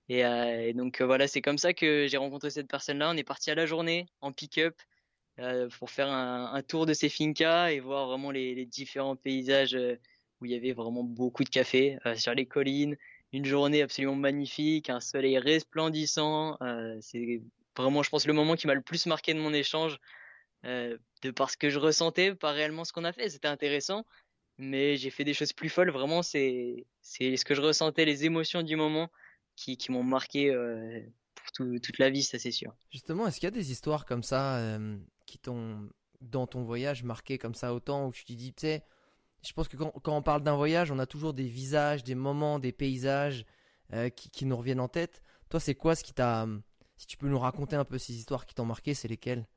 Et, 0.10 0.73
donc 0.73 1.02
voilà, 1.02 1.28
c'est 1.28 1.41
comme 1.41 1.58
ça 1.58 1.73
que 1.73 2.08
j'ai 2.08 2.17
rencontré 2.17 2.50
cette 2.50 2.67
personne-là. 2.67 3.10
On 3.10 3.17
est 3.17 3.23
parti 3.23 3.52
à 3.52 3.56
la 3.56 3.65
journée 3.65 4.08
en 4.21 4.32
pick-up 4.32 4.76
pour 5.78 5.91
faire 5.91 6.10
un, 6.10 6.54
un, 6.54 6.62
tour 6.62 6.86
de 6.86 6.93
ces 6.93 7.10
fincas 7.10 7.71
et 7.71 7.80
voir 7.80 8.08
vraiment 8.08 8.32
les, 8.32 8.56
les 8.56 8.65
différents 8.65 9.15
paysages 9.15 9.78
où 10.41 10.45
il 10.45 10.52
y 10.52 10.56
avait 10.56 10.73
vraiment 10.73 11.04
beaucoup 11.04 11.43
de 11.43 11.50
café 11.50 11.97
euh, 12.06 12.15
sur 12.15 12.34
les 12.34 12.45
collines, 12.45 12.95
une 13.34 13.45
journée 13.45 13.82
absolument 13.82 14.15
magnifique, 14.15 14.89
un 14.89 15.00
soleil 15.00 15.38
resplendissant. 15.38 16.58
Euh, 16.62 16.97
c'est 17.02 17.41
vraiment, 17.76 18.04
je 18.04 18.10
pense, 18.10 18.28
le 18.28 18.34
moment 18.34 18.56
qui 18.56 18.67
m'a 18.67 18.73
le 18.73 18.82
plus 18.82 19.06
marqué 19.06 19.34
de 19.34 19.39
mon 19.39 19.54
échange, 19.54 20.00
euh, 20.65 20.97
de 21.21 21.32
parce 21.32 21.56
que 21.56 21.69
je 21.69 21.80
ressentais, 21.80 22.36
pas 22.36 22.52
réellement 22.52 22.86
ce 22.86 22.93
qu'on 22.93 23.04
a 23.04 23.13
fait. 23.13 23.30
C'était 23.30 23.47
intéressant, 23.47 24.06
mais 24.58 24.97
j'ai 24.97 25.10
fait 25.10 25.23
des 25.23 25.34
choses 25.34 25.54
plus 25.54 25.69
folles. 25.69 25.91
Vraiment, 25.91 26.21
c'est 26.21 26.86
c'est 27.02 27.36
ce 27.38 27.45
que 27.45 27.56
je 27.56 27.62
ressentais, 27.62 28.06
les 28.06 28.26
émotions 28.26 28.62
du 28.62 28.76
moment 28.76 29.10
qui, 29.56 29.78
qui 29.78 29.91
m'ont 29.91 30.04
marqué 30.04 30.54
pour 31.36 31.52
toute 31.82 31.97
la 31.97 32.10
vie, 32.10 32.23
ça 32.23 32.38
c'est 32.38 32.52
sûr. 32.52 32.76
Justement, 32.91 33.28
est-ce 33.28 33.39
qu'il 33.39 33.47
y 33.47 33.47
a 33.47 33.52
des 33.52 33.71
histoires 33.71 34.06
comme 34.06 34.23
ça 34.23 34.80
qui 35.26 35.39
t'ont 35.39 35.89
dans 36.21 36.47
ton 36.47 36.63
voyage 36.63 37.04
marqué 37.04 37.38
comme 37.38 37.56
ça 37.56 37.73
autant 37.73 38.08
où 38.08 38.12
tu 38.12 38.23
te 38.23 38.34
dis, 38.34 38.54
tu 38.54 38.62
sais 38.62 38.84
je 39.45 39.54
pense 39.54 39.67
que 39.67 39.78
quand, 39.78 39.93
on 40.06 40.21
parle 40.21 40.43
d'un 40.43 40.56
voyage, 40.56 40.91
on 40.91 41.00
a 41.00 41.06
toujours 41.06 41.34
des 41.34 41.47
visages, 41.47 42.04
des 42.04 42.15
moments, 42.15 42.60
des 42.60 42.71
paysages 42.71 43.45
euh, 43.93 44.10
qui, 44.10 44.45
nous 44.45 44.58
reviennent 44.58 44.80
en 44.80 44.88
tête. 44.88 45.21
Toi, 45.50 45.60
c'est 45.60 45.76
quoi 45.76 45.95
ce 45.95 46.04
qui 46.04 46.13
t'a. 46.13 46.45
Si 46.97 47.06
tu 47.06 47.17
peux 47.17 47.28
nous 47.28 47.39
raconter 47.39 47.76
un 47.76 47.86
peu 47.86 47.97
ces 47.97 48.13
histoires 48.13 48.45
qui 48.45 48.56
t'ont 48.56 48.65
marqué, 48.65 48.93
c'est 48.93 49.08
lesquelles? 49.08 49.47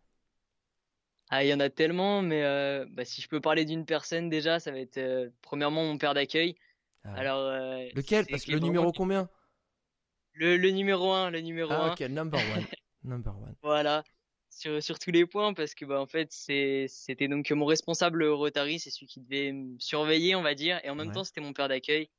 Ah, 1.30 1.44
il 1.44 1.48
y 1.48 1.54
en 1.54 1.60
a 1.60 1.70
tellement, 1.70 2.22
mais 2.22 2.42
euh, 2.44 2.84
bah, 2.90 3.04
si 3.04 3.22
je 3.22 3.28
peux 3.28 3.40
parler 3.40 3.64
d'une 3.64 3.86
personne 3.86 4.28
déjà, 4.28 4.60
ça 4.60 4.70
va 4.70 4.78
être 4.78 4.98
euh, 4.98 5.30
premièrement 5.42 5.84
mon 5.84 5.96
père 5.96 6.12
d'accueil. 6.12 6.56
Ah 7.04 7.14
Alors, 7.14 7.50
Lequel? 7.94 8.26
Parce 8.26 8.44
que 8.44 8.52
le 8.52 8.58
numéro 8.58 8.92
combien? 8.92 9.28
Le, 10.34 10.56
le, 10.56 10.70
numéro 10.70 11.12
1, 11.12 11.30
le 11.30 11.40
numéro 11.40 11.72
ah, 11.72 11.92
ok, 11.92 12.00
number 12.08 12.38
one. 12.38 12.66
number 13.04 13.34
one. 13.34 13.54
Voilà 13.62 14.04
sur, 14.60 14.82
sur 14.82 14.98
tous 14.98 15.10
les 15.10 15.26
points 15.26 15.54
parce 15.54 15.74
que 15.74 15.84
bah 15.86 16.00
en 16.00 16.06
fait 16.06 16.30
c'était 16.32 17.28
donc 17.28 17.50
mon 17.50 17.64
responsable 17.64 18.24
Rotary 18.24 18.78
c'est 18.78 18.90
celui 18.90 19.06
qui 19.06 19.20
devait 19.20 19.52
me 19.52 19.78
surveiller 19.78 20.34
on 20.36 20.42
va 20.42 20.54
dire. 20.54 20.80
Et 20.84 20.90
en 20.90 20.94
même 20.94 21.12
temps 21.12 21.24
c'était 21.24 21.40
mon 21.40 21.52
père 21.52 21.68
d'accueil. 21.68 22.10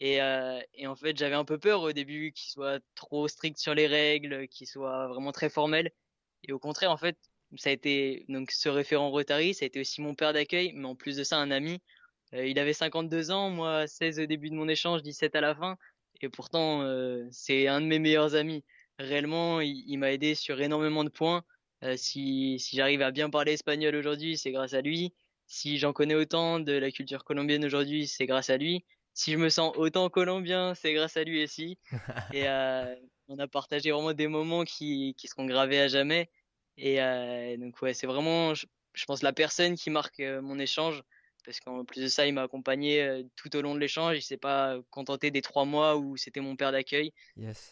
Et 0.00 0.22
euh, 0.22 0.60
et 0.74 0.86
en 0.86 0.94
fait 0.94 1.16
j'avais 1.16 1.34
un 1.34 1.44
peu 1.44 1.58
peur 1.58 1.82
au 1.82 1.92
début 1.92 2.32
qu'il 2.32 2.50
soit 2.52 2.80
trop 2.94 3.26
strict 3.28 3.58
sur 3.58 3.74
les 3.74 3.86
règles 3.88 4.46
qu'il 4.48 4.68
soit 4.68 5.08
vraiment 5.08 5.32
très 5.32 5.50
formel. 5.50 5.90
Et 6.44 6.52
au 6.52 6.58
contraire 6.60 6.92
en 6.92 6.96
fait 6.96 7.18
ça 7.56 7.70
a 7.70 7.72
été 7.72 8.24
donc 8.28 8.52
ce 8.52 8.68
référent 8.68 9.10
Rotary 9.10 9.52
ça 9.52 9.64
a 9.64 9.66
été 9.66 9.80
aussi 9.80 10.00
mon 10.02 10.14
père 10.14 10.32
d'accueil. 10.32 10.72
Mais 10.74 10.86
en 10.86 10.94
plus 10.94 11.16
de 11.16 11.24
ça 11.24 11.38
un 11.38 11.50
ami 11.50 11.80
euh, 12.34 12.46
il 12.46 12.58
avait 12.60 12.74
52 12.74 13.32
ans 13.32 13.50
moi 13.50 13.88
16 13.88 14.20
au 14.20 14.26
début 14.26 14.50
de 14.50 14.54
mon 14.54 14.68
échange 14.68 15.02
17 15.02 15.34
à 15.34 15.40
la 15.40 15.54
fin. 15.56 15.76
Et 16.20 16.28
pourtant 16.28 16.82
euh, 16.82 17.26
c'est 17.32 17.66
un 17.66 17.80
de 17.80 17.86
mes 17.86 17.98
meilleurs 17.98 18.36
amis. 18.36 18.64
Réellement 19.00 19.60
il, 19.60 19.82
il 19.88 19.98
m'a 19.98 20.12
aidé 20.12 20.36
sur 20.36 20.60
énormément 20.60 21.02
de 21.02 21.10
points 21.10 21.44
euh, 21.82 21.96
si, 21.96 22.58
si 22.58 22.76
j'arrive 22.76 23.02
à 23.02 23.10
bien 23.10 23.30
parler 23.30 23.52
espagnol 23.52 23.94
aujourd'hui, 23.94 24.36
c'est 24.36 24.52
grâce 24.52 24.74
à 24.74 24.80
lui. 24.80 25.12
Si 25.46 25.78
j'en 25.78 25.92
connais 25.92 26.14
autant 26.14 26.60
de 26.60 26.72
la 26.72 26.90
culture 26.90 27.24
colombienne 27.24 27.64
aujourd'hui, 27.64 28.06
c'est 28.06 28.26
grâce 28.26 28.50
à 28.50 28.56
lui. 28.56 28.84
si 29.14 29.32
je 29.32 29.36
me 29.36 29.48
sens 29.48 29.72
autant 29.76 30.08
colombien, 30.08 30.74
c'est 30.74 30.94
grâce 30.94 31.16
à 31.16 31.24
lui 31.24 31.42
aussi. 31.42 31.78
et 32.34 32.46
on 33.28 33.38
a 33.38 33.48
partagé 33.48 33.90
vraiment 33.90 34.12
des 34.12 34.28
moments 34.28 34.64
qui, 34.64 35.14
qui 35.18 35.28
seront 35.28 35.46
gravés 35.46 35.80
à 35.80 35.88
jamais. 35.88 36.30
Et 36.78 36.98
donc 37.58 37.80
ouais, 37.82 37.94
c'est 37.94 38.06
vraiment, 38.06 38.54
je, 38.54 38.66
je, 38.94 39.04
pense, 39.04 39.22
la 39.22 39.32
personne 39.32 39.74
qui 39.74 39.90
marque 39.90 40.20
mon 40.20 40.58
échange 40.58 41.02
parce 41.44 41.60
qu'en 41.60 41.84
plus 41.84 42.02
de 42.02 42.08
ça, 42.08 42.26
il 42.26 42.34
m'a 42.34 42.42
accompagné 42.42 43.02
euh, 43.02 43.22
tout 43.36 43.54
au 43.56 43.62
long 43.62 43.74
de 43.74 43.80
l'échange. 43.80 44.16
Il 44.16 44.22
s'est 44.22 44.36
pas 44.36 44.76
contenté 44.90 45.30
des 45.30 45.42
trois 45.42 45.64
mois 45.64 45.96
où 45.96 46.16
c'était 46.16 46.40
mon 46.40 46.56
père 46.56 46.72
d'accueil. 46.72 47.12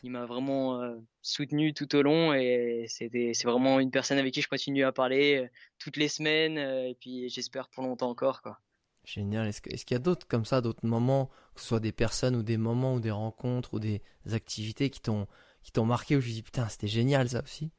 Il 0.03 0.11
m'a 0.11 0.27
vraiment 0.27 0.83
euh, 0.83 0.97
soutenu 1.23 1.75
tout 1.75 1.95
au 1.95 2.03
long 2.03 2.33
et 2.35 2.85
c'était 2.89 3.33
c'est 3.35 3.47
vraiment 3.47 3.81
une 3.81 3.91
personne 3.91 4.19
avec 4.19 4.35
qui 4.35 4.43
je 4.43 4.49
continue 4.49 4.85
à 4.85 4.93
parler 4.93 5.45
euh, 5.45 5.49
toutes 5.79 5.97
les 5.97 6.09
semaines 6.09 6.59
et 6.59 6.97
puis 7.01 7.29
j'espère 7.29 7.69
pour 7.69 7.83
longtemps 7.83 8.11
encore 8.11 8.43
quoi. 8.43 8.59
Génial. 9.05 9.49
Est-ce 9.49 9.61
qu'il 9.61 9.95
y 9.95 9.95
a 9.95 9.99
d'autres 9.99 10.27
comme 10.27 10.45
ça, 10.45 10.61
d'autres 10.61 10.87
moments, 10.87 11.31
que 11.55 11.61
ce 11.61 11.67
soit 11.67 11.81
des 11.81 11.93
personnes 11.93 12.37
ou 12.37 12.43
des 12.43 12.59
moments 12.59 12.95
ou 12.95 13.01
des 13.01 13.11
rencontres 13.11 13.75
ou 13.75 13.81
des 13.81 14.03
activités 14.31 14.91
qui 14.91 15.01
t'ont 15.01 15.27
qui 15.63 15.73
t'ont 15.73 15.85
marqué 15.85 16.17
où 16.17 16.21
je 16.21 16.29
me 16.29 16.33
dis 16.33 16.43
putain 16.43 16.69
c'était 16.69 16.89
génial 16.89 17.29
ça 17.29 17.43
aussi? 17.43 17.71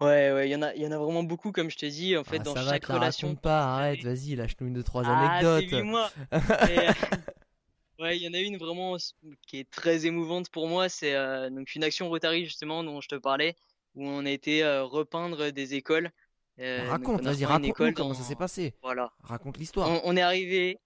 Ouais, 0.00 0.30
ouais, 0.32 0.48
il 0.48 0.52
y 0.52 0.56
en 0.56 0.62
a, 0.62 0.74
il 0.74 0.82
y 0.82 0.86
en 0.86 0.92
a 0.92 0.98
vraiment 0.98 1.22
beaucoup, 1.22 1.52
comme 1.52 1.70
je 1.70 1.78
te 1.78 1.86
dis, 1.86 2.16
en 2.18 2.24
fait, 2.24 2.36
ah, 2.40 2.44
dans 2.44 2.54
chaque 2.54 2.84
relation. 2.84 3.34
pas, 3.34 3.76
arrête, 3.76 4.02
vas-y, 4.02 4.34
lâche-nous 4.34 4.66
une 4.66 4.74
deux 4.74 4.82
trois 4.82 5.04
ah, 5.06 5.38
anecdotes. 5.38 5.84
moi. 5.84 6.10
ouais, 7.98 8.18
il 8.18 8.22
y 8.22 8.28
en 8.28 8.34
a 8.34 8.38
une 8.38 8.58
vraiment 8.58 8.98
qui 9.46 9.58
est 9.58 9.70
très 9.70 10.04
émouvante 10.04 10.50
pour 10.50 10.68
moi, 10.68 10.90
c'est 10.90 11.14
euh, 11.14 11.48
donc 11.48 11.74
une 11.74 11.82
action 11.82 12.10
Rotary 12.10 12.44
justement 12.44 12.84
dont 12.84 13.00
je 13.00 13.08
te 13.08 13.14
parlais, 13.14 13.56
où 13.94 14.06
on 14.06 14.26
a 14.26 14.30
été 14.30 14.62
euh, 14.62 14.84
repeindre 14.84 15.50
des 15.50 15.74
écoles. 15.74 16.10
Euh, 16.58 16.86
raconte, 16.90 17.22
vas-y, 17.22 17.46
raconte 17.46 17.94
comment 17.94 18.14
ça 18.14 18.22
s'est 18.22 18.36
passé. 18.36 18.74
Voilà. 18.82 19.12
Raconte 19.22 19.56
l'histoire. 19.56 19.88
On, 19.88 20.00
on, 20.04 20.16
est 20.16 20.22
arrivé 20.22 20.78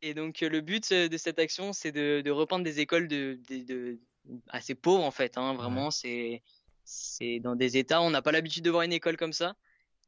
et 0.00 0.14
donc 0.14 0.40
le 0.40 0.60
but 0.62 0.92
de 0.92 1.16
cette 1.18 1.38
action, 1.38 1.74
c'est 1.74 1.92
de, 1.92 2.22
de 2.22 2.30
repeindre 2.30 2.64
des 2.64 2.80
écoles 2.80 3.08
de, 3.08 3.38
de, 3.48 3.64
de 3.64 4.00
assez 4.48 4.74
pauvres 4.74 5.04
en 5.04 5.10
fait. 5.10 5.36
Hein, 5.36 5.54
vraiment, 5.54 5.90
c'est 5.90 6.42
c'est 6.86 7.40
dans 7.40 7.56
des 7.56 7.76
états, 7.76 8.00
on 8.00 8.10
n'a 8.10 8.22
pas 8.22 8.32
l'habitude 8.32 8.64
de 8.64 8.70
voir 8.70 8.82
une 8.82 8.92
école 8.92 9.16
comme 9.16 9.32
ça. 9.32 9.54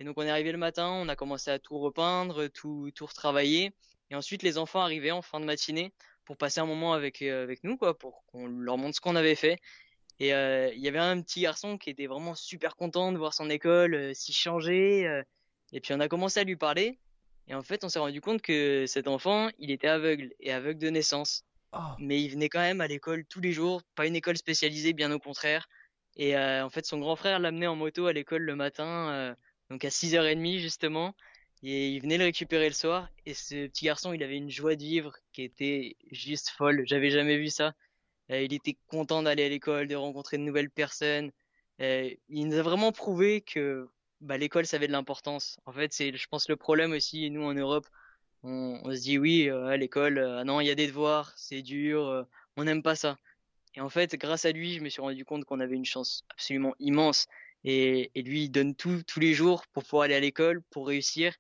Et 0.01 0.05
donc 0.05 0.17
on 0.17 0.23
est 0.23 0.31
arrivé 0.31 0.53
le 0.53 0.59
matin, 0.59 0.89
on 0.89 1.09
a 1.09 1.17
commencé 1.17 1.51
à 1.51 1.59
tout 1.59 1.79
repeindre, 1.79 2.47
tout, 2.49 2.91
tout 2.95 3.05
retravailler. 3.05 3.73
Et 4.11 4.15
ensuite 4.15 4.43
les 4.43 4.57
enfants 4.57 4.81
arrivaient 4.81 5.11
en 5.11 5.21
fin 5.23 5.41
de 5.41 5.45
matinée 5.45 5.93
pour 6.25 6.37
passer 6.37 6.61
un 6.61 6.67
moment 6.67 6.93
avec, 6.93 7.21
euh, 7.23 7.43
avec 7.43 7.65
nous, 7.65 7.77
quoi, 7.77 7.99
pour 7.99 8.25
qu'on 8.27 8.47
leur 8.47 8.79
montre 8.79 8.95
ce 8.95 9.01
qu'on 9.01 9.17
avait 9.17 9.35
fait. 9.35 9.61
Et 10.21 10.35
euh, 10.35 10.71
il 10.73 10.81
y 10.81 10.89
avait 10.89 10.99
un 10.99 11.21
petit 11.21 11.41
garçon 11.41 11.79
qui 11.79 11.91
était 11.91 12.07
vraiment 12.07 12.35
super 12.35 12.77
content 12.77 13.13
de 13.13 13.19
voir 13.19 13.35
son 13.35 13.51
école 13.51 13.95
euh, 13.95 14.15
s'y 14.15 14.33
changer. 14.33 15.23
et 15.73 15.81
puis 15.81 15.93
on 15.95 16.01
a 16.01 16.09
commencé 16.09 16.41
à 16.41 16.45
lui 16.45 16.57
parler. 16.57 16.99
Et 17.49 17.55
en 17.55 17.63
fait, 17.63 17.83
on 17.83 17.89
s'est 17.89 17.99
rendu 17.99 18.21
compte 18.21 18.43
que 18.43 18.85
cet 18.87 19.09
enfant, 19.09 19.49
il 19.59 19.71
était 19.71 19.89
aveugle 19.89 20.33
et 20.39 20.53
aveugle 20.53 20.79
de 20.79 20.91
naissance. 20.91 21.45
Oh. 21.73 21.79
Mais 21.99 22.23
il 22.23 22.29
venait 22.29 22.49
quand 22.49 22.61
même 22.61 22.81
à 22.81 22.87
l'école 22.87 23.25
tous 23.25 23.41
les 23.41 23.53
jours, 23.53 23.83
pas 23.95 24.07
une 24.07 24.17
école 24.17 24.37
spécialisée, 24.37 24.93
bien 24.93 25.11
au 25.13 25.19
contraire. 25.19 25.69
Et 26.19 26.37
euh, 26.37 26.65
en 26.65 26.71
fait, 26.71 26.85
son 26.85 26.99
grand 26.99 27.17
frère 27.17 27.39
l'amenait 27.39 27.69
en 27.69 27.77
moto 27.77 28.07
à 28.07 28.13
l'école 28.13 28.43
le 28.43 28.57
matin, 28.57 29.11
euh, 29.13 29.35
donc 29.71 29.85
à 29.85 29.89
6h30 29.89 30.59
justement. 30.59 31.15
Et 31.63 31.89
il 31.91 32.01
venait 32.03 32.19
le 32.19 32.25
récupérer 32.25 32.69
le 32.69 32.75
soir. 32.75 33.09
Et 33.27 33.35
ce 33.35 33.67
petit 33.69 33.87
garçon, 33.87 34.13
il 34.13 34.23
avait 34.23 34.37
une 34.37 34.51
joie 34.51 34.77
de 34.77 34.83
vivre 34.83 35.17
qui 35.33 35.43
était 35.43 35.97
juste 36.11 36.51
folle. 36.51 36.83
J'avais 36.87 37.11
jamais 37.11 37.39
vu 37.39 37.49
ça. 37.51 37.73
Euh, 38.31 38.43
il 38.43 38.53
était 38.53 38.77
content 38.89 39.23
d'aller 39.23 39.45
à 39.45 39.49
l'école, 39.49 39.89
de 39.89 39.97
rencontrer 39.97 40.39
de 40.39 40.43
nouvelles 40.43 40.71
personnes. 40.71 41.33
il 41.81 42.19
nous 42.49 42.57
a 42.59 42.63
vraiment 42.63 42.93
prouvé 42.93 43.41
que 43.43 43.89
bah, 44.21 44.37
l'école, 44.39 44.67
ça 44.67 44.77
avait 44.77 44.89
de 44.89 44.93
l'importance. 44.93 45.59
En 45.67 45.73
fait, 45.73 45.93
c'est, 45.93 46.17
je 46.17 46.29
pense, 46.29 46.49
le 46.49 46.57
problème 46.57 46.93
aussi, 46.93 47.31
nous 47.31 47.45
en 47.45 47.55
Europe, 47.55 47.87
on, 48.43 48.83
se 48.95 49.01
dit 49.03 49.19
oui, 49.19 49.49
à 49.51 49.77
l'école, 49.77 50.19
ah 50.19 50.45
non, 50.45 50.61
il 50.61 50.67
y 50.67 50.71
a 50.71 50.75
des 50.75 50.87
devoirs, 50.89 51.33
c'est 51.37 51.63
dur, 51.63 52.27
on 52.57 52.65
n'aime 52.65 52.83
pas 52.83 52.97
ça. 52.97 53.19
Et 53.75 53.81
en 53.81 53.89
fait, 53.89 54.17
grâce 54.17 54.45
à 54.45 54.53
lui, 54.53 54.75
je 54.75 54.81
me 54.81 54.89
suis 54.89 55.01
rendu 55.01 55.25
compte 55.25 55.45
qu'on 55.45 55.61
avait 55.61 55.77
une 55.77 55.85
chance 55.85 56.25
absolument 56.31 56.75
immense. 56.79 57.27
Et, 57.65 58.11
et, 58.15 58.23
lui, 58.23 58.45
il 58.45 58.51
donne 58.51 58.75
tout 58.75 59.03
tous 59.07 59.21
les 59.21 59.35
jours 59.35 59.67
pour 59.69 59.85
pouvoir 59.85 60.05
aller 60.05 60.15
à 60.15 60.21
l'école, 60.21 60.63
pour 60.71 60.87
réussir. 60.87 61.35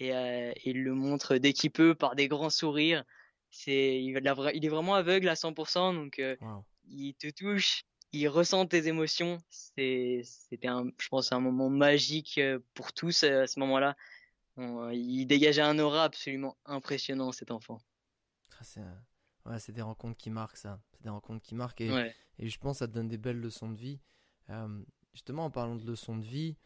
Et 0.00 0.14
euh, 0.14 0.52
il 0.64 0.82
le 0.82 0.94
montre 0.94 1.36
dès 1.36 1.52
qu'il 1.52 1.70
peut 1.70 1.94
par 1.94 2.14
des 2.14 2.28
grands 2.28 2.50
sourires. 2.50 3.04
C'est, 3.50 4.00
il, 4.00 4.16
il, 4.54 4.64
est 4.64 4.68
vraiment 4.68 4.94
aveugle 4.94 5.28
à 5.28 5.34
100%, 5.34 5.94
donc 5.94 6.18
euh, 6.18 6.36
il 6.86 7.14
te 7.14 7.28
touche, 7.30 7.84
il 8.12 8.28
ressent 8.28 8.66
tes 8.66 8.86
émotions. 8.86 9.38
C'est, 9.48 10.20
c'était 10.24 10.68
un, 10.68 10.86
je 10.98 11.08
pense, 11.08 11.32
un 11.32 11.40
moment 11.40 11.70
magique 11.70 12.38
euh, 12.38 12.58
pour 12.74 12.92
tous 12.92 13.24
à 13.24 13.46
ce 13.46 13.58
moment-là. 13.60 13.96
il 14.58 15.26
dégageait 15.26 15.62
un 15.62 15.78
aura 15.78 16.04
absolument 16.04 16.56
impressionnant, 16.66 17.32
cet 17.32 17.50
enfant. 17.50 17.80
Ah, 18.60 18.64
c'est 18.64 18.80
Ouais, 19.48 19.58
c'est 19.58 19.72
des 19.72 19.82
rencontres 19.82 20.18
qui 20.18 20.30
marquent 20.30 20.56
ça. 20.56 20.80
C'est 20.92 21.02
des 21.02 21.08
rencontres 21.08 21.42
qui 21.42 21.54
marquent 21.54 21.80
et, 21.80 22.12
et, 22.38 22.48
je 22.48 22.58
pense 22.58 22.76
que 22.76 22.78
ça 22.80 22.88
te 22.88 22.92
donne 22.92 23.08
des 23.08 23.18
belles 23.18 23.40
leçons 23.40 23.70
de 23.70 23.76
vie. 23.76 24.00
Euh, 24.50 24.82
justement, 25.12 25.46
en 25.46 25.50
parlant 25.50 25.76
de 25.76 25.86
leçons 25.86 26.16
de 26.16 26.24
vie, 26.24 26.56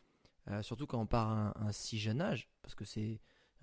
euh, 0.48 0.62
surtout 0.62 0.86
quand 0.86 1.00
on 1.00 1.06
part 1.06 1.30
à 1.30 1.60
un, 1.60 1.72
si 1.72 1.98
jeune 1.98 2.20
âge, 2.20 2.48
parce 2.62 2.74
que 2.74 2.84
c'est 2.84 3.20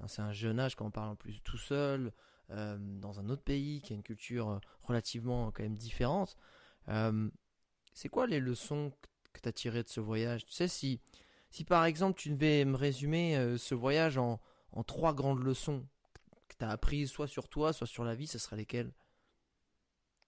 c'est 0.08 0.21
un 0.21 0.32
jeune 0.32 0.62
âge 0.62 0.75
quand 0.75 0.86
on 0.86 0.91
parle 0.91 1.10
en 1.10 1.15
plus 1.17 1.41
tout 1.43 1.58
seul, 1.58 2.13
euh, 2.51 2.77
dans 2.79 3.19
un 3.19 3.27
autre 3.27 3.43
pays 3.43 3.82
qui 3.82 3.91
a 3.91 3.97
une 3.97 4.03
culture 4.03 4.62
relativement 4.84 5.51
quand 5.51 5.63
même 5.63 5.75
différente. 5.75 6.38
c'est 7.93 8.08
quoi 8.08 8.25
les 8.25 8.39
leçons 8.39 8.93
que 9.34 9.41
tu 9.41 9.49
as 9.49 9.51
tirées 9.51 9.84
de 9.84 9.89
ce 9.89 9.99
voyage? 9.99 10.45
Tu 10.45 10.53
sais, 10.53 10.69
si, 10.69 11.01
si 11.51 11.65
par 11.65 11.84
exemple 11.84 12.17
tu 12.17 12.29
devais 12.29 12.63
me 12.63 12.77
résumer 12.77 13.58
ce 13.58 13.75
voyage 13.75 14.17
en, 14.17 14.39
en 14.71 14.84
trois 14.84 15.13
grandes 15.13 15.43
leçons 15.43 15.86
que 16.47 16.55
tu 16.58 16.63
as 16.63 16.69
apprises 16.69 17.12
soit 17.12 17.27
sur 17.27 17.49
toi, 17.49 17.73
soit 17.73 17.86
sur 17.86 18.05
la 18.05 18.15
vie, 18.15 18.27
ce 18.27 18.39
seraient 18.39 18.55
lesquelles? 18.55 18.93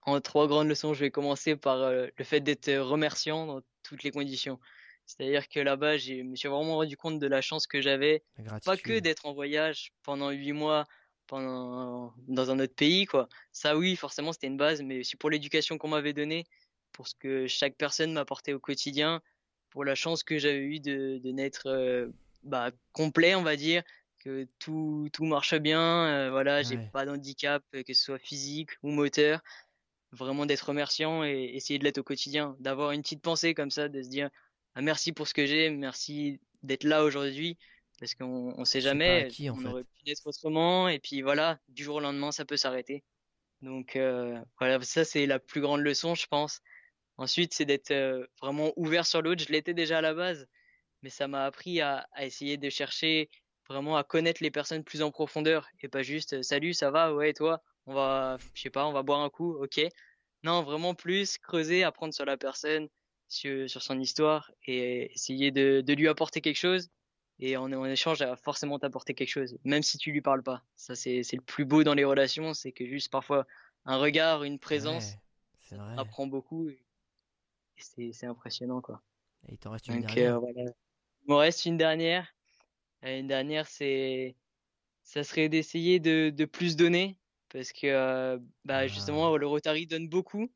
En 0.02 0.20
trois 0.20 0.46
grandes 0.48 0.68
leçons, 0.68 0.94
je 0.94 1.00
vais 1.00 1.10
commencer 1.10 1.56
par 1.56 1.76
euh, 1.78 2.06
le 2.16 2.24
fait 2.24 2.40
d'être 2.40 2.72
remerciant 2.72 3.46
dans 3.46 3.60
toutes 3.82 4.02
les 4.02 4.10
conditions. 4.10 4.58
C'est-à-dire 5.06 5.48
que 5.48 5.60
là-bas, 5.60 5.98
je 5.98 6.22
me 6.22 6.36
suis 6.36 6.48
vraiment 6.48 6.76
rendu 6.76 6.96
compte 6.96 7.18
de 7.18 7.26
la 7.26 7.40
chance 7.40 7.66
que 7.66 7.80
j'avais, 7.80 8.22
pas 8.64 8.76
que 8.76 8.98
d'être 8.98 9.26
en 9.26 9.32
voyage 9.32 9.92
pendant 10.02 10.30
huit 10.30 10.52
mois 10.52 10.86
pendant 11.26 12.12
dans 12.28 12.50
un 12.50 12.58
autre 12.58 12.74
pays, 12.74 13.06
quoi. 13.06 13.28
Ça, 13.52 13.76
oui, 13.76 13.96
forcément, 13.96 14.32
c'était 14.32 14.48
une 14.48 14.56
base, 14.56 14.82
mais 14.82 15.00
aussi 15.00 15.16
pour 15.16 15.30
l'éducation 15.30 15.78
qu'on 15.78 15.88
m'avait 15.88 16.12
donnée, 16.12 16.44
pour 16.92 17.08
ce 17.08 17.14
que 17.14 17.46
chaque 17.46 17.76
personne 17.76 18.12
m'apportait 18.12 18.52
au 18.52 18.58
quotidien, 18.58 19.22
pour 19.70 19.84
la 19.84 19.94
chance 19.94 20.24
que 20.24 20.38
j'avais 20.38 20.58
eue 20.58 20.80
de, 20.80 21.18
de 21.22 21.30
naître 21.30 21.68
euh, 21.68 22.08
bah, 22.42 22.70
complet, 22.92 23.34
on 23.34 23.42
va 23.42 23.56
dire, 23.56 23.82
que 24.18 24.46
tout 24.58 25.08
tout 25.12 25.24
marche 25.24 25.54
bien, 25.54 26.06
euh, 26.06 26.30
voilà, 26.30 26.62
j'ai 26.62 26.78
pas 26.92 27.06
d'handicap, 27.06 27.64
que 27.72 27.94
ce 27.94 28.04
soit 28.04 28.18
physique 28.18 28.70
ou 28.82 28.90
moteur 28.90 29.40
vraiment 30.12 30.46
d'être 30.46 30.68
remerciant 30.68 31.24
et 31.24 31.52
essayer 31.54 31.78
de 31.78 31.84
l'être 31.84 31.98
au 31.98 32.02
quotidien, 32.02 32.56
d'avoir 32.60 32.92
une 32.92 33.02
petite 33.02 33.22
pensée 33.22 33.54
comme 33.54 33.70
ça, 33.70 33.88
de 33.88 34.02
se 34.02 34.08
dire 34.08 34.30
ah, 34.74 34.82
merci 34.82 35.12
pour 35.12 35.26
ce 35.26 35.34
que 35.34 35.46
j'ai, 35.46 35.70
merci 35.70 36.40
d'être 36.62 36.84
là 36.84 37.04
aujourd'hui, 37.04 37.58
parce 37.98 38.14
qu'on 38.14 38.54
on 38.56 38.64
sait 38.64 38.80
jamais, 38.80 39.28
on 39.40 39.64
aurait 39.64 39.84
pu 39.84 40.10
être 40.10 40.26
autrement, 40.26 40.88
et 40.88 40.98
puis 40.98 41.22
voilà, 41.22 41.58
du 41.68 41.84
jour 41.84 41.96
au 41.96 42.00
lendemain, 42.00 42.32
ça 42.32 42.44
peut 42.44 42.56
s'arrêter. 42.56 43.02
Donc 43.62 43.96
euh, 43.96 44.38
voilà, 44.58 44.80
ça 44.82 45.04
c'est 45.04 45.26
la 45.26 45.38
plus 45.38 45.60
grande 45.60 45.80
leçon, 45.80 46.14
je 46.14 46.26
pense. 46.26 46.60
Ensuite, 47.18 47.54
c'est 47.54 47.64
d'être 47.64 47.90
euh, 47.90 48.26
vraiment 48.40 48.72
ouvert 48.76 49.06
sur 49.06 49.22
l'autre. 49.22 49.44
Je 49.46 49.52
l'étais 49.52 49.74
déjà 49.74 49.98
à 49.98 50.00
la 50.00 50.14
base, 50.14 50.48
mais 51.02 51.10
ça 51.10 51.28
m'a 51.28 51.44
appris 51.44 51.80
à, 51.80 52.08
à, 52.12 52.24
essayer 52.24 52.56
de 52.56 52.70
chercher 52.70 53.30
vraiment 53.68 53.96
à 53.96 54.04
connaître 54.04 54.42
les 54.42 54.50
personnes 54.50 54.82
plus 54.82 55.02
en 55.02 55.10
profondeur 55.10 55.68
et 55.80 55.88
pas 55.88 56.02
juste 56.02 56.42
salut, 56.42 56.74
ça 56.74 56.90
va, 56.90 57.14
ouais, 57.14 57.30
et 57.30 57.34
toi? 57.34 57.62
On 57.86 57.94
va, 57.94 58.38
je 58.54 58.62
sais 58.62 58.70
pas, 58.70 58.86
on 58.86 58.92
va 58.92 59.02
boire 59.02 59.20
un 59.20 59.30
coup, 59.30 59.54
ok. 59.62 59.80
Non, 60.44 60.62
vraiment 60.62 60.94
plus 60.94 61.38
creuser, 61.38 61.84
apprendre 61.84 62.14
sur 62.14 62.24
la 62.24 62.36
personne, 62.36 62.88
sur, 63.28 63.68
sur 63.68 63.82
son 63.82 63.98
histoire 63.98 64.50
et 64.66 65.12
essayer 65.12 65.50
de, 65.50 65.80
de 65.80 65.92
lui 65.94 66.08
apporter 66.08 66.40
quelque 66.40 66.58
chose. 66.58 66.90
Et 67.38 67.56
en, 67.56 67.72
en 67.72 67.84
échange, 67.86 68.20
elle 68.22 68.28
va 68.28 68.36
forcément 68.36 68.78
t'apporter 68.78 69.14
quelque 69.14 69.28
chose, 69.28 69.56
même 69.64 69.82
si 69.82 69.98
tu 69.98 70.12
lui 70.12 70.20
parles 70.20 70.42
pas. 70.42 70.62
Ça, 70.76 70.94
c'est, 70.94 71.22
le 71.32 71.40
plus 71.40 71.64
beau 71.64 71.82
dans 71.82 71.94
les 71.94 72.04
relations, 72.04 72.54
c'est 72.54 72.72
que 72.72 72.86
juste 72.86 73.10
parfois 73.10 73.46
un 73.84 73.96
regard, 73.96 74.44
une 74.44 74.58
présence, 74.58 75.14
ça 75.58 75.76
apprend 75.96 76.26
beaucoup. 76.26 76.70
C'est, 77.76 78.26
impressionnant, 78.26 78.80
quoi. 78.80 79.02
Et 79.48 79.54
il 79.54 79.58
t'en 79.58 79.72
reste 79.72 79.88
une 79.88 80.02
dernière? 80.02 80.36
Euh, 80.38 80.70
Il 81.26 81.32
me 81.32 81.34
reste 81.34 81.64
une 81.64 81.76
dernière. 81.76 82.32
Une 83.02 83.26
dernière, 83.26 83.66
c'est, 83.66 84.36
ça 85.02 85.24
serait 85.24 85.48
d'essayer 85.48 85.98
de, 85.98 86.30
de 86.30 86.44
plus 86.44 86.76
donner 86.76 87.16
parce 87.52 87.72
que 87.72 87.86
euh, 87.86 88.38
bah, 88.64 88.86
justement 88.86 89.34
ah. 89.34 89.38
le 89.38 89.46
Rotary 89.46 89.86
donne 89.86 90.08
beaucoup 90.08 90.50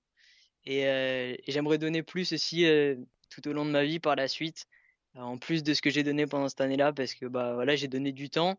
et, 0.65 0.87
euh, 0.87 1.35
et 1.47 1.53
j'aimerais 1.53 1.79
donner 1.79 2.03
plus 2.03 2.33
aussi 2.33 2.65
euh, 2.65 2.97
tout 3.31 3.47
au 3.49 3.53
long 3.53 3.65
de 3.67 3.71
ma 3.71 3.85
vie 3.85 4.01
par 4.01 4.17
la 4.17 4.29
suite 4.29 4.67
en 5.15 5.39
plus 5.39 5.63
de 5.63 5.75
ce 5.75 5.83
que 5.83 5.91
j'ai 5.91 6.03
donné 6.03 6.27
pendant 6.27 6.49
cette 6.49 6.61
année-là 6.61 6.93
parce 6.93 7.15
que 7.15 7.27
bah 7.27 7.55
voilà 7.55 7.77
j'ai 7.77 7.89
donné 7.89 8.13
du 8.13 8.31
temps 8.31 8.59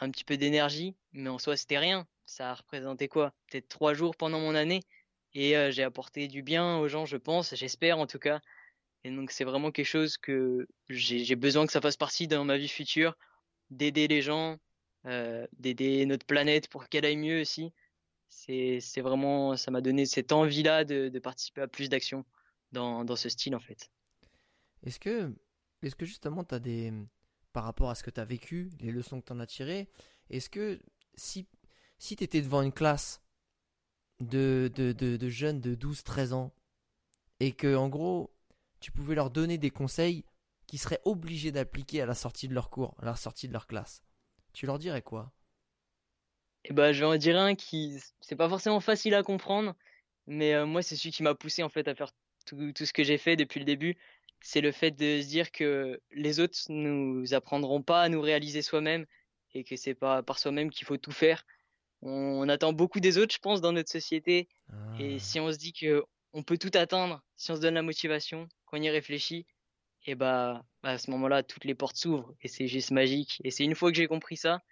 un 0.00 0.10
petit 0.10 0.24
peu 0.24 0.36
d'énergie 0.36 0.96
mais 1.12 1.28
en 1.28 1.38
soi 1.38 1.56
c'était 1.56 1.78
rien. 1.78 2.06
Ça 2.24 2.50
a 2.50 2.54
représenté 2.54 3.06
quoi? 3.06 3.32
Peut-être 3.50 3.68
trois 3.68 3.94
jours 3.94 4.16
pendant 4.16 4.40
mon 4.40 4.54
année 4.54 4.80
et 5.34 5.54
j'ai 5.70 5.84
apporté 5.84 6.26
du 6.28 6.42
bien 6.42 6.78
aux 6.78 6.88
gens 6.88 7.06
je 7.06 7.16
pense 7.16 7.54
j'espère 7.54 7.98
en 7.98 8.06
tout 8.06 8.18
cas. 8.18 8.40
Et 9.04 9.10
donc 9.10 9.30
c'est 9.30 9.44
vraiment 9.44 9.70
quelque 9.70 9.86
chose 9.86 10.16
que 10.18 10.66
j'ai 10.88 11.36
besoin 11.36 11.66
que 11.66 11.72
ça 11.72 11.80
fasse 11.80 11.96
partie 11.96 12.26
dans 12.26 12.44
ma 12.44 12.56
vie 12.56 12.68
future 12.68 13.16
d'aider 13.70 14.08
les 14.08 14.22
gens 14.22 14.58
d'aider 15.58 16.04
notre 16.06 16.26
planète 16.26 16.68
pour 16.68 16.88
qu'elle 16.88 17.04
aille 17.04 17.16
mieux 17.16 17.40
aussi. 17.40 17.72
c'est 18.28 18.80
vraiment, 19.00 19.56
ça 19.56 19.70
m'a 19.70 19.80
donné 19.80 20.06
cette 20.06 20.32
envie-là 20.32 20.84
de, 20.84 21.18
participer 21.18 21.62
à 21.62 21.68
plus 21.68 21.88
d'actions 21.88 22.24
dans, 22.72 23.04
dans, 23.04 23.16
ce 23.16 23.28
style 23.28 23.54
en 23.54 23.60
fait. 23.60 23.90
Est-ce 24.82 24.98
que, 24.98 25.32
est 25.82 25.94
que 25.94 26.06
justement 26.06 26.44
des, 26.60 26.92
par 27.52 27.64
rapport 27.64 27.90
à 27.90 27.94
ce 27.94 28.02
que 28.02 28.10
tu 28.10 28.20
as 28.20 28.24
vécu, 28.24 28.70
les 28.80 28.90
leçons 28.90 29.20
que 29.20 29.26
tu 29.26 29.32
en 29.32 29.40
as 29.40 29.46
tirées, 29.46 29.88
est-ce 30.30 30.50
que 30.50 30.78
si, 31.14 31.46
si 31.98 32.16
tu 32.16 32.24
étais 32.24 32.42
devant 32.42 32.62
une 32.62 32.72
classe 32.72 33.22
de, 34.20 34.70
de, 34.74 34.92
de, 34.92 35.16
de 35.16 35.28
jeunes 35.28 35.60
de 35.60 35.74
12-13 35.74 36.32
ans 36.32 36.52
et 37.40 37.52
que 37.52 37.74
en 37.74 37.88
gros 37.88 38.30
tu 38.80 38.92
pouvais 38.92 39.14
leur 39.14 39.30
donner 39.30 39.58
des 39.58 39.70
conseils 39.70 40.24
qui 40.66 40.78
seraient 40.78 41.00
obligés 41.04 41.52
d'appliquer 41.52 42.02
à 42.02 42.06
la 42.06 42.14
sortie 42.14 42.48
de 42.48 42.54
leur 42.54 42.70
cours, 42.70 42.94
à 43.00 43.04
la 43.06 43.16
sortie 43.16 43.48
de 43.48 43.52
leur 43.52 43.66
classe, 43.66 44.02
tu 44.56 44.64
leur 44.64 44.78
dirais 44.78 45.02
quoi? 45.02 45.30
Eh 46.64 46.72
ben, 46.72 46.90
je 46.92 47.00
vais 47.00 47.06
en 47.06 47.16
dire 47.16 47.38
un 47.38 47.54
qui, 47.54 48.00
c'est 48.20 48.36
pas 48.36 48.48
forcément 48.48 48.80
facile 48.80 49.14
à 49.14 49.22
comprendre, 49.22 49.74
mais 50.26 50.54
euh, 50.54 50.64
moi, 50.64 50.82
c'est 50.82 50.96
celui 50.96 51.10
qui 51.12 51.22
m'a 51.22 51.34
poussé 51.34 51.62
en 51.62 51.68
fait 51.68 51.86
à 51.88 51.94
faire 51.94 52.10
tout, 52.46 52.72
tout 52.72 52.86
ce 52.86 52.94
que 52.94 53.04
j'ai 53.04 53.18
fait 53.18 53.36
depuis 53.36 53.60
le 53.60 53.66
début. 53.66 53.96
C'est 54.40 54.62
le 54.62 54.72
fait 54.72 54.92
de 54.92 55.20
se 55.20 55.28
dire 55.28 55.52
que 55.52 56.00
les 56.10 56.40
autres 56.40 56.58
nous 56.70 57.34
apprendront 57.34 57.82
pas 57.82 58.00
à 58.00 58.08
nous 58.08 58.20
réaliser 58.22 58.62
soi-même 58.62 59.04
et 59.52 59.62
que 59.62 59.76
c'est 59.76 59.94
pas 59.94 60.22
par 60.22 60.38
soi-même 60.38 60.70
qu'il 60.70 60.86
faut 60.86 60.96
tout 60.96 61.12
faire. 61.12 61.44
On, 62.00 62.48
attend 62.48 62.72
beaucoup 62.72 63.00
des 63.00 63.18
autres, 63.18 63.34
je 63.34 63.40
pense, 63.40 63.60
dans 63.60 63.72
notre 63.72 63.90
société. 63.90 64.48
Et 64.98 65.16
ah. 65.16 65.18
si 65.18 65.38
on 65.38 65.52
se 65.52 65.58
dit 65.58 65.74
que 65.74 66.02
on 66.32 66.42
peut 66.42 66.58
tout 66.58 66.70
atteindre, 66.74 67.22
si 67.36 67.50
on 67.50 67.56
se 67.56 67.60
donne 67.60 67.74
la 67.74 67.82
motivation, 67.82 68.48
qu'on 68.64 68.80
y 68.80 68.88
réfléchit, 68.88 69.46
et 70.06 70.14
bah, 70.14 70.64
à 70.84 70.98
ce 70.98 71.10
moment-là, 71.10 71.42
toutes 71.42 71.64
les 71.64 71.74
portes 71.74 71.96
s'ouvrent 71.96 72.32
et 72.40 72.48
c'est 72.48 72.68
juste 72.68 72.92
magique. 72.92 73.40
Et 73.44 73.50
c'est 73.50 73.64
une 73.64 73.74
fois 73.74 73.90
que 73.90 73.96
j'ai 73.96 74.06
compris 74.06 74.36
ça 74.36 74.62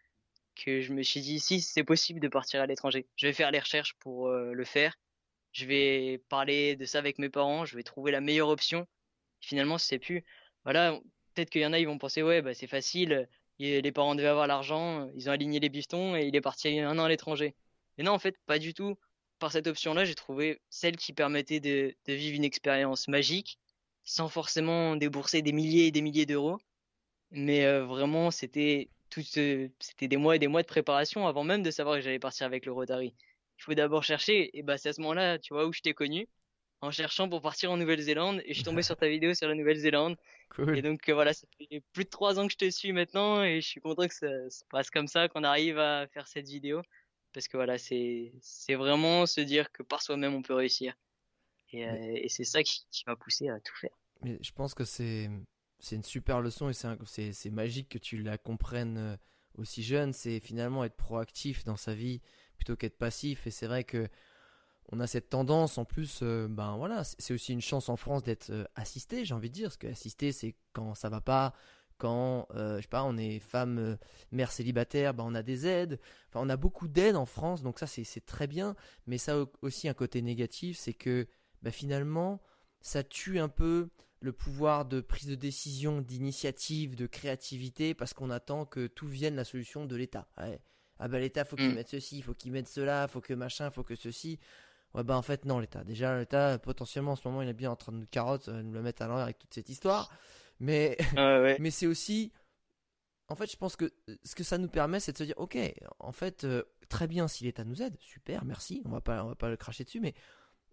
que 0.54 0.80
je 0.80 0.92
me 0.92 1.02
suis 1.02 1.20
dit 1.20 1.40
si 1.40 1.60
c'est 1.60 1.82
possible 1.82 2.20
de 2.20 2.28
partir 2.28 2.60
à 2.60 2.66
l'étranger. 2.66 3.08
Je 3.16 3.26
vais 3.26 3.32
faire 3.32 3.50
les 3.50 3.58
recherches 3.58 3.94
pour 3.98 4.28
euh, 4.28 4.52
le 4.52 4.64
faire. 4.64 4.96
Je 5.52 5.66
vais 5.66 6.22
parler 6.28 6.76
de 6.76 6.84
ça 6.84 6.98
avec 6.98 7.18
mes 7.18 7.28
parents. 7.28 7.64
Je 7.64 7.76
vais 7.76 7.82
trouver 7.82 8.12
la 8.12 8.20
meilleure 8.20 8.48
option. 8.48 8.86
Finalement, 9.40 9.78
c'est 9.78 9.98
plus. 9.98 10.24
Voilà, 10.64 11.00
peut-être 11.34 11.50
qu'il 11.50 11.62
y 11.62 11.66
en 11.66 11.72
a, 11.72 11.80
ils 11.80 11.86
vont 11.86 11.98
penser 11.98 12.22
ouais, 12.22 12.40
bah 12.40 12.54
c'est 12.54 12.68
facile. 12.68 13.28
les 13.58 13.92
parents 13.92 14.14
devaient 14.14 14.28
avoir 14.28 14.46
l'argent. 14.46 15.10
Ils 15.14 15.28
ont 15.28 15.32
aligné 15.32 15.58
les 15.60 15.68
bifetons 15.68 16.16
et 16.16 16.26
il 16.26 16.36
est 16.36 16.40
parti 16.40 16.78
un 16.78 16.98
an 16.98 17.04
à 17.04 17.08
l'étranger. 17.08 17.56
Mais 17.98 18.04
non, 18.04 18.12
en 18.12 18.18
fait, 18.20 18.36
pas 18.46 18.58
du 18.60 18.74
tout. 18.74 18.96
Par 19.40 19.52
cette 19.52 19.66
option-là, 19.66 20.04
j'ai 20.04 20.14
trouvé 20.14 20.60
celle 20.70 20.96
qui 20.96 21.12
permettait 21.12 21.60
de 21.60 21.94
vivre 22.06 22.36
une 22.36 22.44
expérience 22.44 23.08
magique 23.08 23.58
sans 24.04 24.28
forcément 24.28 24.96
débourser 24.96 25.42
des 25.42 25.52
milliers 25.52 25.86
et 25.86 25.90
des 25.90 26.02
milliers 26.02 26.26
d'euros. 26.26 26.58
Mais 27.30 27.64
euh, 27.64 27.84
vraiment, 27.84 28.30
c'était 28.30 28.90
tout 29.10 29.22
c'était 29.22 30.08
des 30.08 30.16
mois 30.16 30.36
et 30.36 30.38
des 30.38 30.48
mois 30.48 30.62
de 30.62 30.66
préparation 30.66 31.26
avant 31.26 31.44
même 31.44 31.62
de 31.62 31.70
savoir 31.70 31.96
que 31.96 32.02
j'allais 32.02 32.18
partir 32.18 32.46
avec 32.46 32.66
le 32.66 32.72
Rotary. 32.72 33.14
Il 33.58 33.62
faut 33.62 33.74
d'abord 33.74 34.02
chercher, 34.04 34.56
et 34.56 34.62
bah 34.62 34.78
c'est 34.78 34.90
à 34.90 34.92
ce 34.92 35.00
moment-là, 35.02 35.38
tu 35.38 35.54
vois, 35.54 35.66
où 35.66 35.72
je 35.72 35.80
t'ai 35.80 35.94
connu, 35.94 36.28
en 36.80 36.90
cherchant 36.90 37.28
pour 37.28 37.40
partir 37.40 37.70
en 37.70 37.76
Nouvelle-Zélande, 37.76 38.42
et 38.44 38.48
je 38.48 38.54
suis 38.54 38.64
tombé 38.64 38.82
sur 38.82 38.96
ta 38.96 39.08
vidéo 39.08 39.34
sur 39.34 39.48
la 39.48 39.54
Nouvelle-Zélande. 39.54 40.16
Et 40.74 40.82
donc 40.82 41.08
euh, 41.08 41.14
voilà, 41.14 41.32
ça 41.32 41.46
fait 41.58 41.82
plus 41.92 42.04
de 42.04 42.10
trois 42.10 42.38
ans 42.38 42.46
que 42.46 42.52
je 42.52 42.58
te 42.58 42.70
suis 42.70 42.92
maintenant, 42.92 43.42
et 43.42 43.60
je 43.60 43.66
suis 43.66 43.80
content 43.80 44.06
que 44.08 44.14
ça 44.14 44.50
se 44.50 44.64
passe 44.70 44.90
comme 44.90 45.06
ça, 45.08 45.28
qu'on 45.28 45.44
arrive 45.44 45.78
à 45.78 46.06
faire 46.08 46.26
cette 46.28 46.48
vidéo, 46.48 46.82
parce 47.32 47.48
que 47.48 47.56
voilà, 47.56 47.78
c'est 47.78 48.32
c'est 48.40 48.74
vraiment 48.74 49.26
se 49.26 49.40
dire 49.40 49.70
que 49.72 49.82
par 49.82 50.02
soi-même 50.02 50.34
on 50.34 50.42
peut 50.42 50.54
réussir. 50.54 50.94
Euh, 51.82 52.12
et, 52.14 52.28
c'est 52.28 52.44
ça 52.44 52.62
qui, 52.62 52.84
m'a 53.06 53.16
poussé 53.16 53.48
à 53.48 53.58
tout 53.60 53.74
faire. 53.74 53.96
Mais 54.22 54.38
je 54.40 54.52
pense 54.52 54.74
que 54.74 54.84
c'est 54.84 55.30
c'est 55.78 55.96
une 55.96 56.04
super 56.04 56.40
leçon 56.40 56.70
et 56.70 56.72
c'est 56.72 57.32
c'est 57.32 57.50
magique 57.50 57.90
que 57.90 57.98
tu 57.98 58.22
la 58.22 58.38
comprennes 58.38 58.96
euh, 58.96 59.16
aussi 59.56 59.82
jeune. 59.82 60.12
C'est 60.12 60.40
finalement 60.40 60.84
être 60.84 60.96
proactif 60.96 61.64
dans 61.64 61.76
sa 61.76 61.94
vie 61.94 62.20
plutôt 62.56 62.76
qu'être 62.76 62.96
passif. 62.96 63.46
Et 63.46 63.50
c'est 63.50 63.66
vrai 63.66 63.84
que 63.84 64.08
on 64.92 65.00
a 65.00 65.06
cette 65.06 65.30
tendance 65.30 65.78
en 65.78 65.84
plus, 65.84 66.20
euh, 66.22 66.46
ben 66.48 66.76
voilà, 66.76 67.04
c'est 67.04 67.32
aussi 67.32 67.52
une 67.52 67.62
chance 67.62 67.88
en 67.88 67.96
France 67.96 68.22
d'être 68.22 68.52
assisté, 68.74 69.24
j'ai 69.24 69.34
envie 69.34 69.48
de 69.48 69.54
dire, 69.54 69.68
parce 69.68 69.78
que 69.78 69.86
assister 69.86 70.30
c'est 70.30 70.56
quand 70.74 70.94
ça 70.94 71.08
va 71.08 71.22
pas, 71.22 71.54
quand 71.96 72.46
je 72.52 72.82
sais 72.82 72.88
pas, 72.88 73.02
on 73.04 73.16
est 73.16 73.38
femme 73.38 73.96
mère 74.30 74.52
célibataire, 74.52 75.14
ben 75.14 75.24
on 75.26 75.34
a 75.34 75.42
des 75.42 75.66
aides, 75.66 75.98
enfin 76.28 76.40
on 76.44 76.50
a 76.50 76.58
beaucoup 76.58 76.86
d'aides 76.86 77.16
en 77.16 77.24
France, 77.24 77.62
donc 77.62 77.78
ça 77.78 77.86
c'est 77.86 78.26
très 78.26 78.46
bien, 78.46 78.76
mais 79.06 79.16
ça 79.16 79.40
a 79.40 79.44
aussi 79.62 79.88
un 79.88 79.94
côté 79.94 80.20
négatif, 80.20 80.76
c'est 80.76 80.92
que 80.92 81.26
bah, 81.64 81.70
finalement, 81.70 82.42
ça 82.82 83.02
tue 83.02 83.38
un 83.38 83.48
peu 83.48 83.88
le 84.20 84.32
pouvoir 84.32 84.84
de 84.84 85.00
prise 85.00 85.26
de 85.26 85.34
décision, 85.34 86.00
d'initiative, 86.00 86.94
de 86.94 87.06
créativité, 87.06 87.94
parce 87.94 88.12
qu'on 88.12 88.30
attend 88.30 88.66
que 88.66 88.86
tout 88.86 89.08
vienne 89.08 89.34
la 89.34 89.44
solution 89.44 89.86
de 89.86 89.96
l'État. 89.96 90.28
Ah 90.98 91.08
bah 91.08 91.18
l'État, 91.18 91.44
faut 91.44 91.56
qu'il 91.56 91.70
mm. 91.70 91.74
mette 91.74 91.88
ceci, 91.88 92.22
faut 92.22 92.34
qu'il 92.34 92.52
mette 92.52 92.68
cela, 92.68 93.08
faut 93.08 93.20
que 93.20 93.34
machin, 93.34 93.70
faut 93.70 93.82
que 93.82 93.96
ceci. 93.96 94.38
Ouais 94.92 95.02
bah 95.02 95.16
en 95.16 95.22
fait 95.22 95.44
non 95.44 95.58
l'État. 95.58 95.82
Déjà 95.84 96.16
l'État 96.18 96.58
potentiellement 96.58 97.12
en 97.12 97.16
ce 97.16 97.26
moment 97.26 97.42
il 97.42 97.48
est 97.48 97.54
bien 97.54 97.70
en 97.70 97.76
train 97.76 97.92
de 97.92 97.98
nous 97.98 98.06
carotte, 98.06 98.48
euh, 98.48 98.62
nous 98.62 98.72
le 98.72 98.82
mettre 98.82 99.02
à 99.02 99.08
l'envers 99.08 99.24
avec 99.24 99.38
toute 99.38 99.52
cette 99.52 99.68
histoire. 99.68 100.12
Mais 100.60 100.96
mais 101.58 101.70
c'est 101.70 101.86
aussi 101.86 102.30
en 103.28 103.34
fait 103.34 103.50
je 103.50 103.56
pense 103.56 103.74
que 103.74 103.86
euh, 104.08 104.16
ce 104.22 104.36
que 104.36 104.44
ça 104.44 104.56
nous 104.56 104.68
permet 104.68 105.00
c'est 105.00 105.12
de 105.12 105.18
se 105.18 105.24
dire 105.24 105.34
ok 105.38 105.58
en 105.98 106.12
fait 106.12 106.44
euh, 106.44 106.62
très 106.88 107.08
bien 107.08 107.26
si 107.26 107.42
l'État 107.42 107.64
nous 107.64 107.82
aide 107.82 107.96
super 107.98 108.44
merci 108.44 108.82
on 108.84 108.90
va 108.90 109.00
pas 109.00 109.24
on 109.24 109.28
va 109.28 109.34
pas 109.34 109.48
le 109.48 109.56
cracher 109.56 109.82
dessus 109.82 109.98
mais 109.98 110.14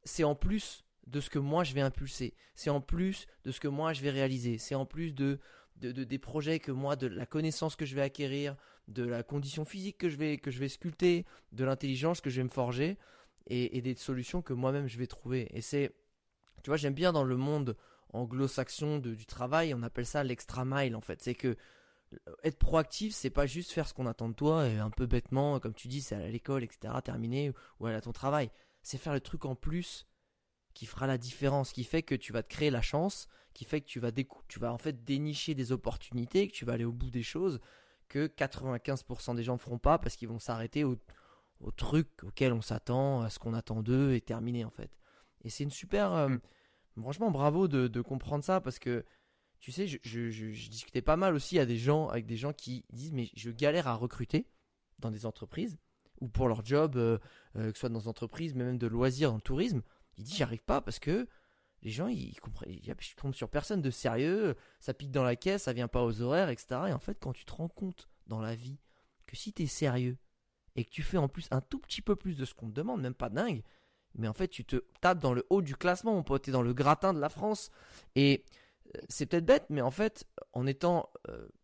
c'est 0.03 0.23
en 0.23 0.35
plus 0.35 0.83
de 1.07 1.19
ce 1.19 1.29
que 1.29 1.39
moi 1.39 1.63
je 1.63 1.73
vais 1.73 1.81
impulser, 1.81 2.33
c'est 2.55 2.69
en 2.69 2.81
plus 2.81 3.27
de 3.43 3.51
ce 3.51 3.59
que 3.59 3.67
moi 3.67 3.93
je 3.93 4.01
vais 4.01 4.11
réaliser, 4.11 4.57
c'est 4.57 4.75
en 4.75 4.85
plus 4.85 5.13
de, 5.13 5.39
de, 5.77 6.03
des 6.03 6.19
projets 6.19 6.59
que 6.59 6.71
moi, 6.71 6.95
de 6.95 7.07
la 7.07 7.25
connaissance 7.25 7.75
que 7.75 7.85
je 7.85 7.95
vais 7.95 8.01
acquérir, 8.01 8.55
de 8.87 9.03
la 9.03 9.23
condition 9.23 9.65
physique 9.65 9.97
que 9.97 10.09
je 10.09 10.17
vais, 10.17 10.37
que 10.37 10.51
je 10.51 10.59
vais 10.59 10.69
sculpter, 10.69 11.25
de 11.51 11.63
l'intelligence 11.63 12.21
que 12.21 12.29
je 12.29 12.37
vais 12.37 12.43
me 12.43 12.49
forger 12.49 12.97
et, 13.47 13.81
des 13.81 13.95
solutions 13.95 14.41
que 14.41 14.53
moi-même 14.53 14.87
je 14.87 14.97
vais 14.97 15.07
trouver. 15.07 15.47
Et 15.51 15.61
c'est, 15.61 15.93
tu 16.63 16.69
vois, 16.69 16.77
j'aime 16.77 16.93
bien 16.93 17.11
dans 17.11 17.23
le 17.23 17.37
monde 17.37 17.75
anglo-saxon 18.13 18.99
du 18.99 19.25
travail, 19.25 19.73
on 19.73 19.83
appelle 19.83 20.05
ça 20.05 20.23
l'extra 20.23 20.65
mile 20.65 20.95
en 20.95 21.01
fait. 21.01 21.21
C'est 21.21 21.35
que 21.35 21.55
être 22.43 22.59
proactif, 22.59 23.13
c'est 23.13 23.29
pas 23.29 23.45
juste 23.45 23.71
faire 23.71 23.87
ce 23.87 23.93
qu'on 23.93 24.05
attend 24.05 24.27
de 24.27 24.33
toi, 24.33 24.67
et 24.67 24.77
un 24.77 24.89
peu 24.89 25.05
bêtement, 25.05 25.61
comme 25.61 25.73
tu 25.73 25.87
dis, 25.87 26.01
c'est 26.01 26.15
à 26.15 26.27
l'école, 26.27 26.61
etc., 26.61 26.93
terminé, 27.01 27.53
ou 27.79 27.85
aller 27.85 27.95
à 27.95 28.01
ton 28.01 28.11
travail 28.11 28.51
c'est 28.83 28.97
faire 28.97 29.13
le 29.13 29.21
truc 29.21 29.45
en 29.45 29.55
plus 29.55 30.07
qui 30.73 30.85
fera 30.85 31.07
la 31.07 31.17
différence, 31.17 31.71
qui 31.73 31.83
fait 31.83 32.03
que 32.03 32.15
tu 32.15 32.31
vas 32.31 32.43
te 32.43 32.49
créer 32.49 32.69
la 32.69 32.81
chance, 32.81 33.27
qui 33.53 33.65
fait 33.65 33.81
que 33.81 33.87
tu 33.87 33.99
vas, 33.99 34.11
tu 34.11 34.59
vas 34.59 34.71
en 34.73 34.77
fait 34.77 35.03
dénicher 35.03 35.53
des 35.53 35.71
opportunités, 35.71 36.47
que 36.47 36.53
tu 36.53 36.65
vas 36.65 36.73
aller 36.73 36.85
au 36.85 36.93
bout 36.93 37.09
des 37.09 37.23
choses 37.23 37.59
que 38.07 38.27
95% 38.27 39.35
des 39.35 39.43
gens 39.43 39.53
ne 39.53 39.57
feront 39.57 39.77
pas 39.77 39.97
parce 39.97 40.17
qu'ils 40.17 40.27
vont 40.27 40.39
s'arrêter 40.39 40.83
au, 40.83 40.97
au, 41.61 41.71
truc 41.71 42.09
auquel 42.23 42.51
on 42.51 42.61
s'attend, 42.61 43.21
à 43.21 43.29
ce 43.29 43.39
qu'on 43.39 43.53
attend 43.53 43.81
d'eux 43.81 44.13
et 44.13 44.21
terminer 44.21 44.65
en 44.65 44.69
fait. 44.69 44.97
Et 45.43 45.49
c'est 45.49 45.63
une 45.63 45.71
super... 45.71 46.11
Euh, 46.13 46.27
mm. 46.27 47.01
franchement, 47.01 47.31
bravo 47.31 47.67
de, 47.67 48.01
comprendre 48.01 48.43
ça 48.43 48.59
parce 48.59 48.79
que 48.79 49.05
tu 49.59 49.71
sais, 49.71 49.87
je, 49.87 49.97
je, 50.03 50.69
discutais 50.69 51.01
pas 51.01 51.15
mal 51.15 51.35
aussi 51.35 51.59
à 51.59 51.65
des 51.65 51.77
gens, 51.77 52.09
avec 52.09 52.25
des 52.25 52.35
gens 52.35 52.51
qui 52.51 52.83
disent 52.91 53.13
mais 53.13 53.29
je 53.35 53.51
galère 53.51 53.87
à 53.87 53.93
recruter 53.95 54.47
dans 54.99 55.11
des 55.11 55.25
entreprises 55.25 55.77
ou 56.21 56.29
pour 56.29 56.47
leur 56.47 56.63
job, 56.63 56.95
euh, 56.95 57.17
euh, 57.57 57.71
que 57.71 57.77
ce 57.77 57.81
soit 57.81 57.89
dans 57.89 57.99
des 57.99 58.07
entreprises, 58.07 58.53
mais 58.55 58.63
même 58.63 58.77
de 58.77 58.87
loisirs, 58.87 59.29
dans 59.29 59.35
le 59.35 59.41
tourisme. 59.41 59.81
Il 60.17 60.23
dit 60.23 60.35
j'y 60.35 60.43
arrive 60.43 60.63
pas 60.63 60.79
parce 60.79 60.99
que 60.99 61.27
les 61.81 61.89
gens 61.89 62.07
ils, 62.07 62.39
comprennent, 62.39 62.77
je 62.81 63.15
tombe 63.15 63.33
sur 63.33 63.49
personne 63.49 63.81
de 63.81 63.89
sérieux, 63.89 64.55
ça 64.79 64.93
pique 64.93 65.11
dans 65.11 65.23
la 65.23 65.35
caisse, 65.35 65.63
ça 65.63 65.73
vient 65.73 65.87
pas 65.87 66.03
aux 66.03 66.21
horaires, 66.21 66.49
etc. 66.49 66.81
Et 66.89 66.93
en 66.93 66.99
fait, 66.99 67.17
quand 67.19 67.33
tu 67.33 67.43
te 67.43 67.51
rends 67.51 67.69
compte 67.69 68.07
dans 68.27 68.39
la 68.39 68.55
vie 68.55 68.79
que 69.25 69.35
si 69.35 69.51
tu 69.51 69.63
es 69.63 69.67
sérieux 69.67 70.17
et 70.75 70.85
que 70.85 70.91
tu 70.91 71.01
fais 71.01 71.17
en 71.17 71.27
plus 71.27 71.47
un 71.51 71.61
tout 71.61 71.79
petit 71.79 72.01
peu 72.01 72.15
plus 72.15 72.37
de 72.37 72.45
ce 72.45 72.53
qu'on 72.53 72.67
te 72.67 72.73
demande, 72.73 73.01
même 73.01 73.15
pas 73.15 73.29
dingue, 73.29 73.63
mais 74.13 74.27
en 74.27 74.33
fait 74.33 74.47
tu 74.47 74.63
te 74.63 74.83
tapes 75.01 75.19
dans 75.19 75.33
le 75.33 75.45
haut 75.49 75.61
du 75.61 75.75
classement, 75.75 76.13
mon 76.13 76.23
pote, 76.23 76.43
t'es 76.43 76.51
dans 76.51 76.61
le 76.61 76.73
gratin 76.73 77.13
de 77.13 77.19
la 77.19 77.29
France. 77.29 77.71
Et 78.15 78.45
euh, 78.95 78.99
c'est 79.09 79.25
peut-être 79.25 79.45
bête, 79.45 79.65
mais 79.69 79.81
en 79.81 79.91
fait, 79.91 80.27
en 80.53 80.67
étant 80.67 81.09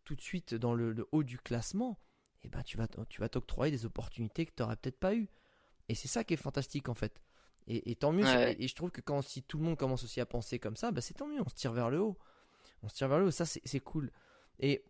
tout 0.04 0.16
de 0.16 0.20
suite 0.20 0.54
dans 0.54 0.74
le 0.74 1.06
haut 1.12 1.22
du 1.22 1.38
classement, 1.38 1.98
eh 2.44 2.48
ben, 2.48 2.62
tu 2.62 2.76
vas 2.76 2.86
tu 3.08 3.20
vas 3.20 3.28
t'octroyer 3.28 3.70
des 3.70 3.86
opportunités 3.86 4.46
que 4.46 4.52
tu 4.54 4.62
n'aurais 4.62 4.76
peut-être 4.76 4.98
pas 4.98 5.14
eu. 5.14 5.28
Et 5.88 5.94
c'est 5.94 6.08
ça 6.08 6.24
qui 6.24 6.34
est 6.34 6.38
fantastique 6.38 6.88
en 6.88 6.94
fait. 6.94 7.20
Et, 7.70 7.96
tant 7.96 8.12
mieux. 8.12 8.24
Et 8.58 8.66
je 8.66 8.74
trouve 8.74 8.90
que 8.90 9.02
quand 9.02 9.20
si 9.20 9.42
tout 9.42 9.58
le 9.58 9.64
monde 9.64 9.76
commence 9.76 10.02
aussi 10.02 10.22
à 10.22 10.26
penser 10.26 10.58
comme 10.58 10.76
ça, 10.76 10.90
bah, 10.90 11.02
c'est 11.02 11.12
tant 11.12 11.26
mieux. 11.26 11.42
On 11.44 11.48
se 11.50 11.54
tire 11.54 11.72
vers 11.72 11.90
le 11.90 12.00
haut. 12.00 12.16
On 12.82 12.88
se 12.88 12.94
tire 12.94 13.08
vers 13.08 13.18
le 13.18 13.26
haut. 13.26 13.30
Ça 13.30 13.44
c'est 13.44 13.80
cool. 13.80 14.10
Et 14.58 14.84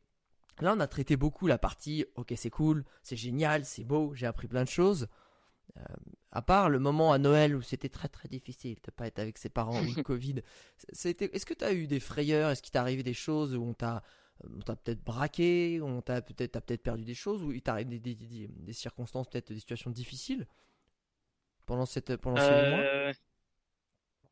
là 0.61 0.75
on 0.77 0.81
a 0.81 0.87
traité 0.87 1.17
beaucoup 1.17 1.47
la 1.49 1.59
partie. 1.59 2.05
Ok 2.15 2.33
c'est 2.37 2.51
cool, 2.51 2.85
c'est 3.03 3.17
génial, 3.17 3.65
c'est 3.65 3.85
beau, 3.85 4.15
j'ai 4.15 4.27
appris 4.27 4.47
plein 4.47 4.63
de 4.63 4.69
choses. 4.69 5.09
Euh, 5.77 5.83
à 6.31 6.41
part 6.41 6.71
le 6.71 6.79
moment 6.79 7.13
à 7.13 7.19
Noël 7.19 7.55
où 7.55 7.63
c'était 7.63 7.89
très 7.89 8.09
très 8.09 8.29
difficile 8.29 8.79
de 8.83 8.91
pas 8.91 9.07
être 9.07 9.19
avec 9.19 9.39
ses 9.39 9.49
parents 9.49 9.81
ou 9.83 9.95
le 9.97 10.03
Covid. 10.05 10.43
Est-ce 10.93 11.47
que 11.47 11.55
tu 11.55 11.65
as 11.65 11.73
eu 11.73 11.87
des 11.87 12.01
frayeurs? 12.01 12.51
Est-ce 12.51 12.63
qu'il 12.63 12.73
t'est 12.73 12.79
arrivé 12.79 13.03
des 13.03 13.15
choses 13.15 13.57
où 13.57 13.63
on 13.63 13.75
t'a 13.75 14.03
on 14.45 14.61
t'a 14.61 14.77
peut-être 14.77 15.03
braqué, 15.03 15.81
on 15.83 16.01
t'a 16.01 16.23
peut-être 16.23 16.61
peut-être 16.61 16.83
perdu 16.83 17.05
des 17.05 17.15
choses, 17.15 17.43
ou 17.43 17.53
il 17.53 17.63
t'arrive 17.63 17.89
des, 17.89 17.99
des, 17.99 18.73
circonstances, 18.73 19.29
peut-être 19.29 19.53
des 19.53 19.59
situations 19.59 19.91
difficiles 19.91 20.47
pendant 21.67 21.87
cette 21.87 22.17
pendant 22.17 22.37
ces 22.37 22.51
mois? 22.51 22.81
Euh, 22.81 23.13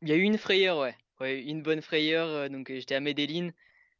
il 0.01 0.09
y 0.09 0.11
a 0.11 0.15
eu 0.15 0.21
une 0.21 0.37
frayeur, 0.37 0.79
ouais, 0.79 0.95
ouais 1.19 1.41
une 1.41 1.61
bonne 1.61 1.81
frayeur. 1.81 2.27
Euh, 2.27 2.49
donc 2.49 2.71
j'étais 2.71 2.95
à 2.95 2.99
Medellin. 2.99 3.51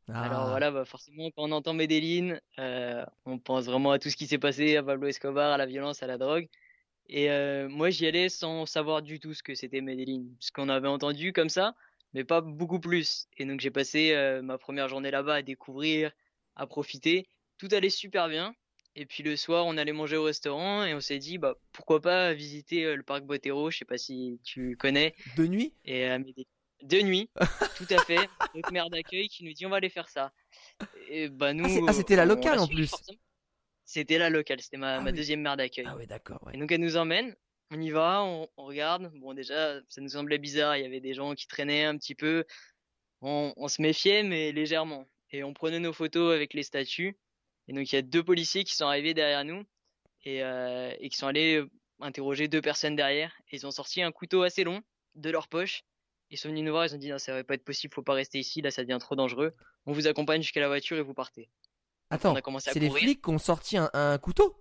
Alors 0.09 0.43
ah. 0.43 0.49
voilà, 0.49 0.71
bah 0.71 0.85
forcément 0.85 1.29
quand 1.31 1.43
on 1.43 1.51
entend 1.51 1.73
Medellin, 1.73 2.39
euh, 2.59 3.05
on 3.25 3.39
pense 3.39 3.65
vraiment 3.65 3.91
à 3.91 3.99
tout 3.99 4.09
ce 4.09 4.15
qui 4.15 4.25
s'est 4.25 4.37
passé, 4.37 4.77
à 4.77 4.83
Pablo 4.83 5.07
Escobar, 5.07 5.51
à 5.51 5.57
la 5.57 5.65
violence, 5.65 6.01
à 6.01 6.07
la 6.07 6.17
drogue. 6.17 6.47
Et 7.09 7.31
euh, 7.31 7.69
moi, 7.69 7.89
j'y 7.89 8.05
allais 8.05 8.29
sans 8.29 8.65
savoir 8.65 9.01
du 9.01 9.19
tout 9.19 9.33
ce 9.33 9.43
que 9.43 9.55
c'était 9.55 9.81
Medellin, 9.81 10.23
ce 10.39 10.51
qu'on 10.51 10.69
avait 10.69 10.87
entendu 10.87 11.33
comme 11.33 11.49
ça, 11.49 11.75
mais 12.17 12.23
pas 12.23 12.41
beaucoup 12.41 12.79
plus. 12.79 13.27
Et 13.37 13.45
donc 13.45 13.59
j'ai 13.59 13.69
passé 13.69 14.11
euh, 14.13 14.41
ma 14.41 14.57
première 14.57 14.89
journée 14.89 15.11
là-bas 15.11 15.35
à 15.35 15.41
découvrir, 15.43 16.11
à 16.55 16.65
profiter. 16.65 17.29
Tout 17.59 17.67
allait 17.71 17.91
super 17.91 18.27
bien. 18.27 18.55
Et 18.95 19.05
puis 19.05 19.21
le 19.21 19.35
soir, 19.35 19.67
on 19.67 19.77
allait 19.77 19.93
manger 19.93 20.17
au 20.17 20.23
restaurant 20.23 20.83
et 20.83 20.95
on 20.95 20.99
s'est 20.99 21.19
dit, 21.19 21.37
bah 21.37 21.53
pourquoi 21.71 22.01
pas 22.01 22.33
visiter 22.33 22.85
euh, 22.85 22.95
le 22.95 23.03
parc 23.03 23.23
Botero. 23.23 23.69
Je 23.69 23.77
sais 23.77 23.85
pas 23.85 23.99
si 23.99 24.39
tu 24.43 24.75
connais. 24.77 25.13
De 25.37 25.45
nuit? 25.45 25.75
Et 25.85 26.05
à 26.05 26.17
De 26.17 27.01
nuit, 27.01 27.29
tout 27.77 27.87
à 27.91 27.99
fait. 28.03 28.27
Notre 28.55 28.73
mère 28.73 28.89
d'accueil 28.89 29.27
qui 29.27 29.45
nous 29.45 29.53
dit 29.53 29.67
on 29.67 29.69
va 29.69 29.77
aller 29.77 29.89
faire 29.89 30.09
ça. 30.09 30.33
Et 31.09 31.29
bah 31.29 31.53
nous. 31.53 31.87
Ah, 31.87 31.93
c'était 31.93 32.15
la 32.15 32.25
locale 32.25 32.57
en 32.57 32.67
plus. 32.67 32.95
C'était 33.85 34.17
la 34.17 34.31
locale, 34.31 34.59
c'était 34.59 34.77
ma, 34.77 34.95
ah 34.95 35.11
deuxième 35.11 35.41
mère 35.41 35.55
d'accueil. 35.55 35.85
Ah 35.87 35.95
oui, 35.95 36.07
d'accord. 36.07 36.49
Et 36.51 36.57
donc 36.57 36.71
elle 36.71 36.81
nous 36.81 36.97
emmène, 36.97 37.35
on 37.71 37.81
y 37.81 37.89
va, 37.89 38.23
on, 38.23 38.47
regarde. 38.57 39.11
Bon 39.15 39.33
déjà, 39.33 39.79
ça 39.89 40.01
nous 40.01 40.09
semblait 40.09 40.37
bizarre, 40.37 40.77
il 40.77 40.83
y 40.83 40.85
avait 40.85 40.99
des 40.99 41.13
gens 41.13 41.35
qui 41.35 41.47
traînaient 41.47 41.85
un 41.85 41.97
petit 41.97 42.15
peu. 42.15 42.45
On, 43.21 43.53
on 43.57 43.67
se 43.67 43.81
méfiait, 43.81 44.23
mais 44.23 44.51
légèrement. 44.51 45.07
Et 45.31 45.43
on 45.43 45.53
prenait 45.53 45.79
nos 45.79 45.93
photos 45.93 46.33
avec 46.33 46.53
les 46.53 46.63
statues. 46.63 47.17
Et 47.67 47.73
donc 47.73 47.91
il 47.91 47.95
y 47.95 47.99
a 47.99 48.01
deux 48.01 48.23
policiers 48.23 48.63
qui 48.63 48.75
sont 48.75 48.85
arrivés 48.85 49.13
derrière 49.13 49.43
nous 49.43 49.63
et, 50.23 50.43
euh, 50.43 50.93
et 50.99 51.09
qui 51.09 51.17
sont 51.17 51.27
allés 51.27 51.63
interroger 51.99 52.47
deux 52.47 52.61
personnes 52.61 52.95
derrière. 52.95 53.33
Et 53.51 53.57
ils 53.57 53.67
ont 53.67 53.71
sorti 53.71 54.01
un 54.01 54.11
couteau 54.11 54.43
assez 54.43 54.63
long 54.63 54.81
de 55.15 55.29
leur 55.29 55.47
poche. 55.47 55.83
Ils 56.29 56.37
sont 56.37 56.49
venus 56.49 56.63
nous 56.63 56.71
voir, 56.71 56.85
ils 56.85 56.93
ont 56.93 56.97
dit 56.97 57.09
non, 57.09 57.17
ça 57.17 57.33
va 57.33 57.43
pas 57.43 57.53
être 57.53 57.63
possible, 57.63 57.93
faut 57.93 58.01
pas 58.01 58.13
rester 58.13 58.39
ici, 58.39 58.61
là 58.61 58.71
ça 58.71 58.83
devient 58.83 58.97
trop 58.99 59.15
dangereux. 59.15 59.55
On 59.85 59.93
vous 59.93 60.07
accompagne 60.07 60.41
jusqu'à 60.41 60.59
la 60.59 60.67
voiture 60.67 60.97
et 60.97 61.01
vous 61.01 61.13
partez. 61.13 61.49
Attends, 62.09 62.35
c'est 62.59 62.79
les 62.79 62.89
flics 62.89 63.21
qui 63.21 63.29
ont 63.29 63.37
sorti 63.37 63.77
un, 63.77 64.17
couteau? 64.17 64.55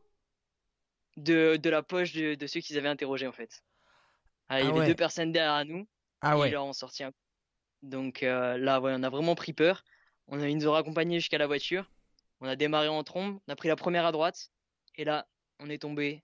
De, 1.16 1.56
de, 1.56 1.70
la 1.70 1.82
poche 1.82 2.12
de, 2.12 2.34
de 2.34 2.46
ceux 2.46 2.60
qu'ils 2.60 2.78
avaient 2.78 2.88
interrogés 2.88 3.26
en 3.26 3.32
fait. 3.32 3.62
Ah, 4.48 4.60
il 4.60 4.66
y 4.66 4.70
ah 4.70 4.76
avait 4.76 4.86
deux 4.86 4.94
personnes 4.94 5.32
derrière 5.32 5.64
nous. 5.64 5.86
Ah 6.20 6.38
ouais. 6.38 6.48
Ils 6.48 6.52
leur 6.52 6.64
ont 6.64 6.72
sorti 6.72 7.04
un. 7.04 7.12
Donc 7.82 8.22
euh, 8.22 8.56
là, 8.58 8.80
ouais, 8.80 8.92
on 8.94 9.02
a 9.02 9.10
vraiment 9.10 9.34
pris 9.34 9.52
peur. 9.52 9.84
On 10.28 10.40
a, 10.40 10.48
ils 10.48 10.56
nous 10.56 10.68
ont 10.68 10.72
raccompagnés 10.72 11.20
jusqu'à 11.20 11.38
la 11.38 11.46
voiture. 11.46 11.90
On 12.40 12.48
a 12.48 12.56
démarré 12.56 12.88
en 12.88 13.02
trombe, 13.02 13.38
on 13.46 13.52
a 13.52 13.56
pris 13.56 13.68
la 13.68 13.76
première 13.76 14.04
à 14.04 14.12
droite, 14.12 14.50
et 14.96 15.04
là, 15.04 15.26
on 15.58 15.70
est 15.70 15.78
tombé. 15.78 16.22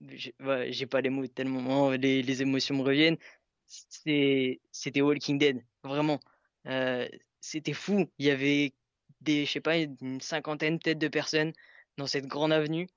J'ai 0.00 0.86
pas 0.86 1.00
les 1.00 1.10
mots 1.10 1.26
tellement, 1.26 1.90
les, 1.90 2.22
les 2.22 2.42
émotions 2.42 2.76
me 2.76 2.82
reviennent. 2.82 3.18
C'était 3.66 5.00
Walking 5.00 5.38
Dead, 5.38 5.64
vraiment. 5.82 6.20
Euh, 6.66 7.08
c'était 7.40 7.72
fou. 7.72 8.10
Il 8.18 8.26
y 8.26 8.30
avait 8.30 8.72
des, 9.20 9.44
je 9.44 9.52
sais 9.52 9.60
pas, 9.60 9.76
une 9.76 10.20
cinquantaine 10.20 10.78
peut-être 10.78 10.98
de 10.98 11.08
personnes 11.08 11.52
dans 11.96 12.06
cette 12.06 12.26
grande 12.26 12.52
avenue, 12.52 12.88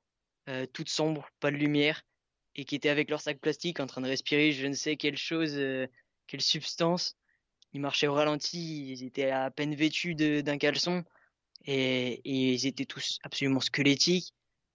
euh, 0.50 0.66
toute 0.66 0.90
sombre, 0.90 1.30
pas 1.40 1.52
de 1.52 1.58
lumière, 1.58 2.04
et 2.56 2.66
qui 2.66 2.76
étaient 2.76 2.90
avec 2.90 3.10
leur 3.10 3.22
sac 3.22 3.40
plastique 3.40 3.80
en 3.80 3.88
train 3.88 4.02
de 4.02 4.08
respirer 4.08 4.52
je 4.52 4.66
ne 4.68 4.74
sais 4.74 4.98
quelle 4.98 5.18
chose, 5.18 5.56
euh, 5.58 5.88
quelle 6.28 6.42
substance. 6.42 7.16
Ils 7.74 7.82
marchaient 7.82 8.08
au 8.08 8.14
ralenti, 8.14 8.92
ils 8.92 9.04
étaient 9.04 9.30
à 9.30 9.52
peine 9.52 9.76
vêtus 9.76 10.16
d'un 10.16 10.58
caleçon 10.58 11.04
et, 11.66 12.22
ils 12.24 12.66
étaient 12.66 12.86
tous 12.86 13.20
absolument 13.24 13.60
squelettiques. 13.60 14.34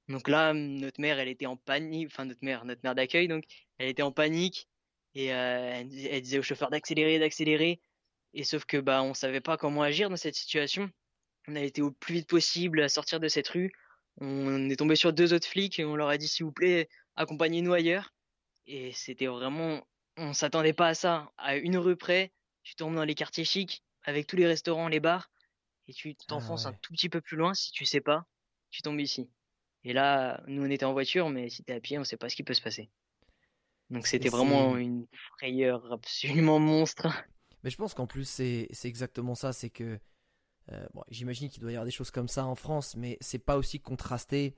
Donc 0.08 0.28
là, 0.28 0.52
notre 0.52 1.00
mère, 1.00 1.18
elle 1.18 1.28
était 1.28 1.46
en 1.46 1.56
panique, 1.56 2.08
enfin 2.08 2.26
notre 2.26 2.44
mère, 2.44 2.64
notre 2.64 2.82
mère 2.84 2.94
d'accueil, 2.94 3.28
donc 3.28 3.44
elle 3.78 3.88
était 3.88 4.02
en 4.02 4.12
panique 4.12 4.68
et 5.14 5.32
euh, 5.32 5.84
elle, 6.10 6.22
disait 6.22 6.38
au 6.38 6.42
chauffeur 6.42 6.70
d'accélérer, 6.70 7.18
d'accélérer. 7.18 7.80
Et 8.34 8.44
sauf 8.44 8.64
que 8.64 8.78
bah 8.78 9.02
on 9.02 9.14
savait 9.14 9.40
pas 9.40 9.56
comment 9.56 9.82
agir 9.82 10.10
dans 10.10 10.16
cette 10.16 10.34
situation. 10.34 10.90
On 11.48 11.56
a 11.56 11.60
été 11.60 11.82
au 11.82 11.90
plus 11.90 12.14
vite 12.16 12.28
possible 12.28 12.82
à 12.82 12.88
sortir 12.88 13.20
de 13.20 13.28
cette 13.28 13.48
rue. 13.48 13.72
On 14.20 14.68
est 14.68 14.76
tombé 14.76 14.96
sur 14.96 15.12
deux 15.12 15.32
autres 15.32 15.48
flics 15.48 15.78
et 15.78 15.84
on 15.84 15.96
leur 15.96 16.08
a 16.08 16.18
dit 16.18 16.28
s'il 16.28 16.44
vous 16.44 16.52
plaît 16.52 16.88
accompagnez-nous 17.16 17.72
ailleurs. 17.72 18.14
Et 18.66 18.92
c'était 18.92 19.26
vraiment, 19.26 19.86
on 20.16 20.32
s'attendait 20.32 20.72
pas 20.72 20.88
à 20.88 20.94
ça. 20.94 21.32
À 21.36 21.56
une 21.56 21.76
rue 21.76 21.96
près, 21.96 22.32
tu 22.62 22.74
tombes 22.74 22.94
dans 22.94 23.04
les 23.04 23.14
quartiers 23.14 23.44
chics 23.44 23.82
avec 24.04 24.26
tous 24.26 24.36
les 24.36 24.46
restaurants, 24.46 24.88
les 24.88 25.00
bars 25.00 25.30
et 25.88 25.92
tu 25.92 26.14
ah 26.20 26.24
t'enfonces 26.28 26.66
un 26.66 26.72
tout 26.74 26.92
petit 26.92 27.08
peu 27.08 27.20
plus 27.20 27.36
loin, 27.36 27.54
si 27.54 27.72
tu 27.72 27.84
sais 27.84 28.00
pas, 28.00 28.24
tu 28.70 28.82
tombes 28.82 29.00
ici. 29.00 29.28
Et 29.84 29.92
là, 29.92 30.42
nous 30.46 30.62
on 30.62 30.70
était 30.70 30.84
en 30.84 30.92
voiture, 30.92 31.28
mais 31.28 31.48
si 31.48 31.64
t'es 31.64 31.72
à 31.72 31.80
pied, 31.80 31.98
on 31.98 32.04
sait 32.04 32.16
pas 32.16 32.28
ce 32.28 32.36
qui 32.36 32.44
peut 32.44 32.54
se 32.54 32.62
passer. 32.62 32.90
Donc 33.90 34.06
c'était 34.06 34.28
vraiment 34.28 34.76
une 34.76 35.06
frayeur 35.36 35.92
absolument 35.92 36.58
monstre. 36.58 37.08
Mais 37.62 37.70
je 37.70 37.76
pense 37.76 37.94
qu'en 37.94 38.06
plus 38.06 38.28
c'est 38.28 38.68
exactement 38.84 39.34
ça, 39.34 39.52
c'est 39.52 39.70
que 39.70 39.98
euh, 40.72 40.86
j'imagine 41.08 41.48
qu'il 41.48 41.60
doit 41.60 41.70
y 41.70 41.74
avoir 41.74 41.84
des 41.84 41.90
choses 41.90 42.10
comme 42.10 42.28
ça 42.28 42.46
en 42.46 42.54
France, 42.54 42.96
mais 42.96 43.18
c'est 43.20 43.38
pas 43.38 43.56
aussi 43.56 43.80
contrasté 43.80 44.56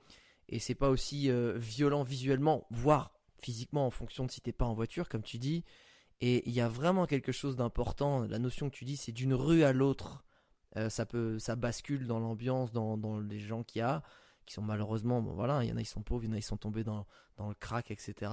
et 0.49 0.59
c'est 0.59 0.75
pas 0.75 0.89
aussi 0.89 1.29
euh, 1.29 1.57
violent 1.57 2.03
visuellement, 2.03 2.67
voire 2.69 3.11
physiquement 3.39 3.85
en 3.85 3.91
fonction 3.91 4.25
de 4.25 4.31
si 4.31 4.41
t'es 4.41 4.51
pas 4.51 4.65
en 4.65 4.73
voiture, 4.73 5.09
comme 5.09 5.23
tu 5.23 5.37
dis. 5.37 5.63
Et 6.21 6.47
il 6.47 6.53
y 6.53 6.61
a 6.61 6.69
vraiment 6.69 7.05
quelque 7.05 7.31
chose 7.31 7.55
d'important. 7.55 8.23
La 8.23 8.39
notion 8.39 8.69
que 8.69 8.75
tu 8.75 8.85
dis, 8.85 8.97
c'est 8.97 9.11
d'une 9.11 9.33
rue 9.33 9.63
à 9.63 9.73
l'autre. 9.73 10.23
Euh, 10.77 10.89
ça 10.89 11.05
peut, 11.05 11.39
ça 11.39 11.55
bascule 11.55 12.07
dans 12.07 12.19
l'ambiance, 12.19 12.71
dans, 12.71 13.19
les 13.19 13.39
gens 13.39 13.63
qu'il 13.63 13.79
y 13.79 13.81
a, 13.81 14.03
qui 14.45 14.53
sont 14.53 14.61
malheureusement, 14.61 15.21
bon 15.21 15.33
voilà, 15.33 15.63
il 15.63 15.69
y 15.69 15.73
en 15.73 15.77
a 15.77 15.81
ils 15.81 15.85
sont 15.85 16.03
pauvres, 16.03 16.23
il 16.23 16.27
y 16.27 16.29
en 16.31 16.33
a 16.33 16.37
ils 16.37 16.43
sont 16.43 16.57
tombés 16.57 16.83
dans, 16.83 17.05
dans 17.37 17.47
le 17.47 17.55
crack, 17.55 17.91
etc. 17.91 18.31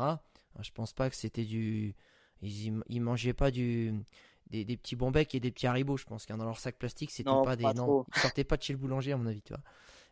Je 0.60 0.70
pense 0.72 0.92
pas 0.92 1.08
que 1.08 1.16
c'était 1.16 1.44
du, 1.44 1.94
ils, 2.42 2.82
ils 2.88 3.00
mangeaient 3.00 3.32
pas 3.32 3.50
du, 3.50 3.94
des, 4.52 4.64
des 4.64 4.76
petits 4.76 4.96
bonbecs 4.96 5.34
et 5.34 5.40
des 5.40 5.50
petits 5.50 5.66
haribots, 5.66 5.96
je 5.96 6.04
pense, 6.04 6.26
qu'il 6.26 6.36
dans 6.36 6.44
leur 6.44 6.58
sac 6.58 6.76
plastique, 6.78 7.10
c'était 7.10 7.30
pas 7.30 7.56
des, 7.56 7.64
non, 7.74 8.04
ils 8.14 8.20
sortaient 8.20 8.44
pas 8.44 8.56
de 8.56 8.62
chez 8.62 8.72
le 8.74 8.78
boulanger 8.78 9.12
à 9.12 9.16
mon 9.16 9.26
avis, 9.26 9.42
tu 9.42 9.52
vois. 9.52 9.62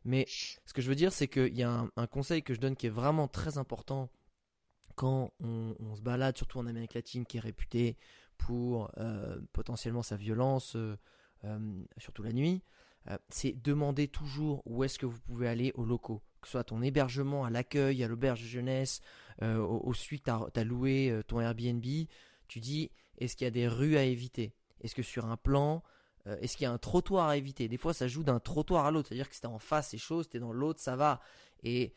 Mais 0.04 0.26
ce 0.28 0.72
que 0.72 0.80
je 0.80 0.88
veux 0.88 0.94
dire, 0.94 1.12
c'est 1.12 1.28
qu'il 1.28 1.56
y 1.56 1.62
a 1.62 1.70
un, 1.70 1.90
un, 1.96 2.06
conseil 2.06 2.42
que 2.42 2.54
je 2.54 2.60
donne 2.60 2.74
qui 2.74 2.86
est 2.86 2.90
vraiment 2.90 3.28
très 3.28 3.58
important 3.58 4.08
quand 4.94 5.32
on, 5.40 5.74
on, 5.78 5.94
se 5.94 6.00
balade, 6.00 6.36
surtout 6.36 6.58
en 6.58 6.66
Amérique 6.66 6.94
latine, 6.94 7.26
qui 7.26 7.36
est 7.36 7.40
réputé 7.40 7.96
pour 8.38 8.90
euh, 8.98 9.38
potentiellement 9.52 10.02
sa 10.02 10.16
violence, 10.16 10.74
euh, 10.76 10.96
euh, 11.44 11.58
surtout 11.98 12.22
la 12.22 12.32
nuit, 12.32 12.62
c'est 13.30 13.52
demander 13.62 14.08
toujours 14.08 14.62
où 14.66 14.84
est-ce 14.84 14.98
que 14.98 15.06
vous 15.06 15.18
pouvez 15.20 15.48
aller 15.48 15.72
aux 15.74 15.84
locaux. 15.84 16.22
Que 16.40 16.48
ce 16.48 16.52
soit 16.52 16.64
ton 16.64 16.82
hébergement, 16.82 17.44
à 17.44 17.50
l'accueil, 17.50 18.04
à 18.04 18.08
l'auberge 18.08 18.42
de 18.42 18.46
jeunesse, 18.46 19.00
au, 19.42 19.80
au 19.84 19.94
suite 19.94 20.24
tu 20.24 20.60
as 20.60 20.64
loué 20.64 21.18
ton 21.26 21.40
Airbnb, 21.40 21.84
tu 22.50 22.60
dis 22.60 22.90
est-ce 23.18 23.36
qu'il 23.36 23.44
y 23.44 23.48
a 23.48 23.50
des 23.50 23.68
rues 23.68 23.96
à 23.96 24.04
éviter? 24.04 24.54
Est-ce 24.80 24.94
que 24.94 25.02
sur 25.02 25.26
un 25.26 25.36
plan, 25.36 25.82
est-ce 26.40 26.56
qu'il 26.56 26.64
y 26.64 26.66
a 26.66 26.72
un 26.72 26.78
trottoir 26.78 27.28
à 27.28 27.36
éviter? 27.36 27.68
Des 27.68 27.76
fois, 27.76 27.92
ça 27.92 28.08
joue 28.08 28.22
d'un 28.22 28.40
trottoir 28.40 28.86
à 28.86 28.90
l'autre. 28.90 29.08
C'est-à-dire 29.08 29.28
que 29.28 29.34
si 29.34 29.40
t'es 29.40 29.46
en 29.46 29.58
face, 29.58 29.90
c'est 29.90 29.98
chaud, 29.98 30.22
si 30.22 30.30
t'es 30.30 30.38
dans 30.38 30.52
l'autre, 30.52 30.80
ça 30.80 30.96
va. 30.96 31.20
Et 31.62 31.94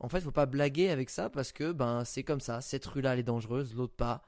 en 0.00 0.08
fait, 0.08 0.20
faut 0.20 0.32
pas 0.32 0.46
blaguer 0.46 0.90
avec 0.90 1.10
ça 1.10 1.30
parce 1.30 1.52
que 1.52 1.72
ben 1.72 2.04
c'est 2.04 2.24
comme 2.24 2.40
ça. 2.40 2.60
Cette 2.60 2.86
rue-là, 2.86 3.12
elle 3.12 3.20
est 3.20 3.24
dangereuse, 3.24 3.74
l'autre 3.74 3.94
pas. 3.94 4.22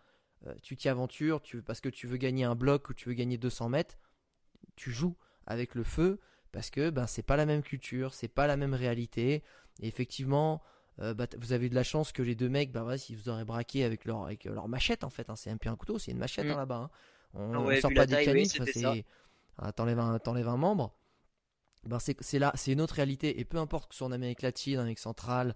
tu 0.62 0.76
t'y 0.76 0.88
aventures, 0.88 1.42
tu, 1.42 1.62
parce 1.62 1.80
que 1.80 1.88
tu 1.88 2.06
veux 2.06 2.18
gagner 2.18 2.44
un 2.44 2.54
bloc 2.54 2.88
ou 2.88 2.94
tu 2.94 3.08
veux 3.08 3.14
gagner 3.14 3.38
200 3.38 3.68
mètres 3.68 3.98
tu 4.78 4.92
joues 4.92 5.16
avec 5.46 5.74
le 5.74 5.82
feu 5.82 6.20
parce 6.52 6.70
que 6.70 6.88
ben 6.88 7.06
c'est 7.06 7.22
pas 7.22 7.36
la 7.36 7.44
même 7.44 7.62
culture, 7.62 8.14
c'est 8.14 8.28
pas 8.28 8.46
la 8.46 8.56
même 8.56 8.72
réalité. 8.72 9.42
Et 9.80 9.88
effectivement, 9.88 10.62
euh, 11.00 11.14
bah, 11.14 11.26
vous 11.38 11.52
avez 11.52 11.68
de 11.68 11.74
la 11.74 11.84
chance 11.84 12.12
que 12.12 12.22
les 12.22 12.34
deux 12.34 12.48
mecs, 12.48 12.72
bah 12.72 12.84
ouais, 12.84 12.96
vous 13.10 13.28
auraient 13.28 13.44
braqué 13.44 13.84
avec 13.84 14.04
leur 14.04 14.24
avec 14.24 14.44
leur 14.44 14.68
machette 14.68 15.04
en 15.04 15.10
fait. 15.10 15.30
Hein, 15.30 15.36
c'est 15.36 15.50
un 15.50 15.56
peu 15.56 15.68
un 15.68 15.76
couteau, 15.76 15.98
c'est 15.98 16.10
une 16.10 16.18
machette 16.18 16.46
mm. 16.46 16.50
hein, 16.50 16.56
là-bas. 16.56 16.76
Hein. 16.76 16.90
On, 17.34 17.68
ah 17.68 17.80
sort 17.80 17.92
pas 17.94 18.06
des 18.06 18.24
canines, 18.24 18.46
c'est 18.46 19.04
ah, 19.58 19.72
t'enlèves 19.72 19.98
un 19.98 20.18
un 20.24 20.56
membre. 20.56 20.94
Ben 21.84 21.98
c'est 21.98 22.38
là, 22.38 22.52
c'est 22.54 22.72
une 22.72 22.80
autre 22.80 22.94
réalité. 22.94 23.40
Et 23.40 23.44
peu 23.44 23.58
importe 23.58 23.88
que 23.88 23.94
ce 23.94 23.98
soit 23.98 24.06
en 24.06 24.12
Amérique 24.12 24.42
latine, 24.42 24.78
en 24.78 24.80
Amérique 24.80 24.98
centrale 24.98 25.54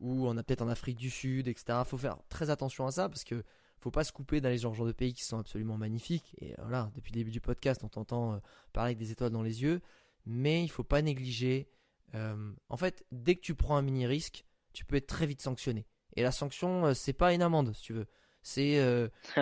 ou 0.00 0.26
on 0.26 0.36
a 0.36 0.42
peut-être 0.42 0.62
en 0.62 0.68
Afrique 0.68 0.96
du 0.96 1.10
Sud, 1.10 1.48
etc. 1.48 1.80
Faut 1.84 1.98
faire 1.98 2.18
très 2.28 2.50
attention 2.50 2.86
à 2.86 2.90
ça 2.90 3.08
parce 3.08 3.24
que 3.24 3.42
faut 3.78 3.90
pas 3.90 4.04
se 4.04 4.12
couper 4.12 4.40
dans 4.40 4.48
les 4.48 4.58
genres 4.58 4.84
de 4.84 4.92
pays 4.92 5.12
qui 5.12 5.24
sont 5.24 5.38
absolument 5.38 5.76
magnifiques. 5.76 6.34
Et 6.40 6.54
voilà, 6.58 6.90
depuis 6.94 7.12
le 7.12 7.18
début 7.18 7.30
du 7.30 7.40
podcast, 7.40 7.82
on 7.84 7.88
t'entend 7.88 8.34
euh, 8.34 8.38
parler 8.72 8.90
avec 8.90 8.98
des 8.98 9.12
étoiles 9.12 9.30
dans 9.30 9.42
les 9.42 9.62
yeux. 9.62 9.80
Mais 10.24 10.64
il 10.64 10.68
faut 10.68 10.84
pas 10.84 11.02
négliger. 11.02 11.68
Euh, 12.14 12.52
en 12.68 12.76
fait, 12.76 13.04
dès 13.12 13.36
que 13.36 13.42
tu 13.42 13.54
prends 13.54 13.76
un 13.76 13.82
mini 13.82 14.06
risque, 14.06 14.44
tu 14.76 14.84
peux 14.84 14.96
être 14.96 15.06
très 15.06 15.26
vite 15.26 15.40
sanctionné. 15.40 15.86
Et 16.14 16.22
la 16.22 16.30
sanction, 16.30 16.86
euh, 16.86 16.94
c'est 16.94 17.12
pas 17.12 17.32
une 17.32 17.42
amende, 17.42 17.74
si 17.74 17.82
tu 17.82 17.92
veux. 17.92 18.06
C'est 18.42 18.78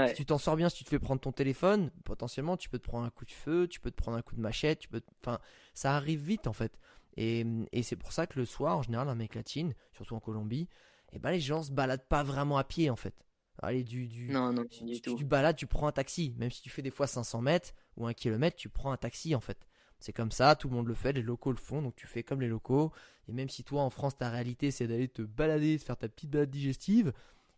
si 0.09 0.15
tu 0.15 0.25
t'en 0.25 0.39
sors 0.39 0.57
bien, 0.57 0.71
si 0.71 0.79
tu 0.79 0.85
te 0.85 0.89
fais 0.89 0.99
prendre 0.99 1.21
ton 1.21 1.33
téléphone, 1.33 1.91
potentiellement 2.05 2.57
tu 2.57 2.71
peux 2.71 2.79
te 2.79 2.85
prendre 2.85 3.05
un 3.05 3.11
coup 3.11 3.27
de 3.27 3.31
feu, 3.33 3.69
tu 3.69 3.79
peux 3.79 3.91
te 3.91 3.97
prendre 3.97 4.17
un 4.17 4.23
coup 4.23 4.35
de 4.35 4.41
machette, 4.41 4.79
tu 4.79 4.89
peux, 4.89 5.03
enfin, 5.21 5.41
ça 5.75 5.95
arrive 5.95 6.23
vite 6.23 6.47
en 6.47 6.55
fait. 6.55 6.79
Et, 7.19 7.45
et 7.73 7.83
c'est 7.83 7.97
pour 7.97 8.13
ça 8.13 8.27
que 8.27 8.39
le 8.39 8.47
soir, 8.47 8.79
en 8.79 8.83
général, 8.83 9.09
en 9.09 9.11
Amérique 9.11 9.35
latine, 9.35 9.75
surtout 9.93 10.15
en 10.15 10.21
Colombie, 10.21 10.69
eh 11.13 11.19
ben 11.19 11.33
les 11.33 11.41
gens 11.41 11.63
se 11.63 11.71
baladent 11.71 12.09
pas 12.09 12.23
vraiment 12.23 12.57
à 12.57 12.65
pied 12.65 12.89
en 12.89 12.97
fait. 12.97 13.15
Allez, 13.63 13.85
du, 13.85 14.07
du, 14.07 14.31
non, 14.31 14.53
non, 14.53 14.65
du 14.65 15.01
tu 15.01 15.25
balades, 15.25 15.57
tu 15.57 15.67
prends 15.67 15.87
un 15.87 15.93
taxi. 15.93 16.35
Même 16.39 16.51
si 16.51 16.63
tu 16.63 16.71
fais 16.71 16.83
des 16.83 16.91
fois 16.91 17.07
500 17.07 17.41
mètres 17.41 17.73
ou 17.97 18.07
un 18.07 18.15
kilomètre, 18.15 18.57
tu 18.57 18.69
prends 18.69 18.91
un 18.91 18.97
taxi 18.97 19.35
en 19.35 19.41
fait. 19.41 19.59
C'est 20.05 20.13
comme 20.13 20.33
ça, 20.33 20.55
tout 20.55 20.69
le 20.69 20.75
monde 20.75 20.87
le 20.87 20.93
fait, 20.93 21.15
les 21.15 21.23
locaux 21.23 21.51
le 21.51 21.57
font, 21.57 21.81
donc 21.81 21.97
tu 21.97 22.07
fais 22.07 22.23
comme 22.23 22.43
les 22.43 22.47
locaux. 22.47 22.93
Et 23.27 23.33
même 23.33 23.49
si 23.49 23.65
toi 23.65 23.81
en 23.81 23.89
France, 23.89 24.15
ta 24.19 24.29
réalité 24.29 24.71
c'est 24.71 24.87
d'aller 24.87 25.09
te 25.09 25.23
balader, 25.23 25.79
de 25.79 25.83
faire 25.83 25.97
ta 25.97 26.11
petite 26.11 26.29
balade 26.29 26.51
digestive, 26.51 27.15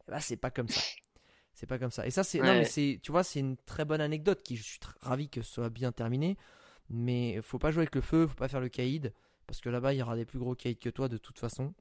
ben, 0.07 0.21
c'est 0.21 0.37
pas 0.37 0.53
comme 0.53 0.69
ça. 0.69 0.81
C'est 1.55 1.67
pas 1.67 1.81
comme 1.81 1.91
ça. 1.91 2.07
Et 2.07 2.13
ça, 2.13 2.23
c'est, 2.23 2.39
non, 2.39 2.53
mais 2.53 2.65
c'est, 2.65 3.01
tu 3.03 3.11
vois, 3.11 3.25
c'est 3.25 3.41
une 3.41 3.57
très 3.57 3.85
bonne 3.85 4.01
anecdote 4.01 4.45
qui, 4.45 4.57
je 4.57 4.63
suis 4.63 4.79
ravi 5.01 5.29
que 5.29 5.43
ce 5.43 5.55
soit 5.55 5.71
bien 5.71 5.91
terminé. 5.91 6.37
Mais 6.89 7.41
faut 7.43 7.59
pas 7.59 7.73
jouer 7.73 7.81
avec 7.81 7.97
le 7.97 8.01
feu, 8.01 8.29
faut 8.29 8.37
pas 8.37 8.47
faire 8.47 8.61
le 8.61 8.69
caïd. 8.69 9.13
Parce 9.49 9.61
que 9.61 9.69
là-bas, 9.69 9.93
il 9.93 9.97
y 9.97 10.03
aura 10.03 10.15
des 10.15 10.25
plus 10.25 10.39
gros 10.39 10.55
caïds 10.55 10.77
que 10.77 10.91
toi 10.91 11.09
de 11.09 11.17
toute 11.17 11.41
façon. 11.41 11.75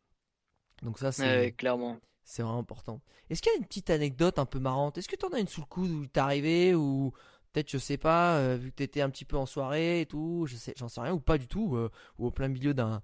Donc 0.81 0.97
ça, 0.97 1.11
c'est. 1.11 1.51
clairement 1.51 1.99
C'est 2.23 2.41
vraiment 2.41 2.57
important. 2.57 3.01
Est-ce 3.29 3.43
qu'il 3.43 3.51
y 3.51 3.55
a 3.55 3.57
une 3.59 3.65
petite 3.65 3.91
anecdote 3.91 4.39
un 4.39 4.45
peu 4.47 4.57
marrante? 4.57 4.97
Est-ce 4.97 5.09
que 5.09 5.15
tu 5.15 5.25
en 5.25 5.29
as 5.29 5.39
une 5.39 5.47
sous 5.47 5.61
le 5.61 5.67
coude 5.67 5.91
où 5.91 6.07
t'es 6.07 6.21
arrivé 6.21 6.73
ou 6.73 7.13
peut-être 7.55 7.71
je 7.71 7.77
sais 7.77 7.97
pas 7.97 8.37
euh, 8.37 8.57
vu 8.57 8.71
que 8.71 8.75
t'étais 8.75 9.01
un 9.01 9.09
petit 9.09 9.23
peu 9.23 9.37
en 9.37 9.45
soirée 9.45 10.01
et 10.01 10.05
tout, 10.05 10.45
je 10.45 10.57
sais, 10.57 10.73
j'en 10.75 10.89
sais 10.89 10.99
rien 10.99 11.13
ou 11.13 11.21
pas 11.21 11.37
du 11.37 11.47
tout 11.47 11.77
euh, 11.77 11.89
ou 12.19 12.27
au 12.27 12.31
plein 12.31 12.49
milieu 12.49 12.73
d'un, 12.73 13.01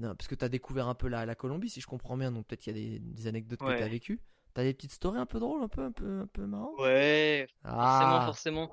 parce 0.00 0.28
que 0.28 0.36
t'as 0.36 0.48
découvert 0.48 0.86
un 0.86 0.94
peu 0.94 1.08
la, 1.08 1.26
la 1.26 1.34
Colombie 1.34 1.68
si 1.68 1.80
je 1.80 1.86
comprends 1.86 2.16
bien 2.16 2.30
donc 2.30 2.46
peut-être 2.46 2.66
il 2.68 2.78
y 2.78 2.96
a 2.96 2.98
des, 3.00 3.26
anecdotes 3.26 3.60
que 3.60 3.78
t'as 3.78 3.88
vécues. 3.88 4.20
T'as 4.54 4.62
des 4.62 4.72
petites 4.72 4.92
stories 4.92 5.18
un 5.18 5.26
peu 5.26 5.38
drôles, 5.38 5.62
un 5.62 5.68
peu 5.68 5.82
un 5.82 5.92
peu 5.92 6.20
un 6.20 6.26
peu 6.26 6.46
marrantes? 6.46 6.78
Ouais, 6.78 7.46
ah. 7.64 7.98
forcément 7.98 8.24
forcément. 8.24 8.72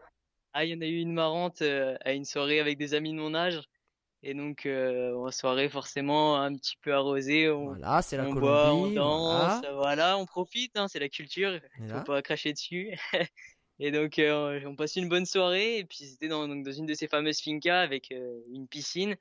Ah, 0.53 0.63
il 0.63 0.69
y 0.69 0.75
en 0.75 0.81
a 0.81 0.85
eu 0.85 0.99
une 0.99 1.11
marrante 1.11 1.61
euh, 1.61 1.97
à 2.05 2.13
une 2.13 2.23
soirée 2.23 2.59
avec 2.59 2.77
des 2.77 2.93
amis 2.93 3.11
de 3.11 3.17
mon 3.17 3.35
âge. 3.35 3.61
Et 4.23 4.33
donc, 4.33 4.65
euh, 4.65 5.13
en 5.13 5.29
soirée, 5.29 5.69
forcément, 5.69 6.41
un 6.41 6.55
petit 6.55 6.77
peu 6.81 6.93
arrosé. 6.93 7.49
On, 7.49 7.65
voilà, 7.65 8.01
c'est 8.01 8.17
la 8.17 8.25
on 8.25 8.33
boit, 8.33 8.73
on 8.73 8.89
danse, 8.89 9.63
voilà. 9.73 10.17
on 10.17 10.25
profite, 10.25 10.77
hein, 10.77 10.87
c'est 10.87 10.99
la 10.99 11.09
culture. 11.09 11.59
Il 11.79 11.89
faut 11.89 12.01
pas 12.01 12.21
cracher 12.21 12.53
dessus. 12.53 12.97
et 13.79 13.91
donc, 13.91 14.19
euh, 14.19 14.61
on 14.65 14.75
passe 14.75 14.95
une 14.95 15.09
bonne 15.09 15.25
soirée. 15.25 15.79
Et 15.79 15.85
puis, 15.85 16.05
c'était 16.05 16.27
dans, 16.27 16.47
dans 16.47 16.71
une 16.71 16.85
de 16.85 16.93
ces 16.93 17.07
fameuses 17.07 17.41
fincas 17.41 17.81
avec 17.81 18.11
euh, 18.11 18.39
une 18.51 18.67
piscine. 18.67 19.15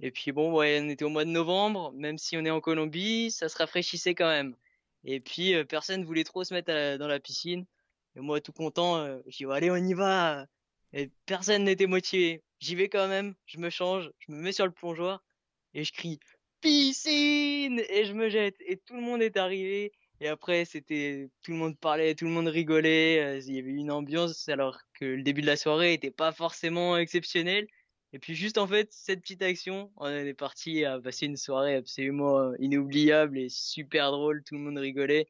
Et 0.00 0.10
puis, 0.10 0.32
bon, 0.32 0.52
ouais, 0.52 0.80
on 0.82 0.88
était 0.88 1.04
au 1.04 1.10
mois 1.10 1.24
de 1.24 1.30
novembre. 1.30 1.92
Même 1.92 2.18
si 2.18 2.36
on 2.36 2.44
est 2.44 2.50
en 2.50 2.60
Colombie, 2.60 3.30
ça 3.30 3.48
se 3.48 3.56
rafraîchissait 3.58 4.14
quand 4.14 4.28
même. 4.28 4.56
Et 5.04 5.20
puis, 5.20 5.54
euh, 5.54 5.64
personne 5.64 6.04
voulait 6.04 6.24
trop 6.24 6.44
se 6.44 6.54
mettre 6.54 6.98
dans 6.98 7.08
la 7.08 7.20
piscine. 7.20 7.66
Et 8.16 8.20
moi, 8.20 8.40
tout 8.40 8.52
content, 8.52 8.96
euh, 8.96 9.18
je 9.28 9.38
dis, 9.38 9.44
allez, 9.50 9.70
on 9.70 9.76
y 9.76 9.94
va. 9.94 10.46
Et 10.92 11.10
personne 11.26 11.64
n'était 11.64 11.86
motivé 11.86 12.42
j'y 12.64 12.74
vais 12.74 12.88
quand 12.88 13.08
même, 13.08 13.34
je 13.44 13.58
me 13.58 13.68
change, 13.68 14.10
je 14.18 14.32
me 14.32 14.38
mets 14.38 14.52
sur 14.52 14.64
le 14.64 14.72
plongeoir 14.72 15.22
et 15.74 15.84
je 15.84 15.92
crie 15.92 16.18
piscine 16.62 17.82
et 17.90 18.06
je 18.06 18.14
me 18.14 18.30
jette 18.30 18.56
et 18.60 18.78
tout 18.78 18.94
le 18.94 19.02
monde 19.02 19.20
est 19.20 19.36
arrivé 19.36 19.92
et 20.20 20.28
après 20.28 20.64
c'était 20.64 21.28
tout 21.42 21.52
le 21.52 21.58
monde 21.58 21.78
parlait, 21.78 22.14
tout 22.14 22.24
le 22.24 22.30
monde 22.30 22.48
rigolait, 22.48 23.20
euh, 23.20 23.40
il 23.46 23.54
y 23.54 23.58
avait 23.58 23.70
une 23.70 23.90
ambiance 23.90 24.48
alors 24.48 24.78
que 24.94 25.04
le 25.04 25.22
début 25.22 25.42
de 25.42 25.46
la 25.46 25.56
soirée 25.56 25.94
était 25.94 26.10
pas 26.10 26.32
forcément 26.32 26.96
exceptionnel 26.96 27.66
et 28.12 28.18
puis 28.18 28.34
juste 28.34 28.58
en 28.58 28.66
fait 28.66 28.88
cette 28.92 29.20
petite 29.22 29.42
action, 29.42 29.90
on 29.96 30.08
est 30.08 30.34
parti 30.34 30.84
à 30.84 31.00
passer 31.00 31.26
une 31.26 31.36
soirée 31.36 31.76
absolument 31.76 32.54
inoubliable 32.56 33.38
et 33.38 33.48
super 33.48 34.12
drôle, 34.12 34.42
tout 34.44 34.54
le 34.54 34.60
monde 34.60 34.78
rigolait 34.78 35.28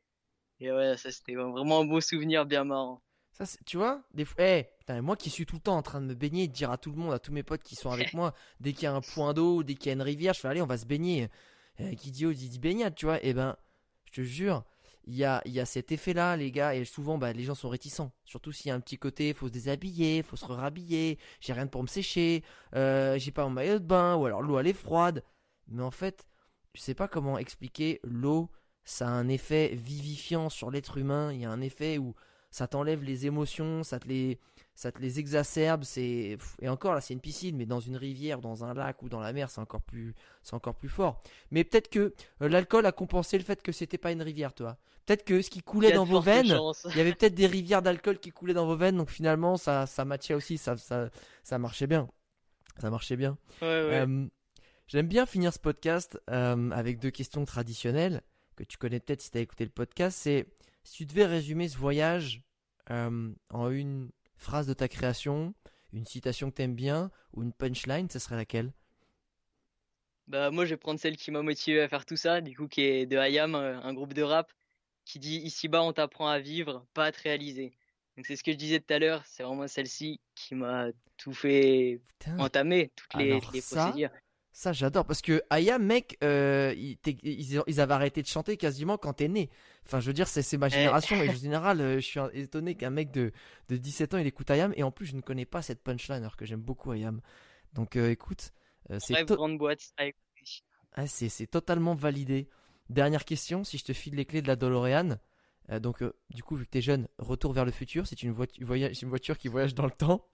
et 0.60 0.70
ouais 0.70 0.96
ça 0.96 1.10
c'était 1.10 1.34
vraiment 1.34 1.80
un 1.80 1.84
beau 1.84 2.00
souvenir 2.00 2.46
bien 2.46 2.64
marrant. 2.64 3.02
Ça, 3.32 3.44
tu 3.66 3.78
vois, 3.78 4.00
des 4.12 4.24
fois, 4.24 4.44
hey, 4.44 4.66
moi 5.02 5.16
qui 5.16 5.28
suis 5.28 5.44
tout 5.44 5.56
le 5.56 5.60
temps 5.60 5.76
en 5.76 5.82
train 5.82 6.00
de 6.00 6.06
me 6.06 6.14
baigner 6.14 6.46
de 6.46 6.52
dire 6.52 6.70
à 6.70 6.78
tout 6.78 6.92
le 6.92 6.96
monde, 6.96 7.12
à 7.12 7.18
tous 7.18 7.32
mes 7.32 7.42
potes 7.42 7.64
qui 7.64 7.74
sont 7.74 7.90
avec 7.90 8.14
moi, 8.14 8.32
dès 8.60 8.72
qu'il 8.72 8.84
y 8.84 8.86
a 8.86 8.94
un 8.94 9.00
point 9.00 9.34
d'eau, 9.34 9.64
dès 9.64 9.74
qu'il 9.74 9.86
y 9.86 9.90
a 9.90 9.94
une 9.94 10.02
rivière, 10.02 10.34
je 10.34 10.40
fais 10.40 10.46
allez, 10.46 10.62
on 10.62 10.66
va 10.66 10.78
se 10.78 10.86
baigner. 10.86 11.28
Euh, 11.80 11.94
qui 11.94 12.12
dit 12.12 12.24
oh, 12.24 12.32
dit 12.32 12.58
baignade, 12.60 12.94
tu 12.94 13.06
vois. 13.06 13.18
Et 13.18 13.30
eh 13.30 13.34
ben, 13.34 13.56
je 14.04 14.12
te 14.12 14.20
jure, 14.22 14.64
il 15.06 15.14
y 15.14 15.24
a, 15.24 15.42
cet 15.64 15.92
effet-là, 15.92 16.36
les 16.36 16.50
gars, 16.50 16.74
et 16.74 16.84
souvent, 16.84 17.18
bah, 17.18 17.32
les 17.32 17.44
gens 17.44 17.54
sont 17.54 17.68
réticents. 17.68 18.12
Surtout 18.24 18.52
s'il 18.52 18.68
y 18.68 18.72
a 18.72 18.74
un 18.74 18.80
petit 18.80 18.98
côté, 18.98 19.34
faut 19.34 19.48
se 19.48 19.52
déshabiller, 19.52 20.22
faut 20.22 20.36
se 20.36 20.46
rhabiller, 20.46 21.18
j'ai 21.40 21.52
rien 21.52 21.66
pour 21.66 21.82
me 21.82 21.88
sécher, 21.88 22.42
euh, 22.74 23.18
j'ai 23.18 23.30
pas 23.30 23.44
mon 23.44 23.50
maillot 23.50 23.78
de 23.78 23.84
bain, 23.84 24.16
ou 24.16 24.26
alors 24.26 24.42
l'eau 24.42 24.58
elle 24.58 24.66
est 24.66 24.72
froide. 24.72 25.22
Mais 25.68 25.82
en 25.82 25.90
fait, 25.90 26.26
je 26.74 26.80
sais 26.80 26.94
pas 26.94 27.08
comment 27.08 27.38
expliquer 27.38 28.00
l'eau, 28.02 28.50
ça 28.84 29.08
a 29.08 29.10
un 29.10 29.28
effet 29.28 29.74
vivifiant 29.74 30.48
sur 30.48 30.70
l'être 30.70 30.98
humain. 30.98 31.32
Il 31.32 31.40
y 31.40 31.44
a 31.44 31.50
un 31.50 31.60
effet 31.60 31.98
où 31.98 32.14
ça 32.50 32.66
t'enlève 32.66 33.02
les 33.02 33.26
émotions, 33.26 33.82
ça 33.82 33.98
te 33.98 34.08
les, 34.08 34.38
ça 34.74 34.90
te 34.90 35.00
les 35.00 35.18
exacerbe. 35.18 35.84
C'est 35.84 36.36
et 36.60 36.68
encore 36.68 36.94
là, 36.94 37.00
c'est 37.00 37.14
une 37.14 37.20
piscine, 37.20 37.56
mais 37.56 37.66
dans 37.66 37.80
une 37.80 37.96
rivière, 37.96 38.40
dans 38.40 38.64
un 38.64 38.74
lac 38.74 39.02
ou 39.02 39.08
dans 39.08 39.20
la 39.20 39.32
mer, 39.32 39.50
c'est 39.50 39.60
encore 39.60 39.82
plus, 39.82 40.14
c'est 40.42 40.54
encore 40.54 40.74
plus 40.74 40.88
fort. 40.88 41.22
Mais 41.50 41.64
peut-être 41.64 41.88
que 41.88 42.14
euh, 42.42 42.48
l'alcool 42.48 42.84
a 42.86 42.92
compensé 42.92 43.38
le 43.38 43.44
fait 43.44 43.62
que 43.62 43.72
c'était 43.72 43.98
pas 43.98 44.12
une 44.12 44.22
rivière, 44.22 44.52
toi. 44.52 44.76
Peut-être 45.06 45.24
que 45.24 45.42
ce 45.42 45.50
qui 45.50 45.60
coulait 45.60 45.92
dans 45.92 46.04
vos 46.04 46.20
veines, 46.20 46.58
il 46.90 46.96
y 46.96 47.00
avait 47.00 47.14
peut-être 47.14 47.34
des 47.34 47.46
rivières 47.46 47.82
d'alcool 47.82 48.18
qui 48.18 48.30
coulaient 48.30 48.54
dans 48.54 48.66
vos 48.66 48.76
veines, 48.76 48.96
donc 48.96 49.10
finalement 49.10 49.58
ça, 49.58 49.84
ça 49.86 50.06
matchait 50.06 50.32
aussi, 50.32 50.56
ça, 50.56 50.78
ça, 50.78 51.10
ça 51.42 51.58
marchait 51.58 51.86
bien, 51.86 52.08
ça 52.80 52.88
marchait 52.88 53.16
bien. 53.16 53.36
Euh, 53.62 54.26
j'aime 54.86 55.06
bien 55.06 55.26
finir 55.26 55.52
ce 55.52 55.58
podcast 55.58 56.18
euh, 56.30 56.70
avec 56.70 57.00
deux 57.00 57.10
questions 57.10 57.44
traditionnelles 57.44 58.22
que 58.56 58.64
tu 58.64 58.78
connais 58.78 58.98
peut-être 58.98 59.20
si 59.20 59.30
tu 59.30 59.36
as 59.36 59.42
écouté 59.42 59.64
le 59.64 59.70
podcast. 59.70 60.16
C'est 60.18 60.46
si 60.84 60.96
tu 60.96 61.04
devais 61.04 61.26
résumer 61.26 61.68
ce 61.68 61.76
voyage 61.76 62.42
en 62.88 63.70
une 63.70 64.10
phrase 64.44 64.66
de 64.66 64.74
ta 64.74 64.88
création, 64.88 65.54
une 65.92 66.06
citation 66.06 66.50
que 66.50 66.56
t'aimes 66.56 66.74
bien 66.74 67.10
ou 67.32 67.42
une 67.42 67.52
punchline, 67.52 68.08
ce 68.10 68.18
serait 68.18 68.36
laquelle? 68.36 68.72
Bah 70.26 70.50
moi 70.50 70.64
je 70.64 70.70
vais 70.70 70.76
prendre 70.76 71.00
celle 71.00 71.16
qui 71.16 71.30
m'a 71.30 71.42
motivé 71.42 71.80
à 71.80 71.88
faire 71.88 72.06
tout 72.06 72.16
ça, 72.16 72.40
du 72.40 72.56
coup 72.56 72.68
qui 72.68 72.82
est 72.82 73.06
de 73.06 73.16
Hayam, 73.16 73.54
euh, 73.54 73.80
un 73.80 73.92
groupe 73.92 74.14
de 74.14 74.22
rap 74.22 74.52
qui 75.04 75.18
dit 75.18 75.36
ici-bas 75.38 75.82
on 75.82 75.92
t'apprend 75.92 76.28
à 76.28 76.38
vivre, 76.38 76.86
pas 76.94 77.06
à 77.06 77.12
te 77.12 77.20
réaliser. 77.22 77.72
Donc 78.16 78.26
c'est 78.26 78.36
ce 78.36 78.44
que 78.44 78.52
je 78.52 78.56
disais 78.56 78.80
tout 78.80 78.94
à 78.94 78.98
l'heure, 78.98 79.22
c'est 79.26 79.42
vraiment 79.42 79.66
celle-ci 79.66 80.20
qui 80.34 80.54
m'a 80.54 80.86
tout 81.16 81.34
fait 81.34 82.00
entamer, 82.38 82.90
toutes 82.96 83.14
les, 83.14 83.40
les 83.52 83.62
procédures. 83.62 84.10
Ça, 84.54 84.72
j'adore. 84.72 85.04
Parce 85.04 85.20
que 85.20 85.42
Aya, 85.50 85.80
mec, 85.80 86.16
euh, 86.22 86.72
ils, 86.76 87.80
avaient 87.80 87.92
arrêté 87.92 88.22
de 88.22 88.28
chanter 88.28 88.56
quasiment 88.56 88.96
quand 88.96 89.14
t'es 89.14 89.26
né. 89.26 89.50
Enfin, 89.84 89.98
je 89.98 90.06
veux 90.06 90.12
dire, 90.12 90.28
c'est 90.28 90.56
ma 90.56 90.68
eh. 90.68 90.70
génération. 90.70 91.20
et 91.20 91.28
en 91.28 91.34
général, 91.34 91.80
euh, 91.80 91.96
je 91.96 92.06
suis 92.06 92.20
étonné 92.34 92.76
qu'un 92.76 92.90
mec 92.90 93.10
de, 93.10 93.32
de 93.68 93.76
17 93.76 94.14
ans, 94.14 94.18
il 94.18 94.28
écoute 94.28 94.48
Ayam. 94.52 94.72
Et 94.76 94.84
en 94.84 94.92
plus, 94.92 95.06
je 95.06 95.16
ne 95.16 95.22
connais 95.22 95.44
pas 95.44 95.60
cette 95.60 95.82
punchline, 95.82 96.18
alors 96.18 96.36
que 96.36 96.46
j'aime 96.46 96.60
beaucoup 96.60 96.92
Ayam. 96.92 97.20
Donc, 97.72 97.96
euh, 97.96 98.10
écoute. 98.10 98.52
c'est 99.00 99.24
grande 99.24 99.58
boîte 99.58 99.92
ah, 100.96 101.08
c'est 101.08 101.48
totalement 101.48 101.96
validé. 101.96 102.48
Dernière 102.88 103.24
question, 103.24 103.64
si 103.64 103.76
je 103.78 103.84
te 103.84 103.92
file 103.92 104.14
les 104.14 104.24
clés 104.24 104.40
de 104.40 104.46
la 104.46 104.54
DeLorean. 104.54 105.16
donc, 105.80 106.04
du 106.30 106.44
coup, 106.44 106.54
vu 106.54 106.64
que 106.64 106.70
t'es 106.70 106.80
jeune, 106.80 107.08
retour 107.18 107.52
vers 107.52 107.64
le 107.64 107.72
futur. 107.72 108.06
C'est 108.06 108.22
une, 108.22 108.30
voiture, 108.30 108.72
une 108.72 109.08
voiture 109.08 109.36
qui 109.36 109.48
voyage 109.48 109.74
dans 109.74 109.86
le 109.86 109.90
temps. 109.90 110.28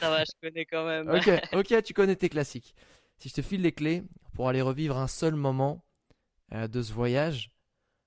Ça 0.00 0.08
va, 0.08 0.24
je 0.24 0.32
connais 0.42 0.64
quand 0.64 0.86
même. 0.86 1.10
ok, 1.10 1.30
ok, 1.52 1.82
tu 1.82 1.92
connais 1.92 2.16
tes 2.16 2.30
classiques. 2.30 2.74
Si 3.18 3.28
je 3.28 3.34
te 3.34 3.42
file 3.42 3.62
les 3.62 3.72
clés 3.72 4.02
pour 4.34 4.48
aller 4.48 4.62
revivre 4.62 4.98
un 4.98 5.08
seul 5.08 5.34
moment 5.34 5.84
euh, 6.52 6.68
de 6.68 6.82
ce 6.82 6.92
voyage, 6.92 7.50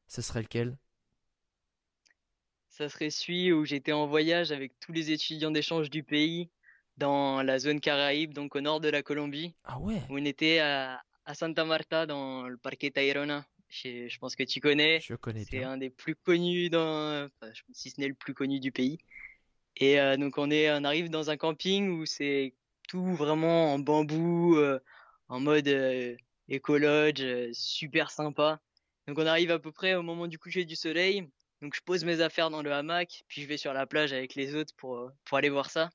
ce 0.08 0.22
serait 0.22 0.42
lequel? 0.42 0.78
Ça 2.70 2.88
serait 2.90 3.10
celui 3.10 3.52
où 3.52 3.66
j'étais 3.66 3.92
en 3.92 4.08
voyage 4.08 4.52
avec 4.52 4.80
tous 4.80 4.94
les 4.94 5.12
étudiants 5.12 5.52
d'échange 5.52 5.90
du 5.90 6.04
pays 6.04 6.50
dans 6.98 7.42
la 7.42 7.60
zone 7.60 7.80
Caraïbe, 7.80 8.34
donc 8.34 8.56
au 8.56 8.62
nord 8.62 8.80
de 8.80 8.90
la 8.90 9.02
Colombie. 9.02 9.56
Ah 9.64 9.80
ouais? 9.80 10.02
Où 10.10 10.18
on 10.18 10.26
était 10.26 10.60
à, 10.60 11.02
Santa 11.34 11.66
Marta 11.66 12.06
dans 12.06 12.48
le 12.48 12.58
Parque 12.58 12.92
Tayrona. 12.94 13.46
Je, 13.70 14.18
pense 14.18 14.36
que 14.36 14.44
tu 14.44 14.60
connais. 14.60 15.00
Je 15.02 15.14
connais 15.14 15.44
C'est 15.46 15.64
un 15.64 15.78
des 15.78 15.90
plus 15.90 16.16
connus 16.16 16.70
dans, 16.70 17.30
si 17.72 17.92
ce 17.92 18.02
n'est 18.02 18.08
le 18.08 18.16
plus 18.16 18.34
connu 18.34 18.60
du 18.60 18.72
pays. 18.72 18.98
Et 19.76 20.00
euh, 20.00 20.18
donc 20.18 20.38
on 20.38 20.50
est, 20.50 20.72
on 20.72 20.84
arrive 20.84 21.10
dans 21.10 21.30
un 21.30 21.38
camping 21.38 21.90
où 21.90 22.06
c'est 22.06 22.54
tout 22.88 23.14
vraiment 23.16 23.74
en 23.74 23.80
bambou, 23.80 24.56
euh, 24.56 24.80
en 25.30 25.40
mode 25.40 25.68
euh, 25.68 26.16
écologe, 26.50 27.22
euh, 27.22 27.50
super 27.54 28.12
sympa. 28.12 28.60
Donc 29.08 29.18
on 29.18 29.26
arrive 29.26 29.52
à 29.52 29.60
peu 29.60 29.72
près 29.72 29.96
au 29.96 30.04
moment 30.04 30.28
du 30.28 30.38
coucher 30.38 30.66
du 30.66 30.76
soleil. 30.76 31.30
Donc 31.62 31.76
je 31.76 31.82
pose 31.82 32.04
mes 32.04 32.22
affaires 32.22 32.50
dans 32.50 32.62
le 32.62 32.74
hamac, 32.74 33.24
puis 33.28 33.42
je 33.44 33.48
vais 33.48 33.58
sur 33.58 33.74
la 33.74 33.86
plage 33.86 34.14
avec 34.14 34.36
les 34.36 34.56
autres 34.56 34.74
pour 34.76 34.98
euh, 34.98 35.10
pour 35.26 35.38
aller 35.38 35.50
voir 35.50 35.70
ça. 35.70 35.90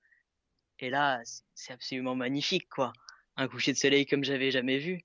Et 0.80 0.90
là, 0.90 1.20
c'est 1.54 1.72
absolument 1.72 2.14
magnifique 2.14 2.68
quoi. 2.68 2.92
Un 3.36 3.48
coucher 3.48 3.72
de 3.72 3.78
soleil 3.78 4.06
comme 4.06 4.24
j'avais 4.24 4.50
jamais 4.50 4.78
vu. 4.78 5.02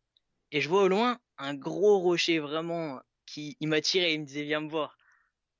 Et 0.51 0.61
je 0.61 0.69
vois 0.69 0.83
au 0.83 0.87
loin 0.87 1.19
un 1.37 1.55
gros 1.55 1.99
rocher 1.99 2.39
vraiment 2.39 2.99
qui 3.25 3.57
il 3.59 3.67
m'a 3.67 3.81
tiré, 3.81 4.13
il 4.13 4.21
me 4.21 4.25
disait 4.25 4.43
viens 4.43 4.61
me 4.61 4.69
voir. 4.69 4.97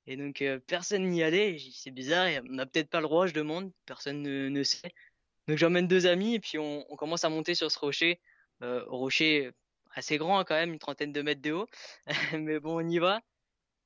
Et 0.06 0.16
donc 0.16 0.42
personne 0.66 1.08
n'y 1.08 1.22
allait, 1.22 1.58
c'est 1.72 1.90
bizarre, 1.90 2.28
on 2.48 2.54
n'a 2.54 2.66
peut-être 2.66 2.90
pas 2.90 3.00
le 3.00 3.06
droit, 3.06 3.26
je 3.26 3.34
demande, 3.34 3.72
personne 3.86 4.22
ne, 4.22 4.62
sait. 4.64 4.92
Donc 5.46 5.58
j'emmène 5.58 5.86
deux 5.86 6.06
amis 6.06 6.34
et 6.34 6.40
puis 6.40 6.58
on, 6.58 6.84
commence 6.96 7.24
à 7.24 7.28
monter 7.28 7.54
sur 7.54 7.70
ce 7.70 7.78
rocher 7.78 8.20
euh, 8.20 8.29
rocher 8.60 9.50
assez 9.94 10.18
grand 10.18 10.38
hein, 10.38 10.44
quand 10.44 10.54
même, 10.54 10.72
une 10.72 10.78
trentaine 10.78 11.12
de 11.12 11.22
mètres 11.22 11.42
de 11.42 11.52
haut. 11.52 11.66
Mais 12.38 12.60
bon, 12.60 12.76
on 12.84 12.88
y 12.88 12.98
va. 12.98 13.20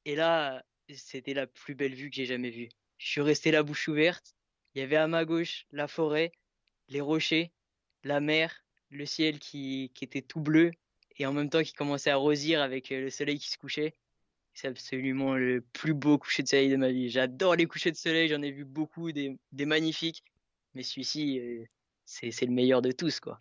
Et 0.05 0.17
là, 0.17 0.65
c'était 0.95 1.35
la 1.35 1.47
plus 1.47 1.75
belle 1.75 1.95
vue 1.95 2.11
que 2.11 2.17
j'ai 2.17 2.27
jamais 2.27 2.51
vue. 2.51 2.69
Je 2.99 3.09
suis 3.09 3.21
resté 3.21 3.51
la 3.51 3.63
bouche 3.63 3.89
ouverte. 3.89 4.35
Il 4.75 4.81
y 4.81 4.83
avait 4.83 4.97
à 4.97 5.07
ma 5.07 5.25
gauche 5.25 5.67
la 5.73 5.89
forêt, 5.89 6.33
les 6.89 7.01
rochers, 7.01 7.53
la 8.03 8.21
mer, 8.21 8.65
le 8.91 9.07
ciel 9.07 9.39
qui, 9.39 9.91
qui 9.95 10.05
était 10.05 10.23
tout 10.23 10.41
bleu 10.41 10.73
et 11.17 11.27
en 11.27 11.33
même 11.33 11.49
temps 11.49 11.63
qui 11.63 11.73
commençait 11.73 12.11
à 12.11 12.17
rosir 12.17 12.61
avec 12.61 12.91
euh, 12.93 13.03
le 13.03 13.11
soleil 13.11 13.39
qui 13.39 13.51
se 13.51 13.59
couchait. 13.59 13.95
C'est 14.53 14.69
absolument 14.69 15.35
le 15.35 15.63
plus 15.73 15.95
beau 15.95 16.19
coucher 16.19 16.43
de 16.43 16.49
soleil 16.49 16.71
de 16.71 16.77
ma 16.77 16.91
vie. 16.91 17.11
J'adore 17.11 17.57
les 17.57 17.67
couchers 17.67 17.91
de 17.91 17.97
soleil, 17.97 18.29
j'en 18.29 18.43
ai 18.43 18.53
vu 18.53 18.65
beaucoup, 18.65 19.11
des, 19.13 19.37
des 19.53 19.67
magnifiques. 19.67 20.23
Mais 20.75 20.83
celui-ci, 20.83 21.41
euh, 21.41 21.65
c'est 22.05 22.41
le 22.43 22.53
meilleur 22.53 22.83
de 22.83 22.93
tous, 22.93 23.21
quoi. 23.21 23.39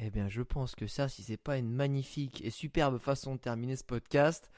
Eh 0.00 0.10
bien, 0.10 0.28
je 0.28 0.42
pense 0.42 0.76
que 0.76 0.86
ça, 0.86 1.08
si 1.08 1.24
c'est 1.24 1.36
pas 1.36 1.56
une 1.56 1.72
magnifique 1.72 2.40
et 2.44 2.50
superbe 2.50 2.98
façon 2.98 3.34
de 3.34 3.40
terminer 3.40 3.74
ce 3.74 3.82
podcast, 3.82 4.50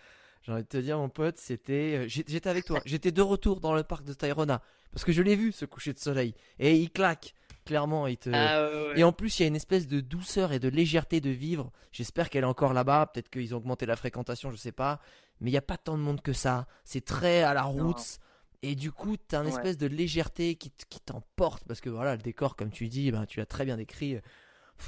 J'ai 0.43 0.53
envie 0.53 0.63
de 0.63 0.69
te 0.69 0.77
dire, 0.77 0.99
mon 0.99 1.09
pote, 1.09 1.39
c'était. 1.39 2.09
J'étais 2.09 2.49
avec 2.49 2.65
toi. 2.67 2.81
J'étais 2.85 3.13
de 3.13 3.23
retour 3.23 3.61
dans 3.61 3.75
le 3.75 3.83
parc 3.83 4.05
de 4.05 4.13
Tyrona. 4.13 4.63
Parce 4.93 5.05
que 5.05 5.13
je 5.13 5.23
l'ai 5.23 5.37
vu, 5.37 5.53
ce 5.53 5.65
coucher 5.65 5.93
de 5.93 5.99
soleil. 5.99 6.35
Et 6.59 6.77
il 6.77 6.91
claque. 6.91 7.35
Clairement, 7.65 8.07
il 8.07 8.17
te. 8.17 8.31
Ah, 8.33 8.97
et 8.97 9.05
en 9.05 9.13
plus, 9.13 9.39
il 9.39 9.43
y 9.43 9.45
a 9.45 9.49
une 9.49 9.57
espèce 9.57 9.87
de 9.87 10.01
douceur 10.01 10.53
et 10.53 10.59
de 10.59 10.69
légèreté 10.69 11.21
de 11.21 11.31
vivre. 11.31 11.73
J'espère 11.93 12.29
qu'elle 12.31 12.45
est 12.45 12.47
encore 12.47 12.73
là-bas. 12.73 13.11
Peut-être 13.13 13.31
qu'ils 13.31 13.55
ont 13.55 13.59
augmenté 13.59 13.87
la 13.87 13.97
fréquentation, 13.97 14.51
je 14.51 14.57
sais 14.57 14.73
pas. 14.73 15.01
Mais 15.41 15.51
il 15.51 15.53
n'y 15.53 15.59
a 15.59 15.63
pas 15.63 15.79
tant 15.79 15.97
de 15.97 16.03
monde 16.03 16.21
que 16.21 16.33
ça. 16.33 16.67
C'est 16.85 17.05
très 17.05 17.43
à 17.43 17.55
la 17.55 17.63
route. 17.63 18.19
Et 18.63 18.75
du 18.75 18.93
coup, 18.93 19.17
tu 19.17 19.37
as 19.37 19.41
une 19.41 19.49
espèce 19.49 19.79
de 19.79 19.87
légèreté 19.87 20.55
qui, 20.57 20.71
t'emporte. 21.05 21.65
Parce 21.67 21.81
que 21.81 21.89
voilà, 21.89 22.17
le 22.17 22.23
décor, 22.23 22.57
comme 22.57 22.71
tu 22.71 22.89
dis, 22.89 23.11
ben, 23.11 23.25
tu 23.27 23.41
l'as 23.41 23.47
très 23.47 23.65
bien 23.65 23.77
décrit. 23.77 24.21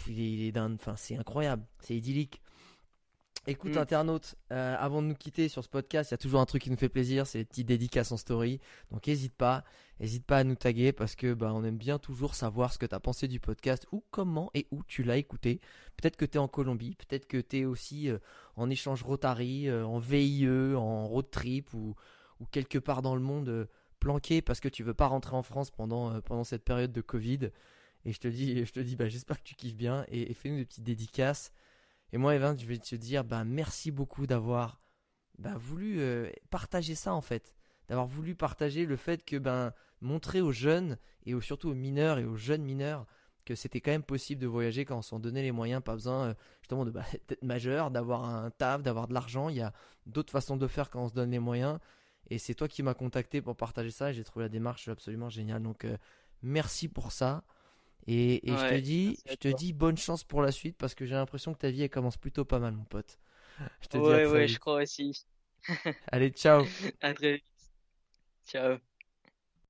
Il 0.09 0.47
est, 0.47 0.59
enfin, 0.59 0.97
c'est 0.97 1.16
incroyable. 1.16 1.64
C'est 1.80 1.97
idyllique. 1.97 2.43
Écoute, 3.49 3.74
mm. 3.74 3.78
internaute, 3.78 4.36
euh, 4.53 4.76
avant 4.78 5.03
de 5.03 5.09
nous 5.09 5.16
quitter 5.16 5.49
sur 5.49 5.64
ce 5.64 5.68
podcast, 5.68 6.11
il 6.11 6.14
y 6.14 6.16
a 6.16 6.18
toujours 6.18 6.40
un 6.40 6.47
truc 6.47 6.62
qui 6.62 6.70
nous 6.70 6.76
fait 6.76 6.88
plaisir, 6.88 7.26
c'est 7.26 7.38
les 7.38 7.45
petites 7.45 7.66
dédicaces 7.66 8.12
en 8.12 8.16
story. 8.16 8.61
Donc 8.93 9.09
n'hésite 9.09 9.34
pas, 9.34 9.64
n'hésite 9.99 10.24
pas 10.24 10.38
à 10.38 10.45
nous 10.45 10.55
taguer 10.55 10.93
parce 10.93 11.16
que 11.16 11.34
bah, 11.34 11.53
on 11.53 11.64
aime 11.64 11.76
bien 11.76 11.99
toujours 11.99 12.36
savoir 12.36 12.72
ce 12.72 12.78
que 12.78 12.86
tu 12.86 12.95
as 12.95 13.01
pensé 13.01 13.26
du 13.26 13.40
podcast 13.40 13.88
ou 13.90 14.05
comment 14.12 14.51
et 14.55 14.68
où 14.70 14.84
tu 14.84 15.03
l'as 15.03 15.16
écouté. 15.16 15.61
Peut-être 15.97 16.16
que 16.16 16.24
tu 16.24 16.36
es 16.36 16.38
en 16.38 16.47
Colombie, 16.47 16.95
peut-être 16.95 17.26
que 17.26 17.38
tu 17.38 17.59
es 17.59 17.64
aussi 17.64 18.11
euh, 18.11 18.18
en 18.55 18.70
échange 18.70 19.03
Rotary, 19.03 19.68
euh, 19.68 19.84
en 19.84 19.99
VIE, 19.99 20.47
en 20.76 21.09
road 21.09 21.28
trip 21.28 21.74
ou, 21.74 21.97
ou 22.38 22.47
quelque 22.47 22.78
part 22.78 23.03
dans 23.03 23.16
le 23.16 23.22
monde 23.22 23.68
planqué 23.99 24.40
parce 24.40 24.61
que 24.61 24.68
tu 24.68 24.84
veux 24.84 24.95
pas 24.95 25.09
rentrer 25.09 25.34
en 25.34 25.43
France 25.43 25.72
pendant, 25.72 26.20
pendant 26.20 26.45
cette 26.45 26.64
période 26.64 26.93
de 26.93 27.01
Covid. 27.01 27.51
Et 28.05 28.13
je 28.13 28.21
te 28.21 28.29
dis, 28.29 28.65
je 28.65 28.73
te 28.73 28.81
dis 28.81 28.97
bah, 28.97 29.09
j'espère 29.09 29.39
que 29.39 29.45
tu 29.45 29.55
kiffes 29.55 29.77
bien 29.77 30.05
et, 30.09 30.33
fais-nous 30.35 30.57
des 30.57 30.65
petites 30.65 30.85
dédicaces. 30.85 31.53
Et 32.13 32.19
moi, 32.19 32.35
Evan, 32.35 32.59
je 32.59 32.67
vais 32.67 32.79
te 32.79 32.95
dire, 32.95 33.25
bah, 33.25 33.45
merci 33.45 33.91
beaucoup 33.91 34.27
d'avoir 34.27 34.81
bah, 35.39 35.57
voulu 35.57 36.01
euh, 36.01 36.31
partager 36.51 36.95
ça 36.95 37.15
en 37.15 37.23
fait. 37.23 37.55
D'avoir 37.89 38.07
voulu 38.07 38.35
partager 38.35 38.87
le 38.87 38.97
fait 38.97 39.25
que, 39.25 39.37
ben, 39.37 39.73
montrer 40.01 40.41
aux 40.41 40.53
jeunes 40.53 40.99
et 41.25 41.41
surtout 41.41 41.71
aux 41.71 41.75
mineurs 41.75 42.19
et 42.19 42.25
aux 42.25 42.37
jeunes 42.37 42.63
mineurs 42.63 43.07
que 43.45 43.55
c'était 43.55 43.81
quand 43.81 43.91
même 43.91 44.03
possible 44.03 44.41
de 44.41 44.47
voyager 44.47 44.85
quand 44.85 44.99
on 44.99 45.03
s'en 45.03 45.19
donnait 45.19 45.43
les 45.43 45.53
moyens, 45.53 45.83
pas 45.83 45.95
besoin 45.95 46.29
euh, 46.29 46.35
justement 46.61 46.85
de 46.85 46.91
bah, 46.91 47.05
d'être 47.29 47.43
majeur, 47.43 47.91
d'avoir 47.91 48.25
un 48.25 48.51
taf, 48.51 48.83
d'avoir 48.83 49.09
de 49.09 49.15
l'argent. 49.15 49.49
Il 49.49 49.57
y 49.57 49.61
a 49.61 49.73
d'autres 50.07 50.31
façons 50.31 50.57
de 50.57 50.67
faire 50.67 50.91
quand 50.91 51.03
on 51.03 51.09
se 51.09 51.15
donne 51.15 51.31
les 51.31 51.39
moyens. 51.39 51.79
Et 52.31 52.39
c'est 52.39 52.55
toi 52.55 52.69
qui 52.69 52.83
m'as 52.83 52.95
contacté 52.95 53.43
pour 53.43 53.57
partager 53.57 53.91
ça 53.91 54.13
j'ai 54.13 54.23
trouvé 54.23 54.45
la 54.45 54.49
démarche 54.49 54.89
absolument 54.89 55.29
géniale. 55.29 55.63
Donc 55.63 55.85
euh, 55.85 55.97
merci 56.43 56.89
pour 56.89 57.13
ça. 57.13 57.45
Et, 58.07 58.41
je 58.45 58.69
te 58.69 58.81
dis, 58.81 59.17
je 59.27 59.35
te 59.37 59.49
dis 59.49 59.73
bonne 59.73 59.97
chance 59.97 60.25
pour 60.25 60.43
la 60.43 60.53
suite 60.53 60.77
parce 60.77 60.95
que 60.95 61.07
j'ai 61.07 61.15
l'impression 61.15 61.55
que 61.55 61.59
ta 61.59 61.71
vie 61.71 61.83
elle 61.83 61.91
commence 61.91 62.17
plutôt 62.17 62.45
pas 62.45 62.59
mal, 62.59 62.75
mon 62.75 62.85
pote. 62.85 63.19
Je 63.81 63.89
te 63.89 63.99
ouais, 63.99 64.27
dis 64.27 64.33
ouais, 64.33 64.49
je 64.49 64.59
crois 64.59 64.83
aussi. 64.83 65.25
Allez, 66.13 66.31
ciao. 66.31 66.65
à 67.01 67.15
très 67.15 67.35
vite. 67.35 67.45
Ciao. 68.47 68.79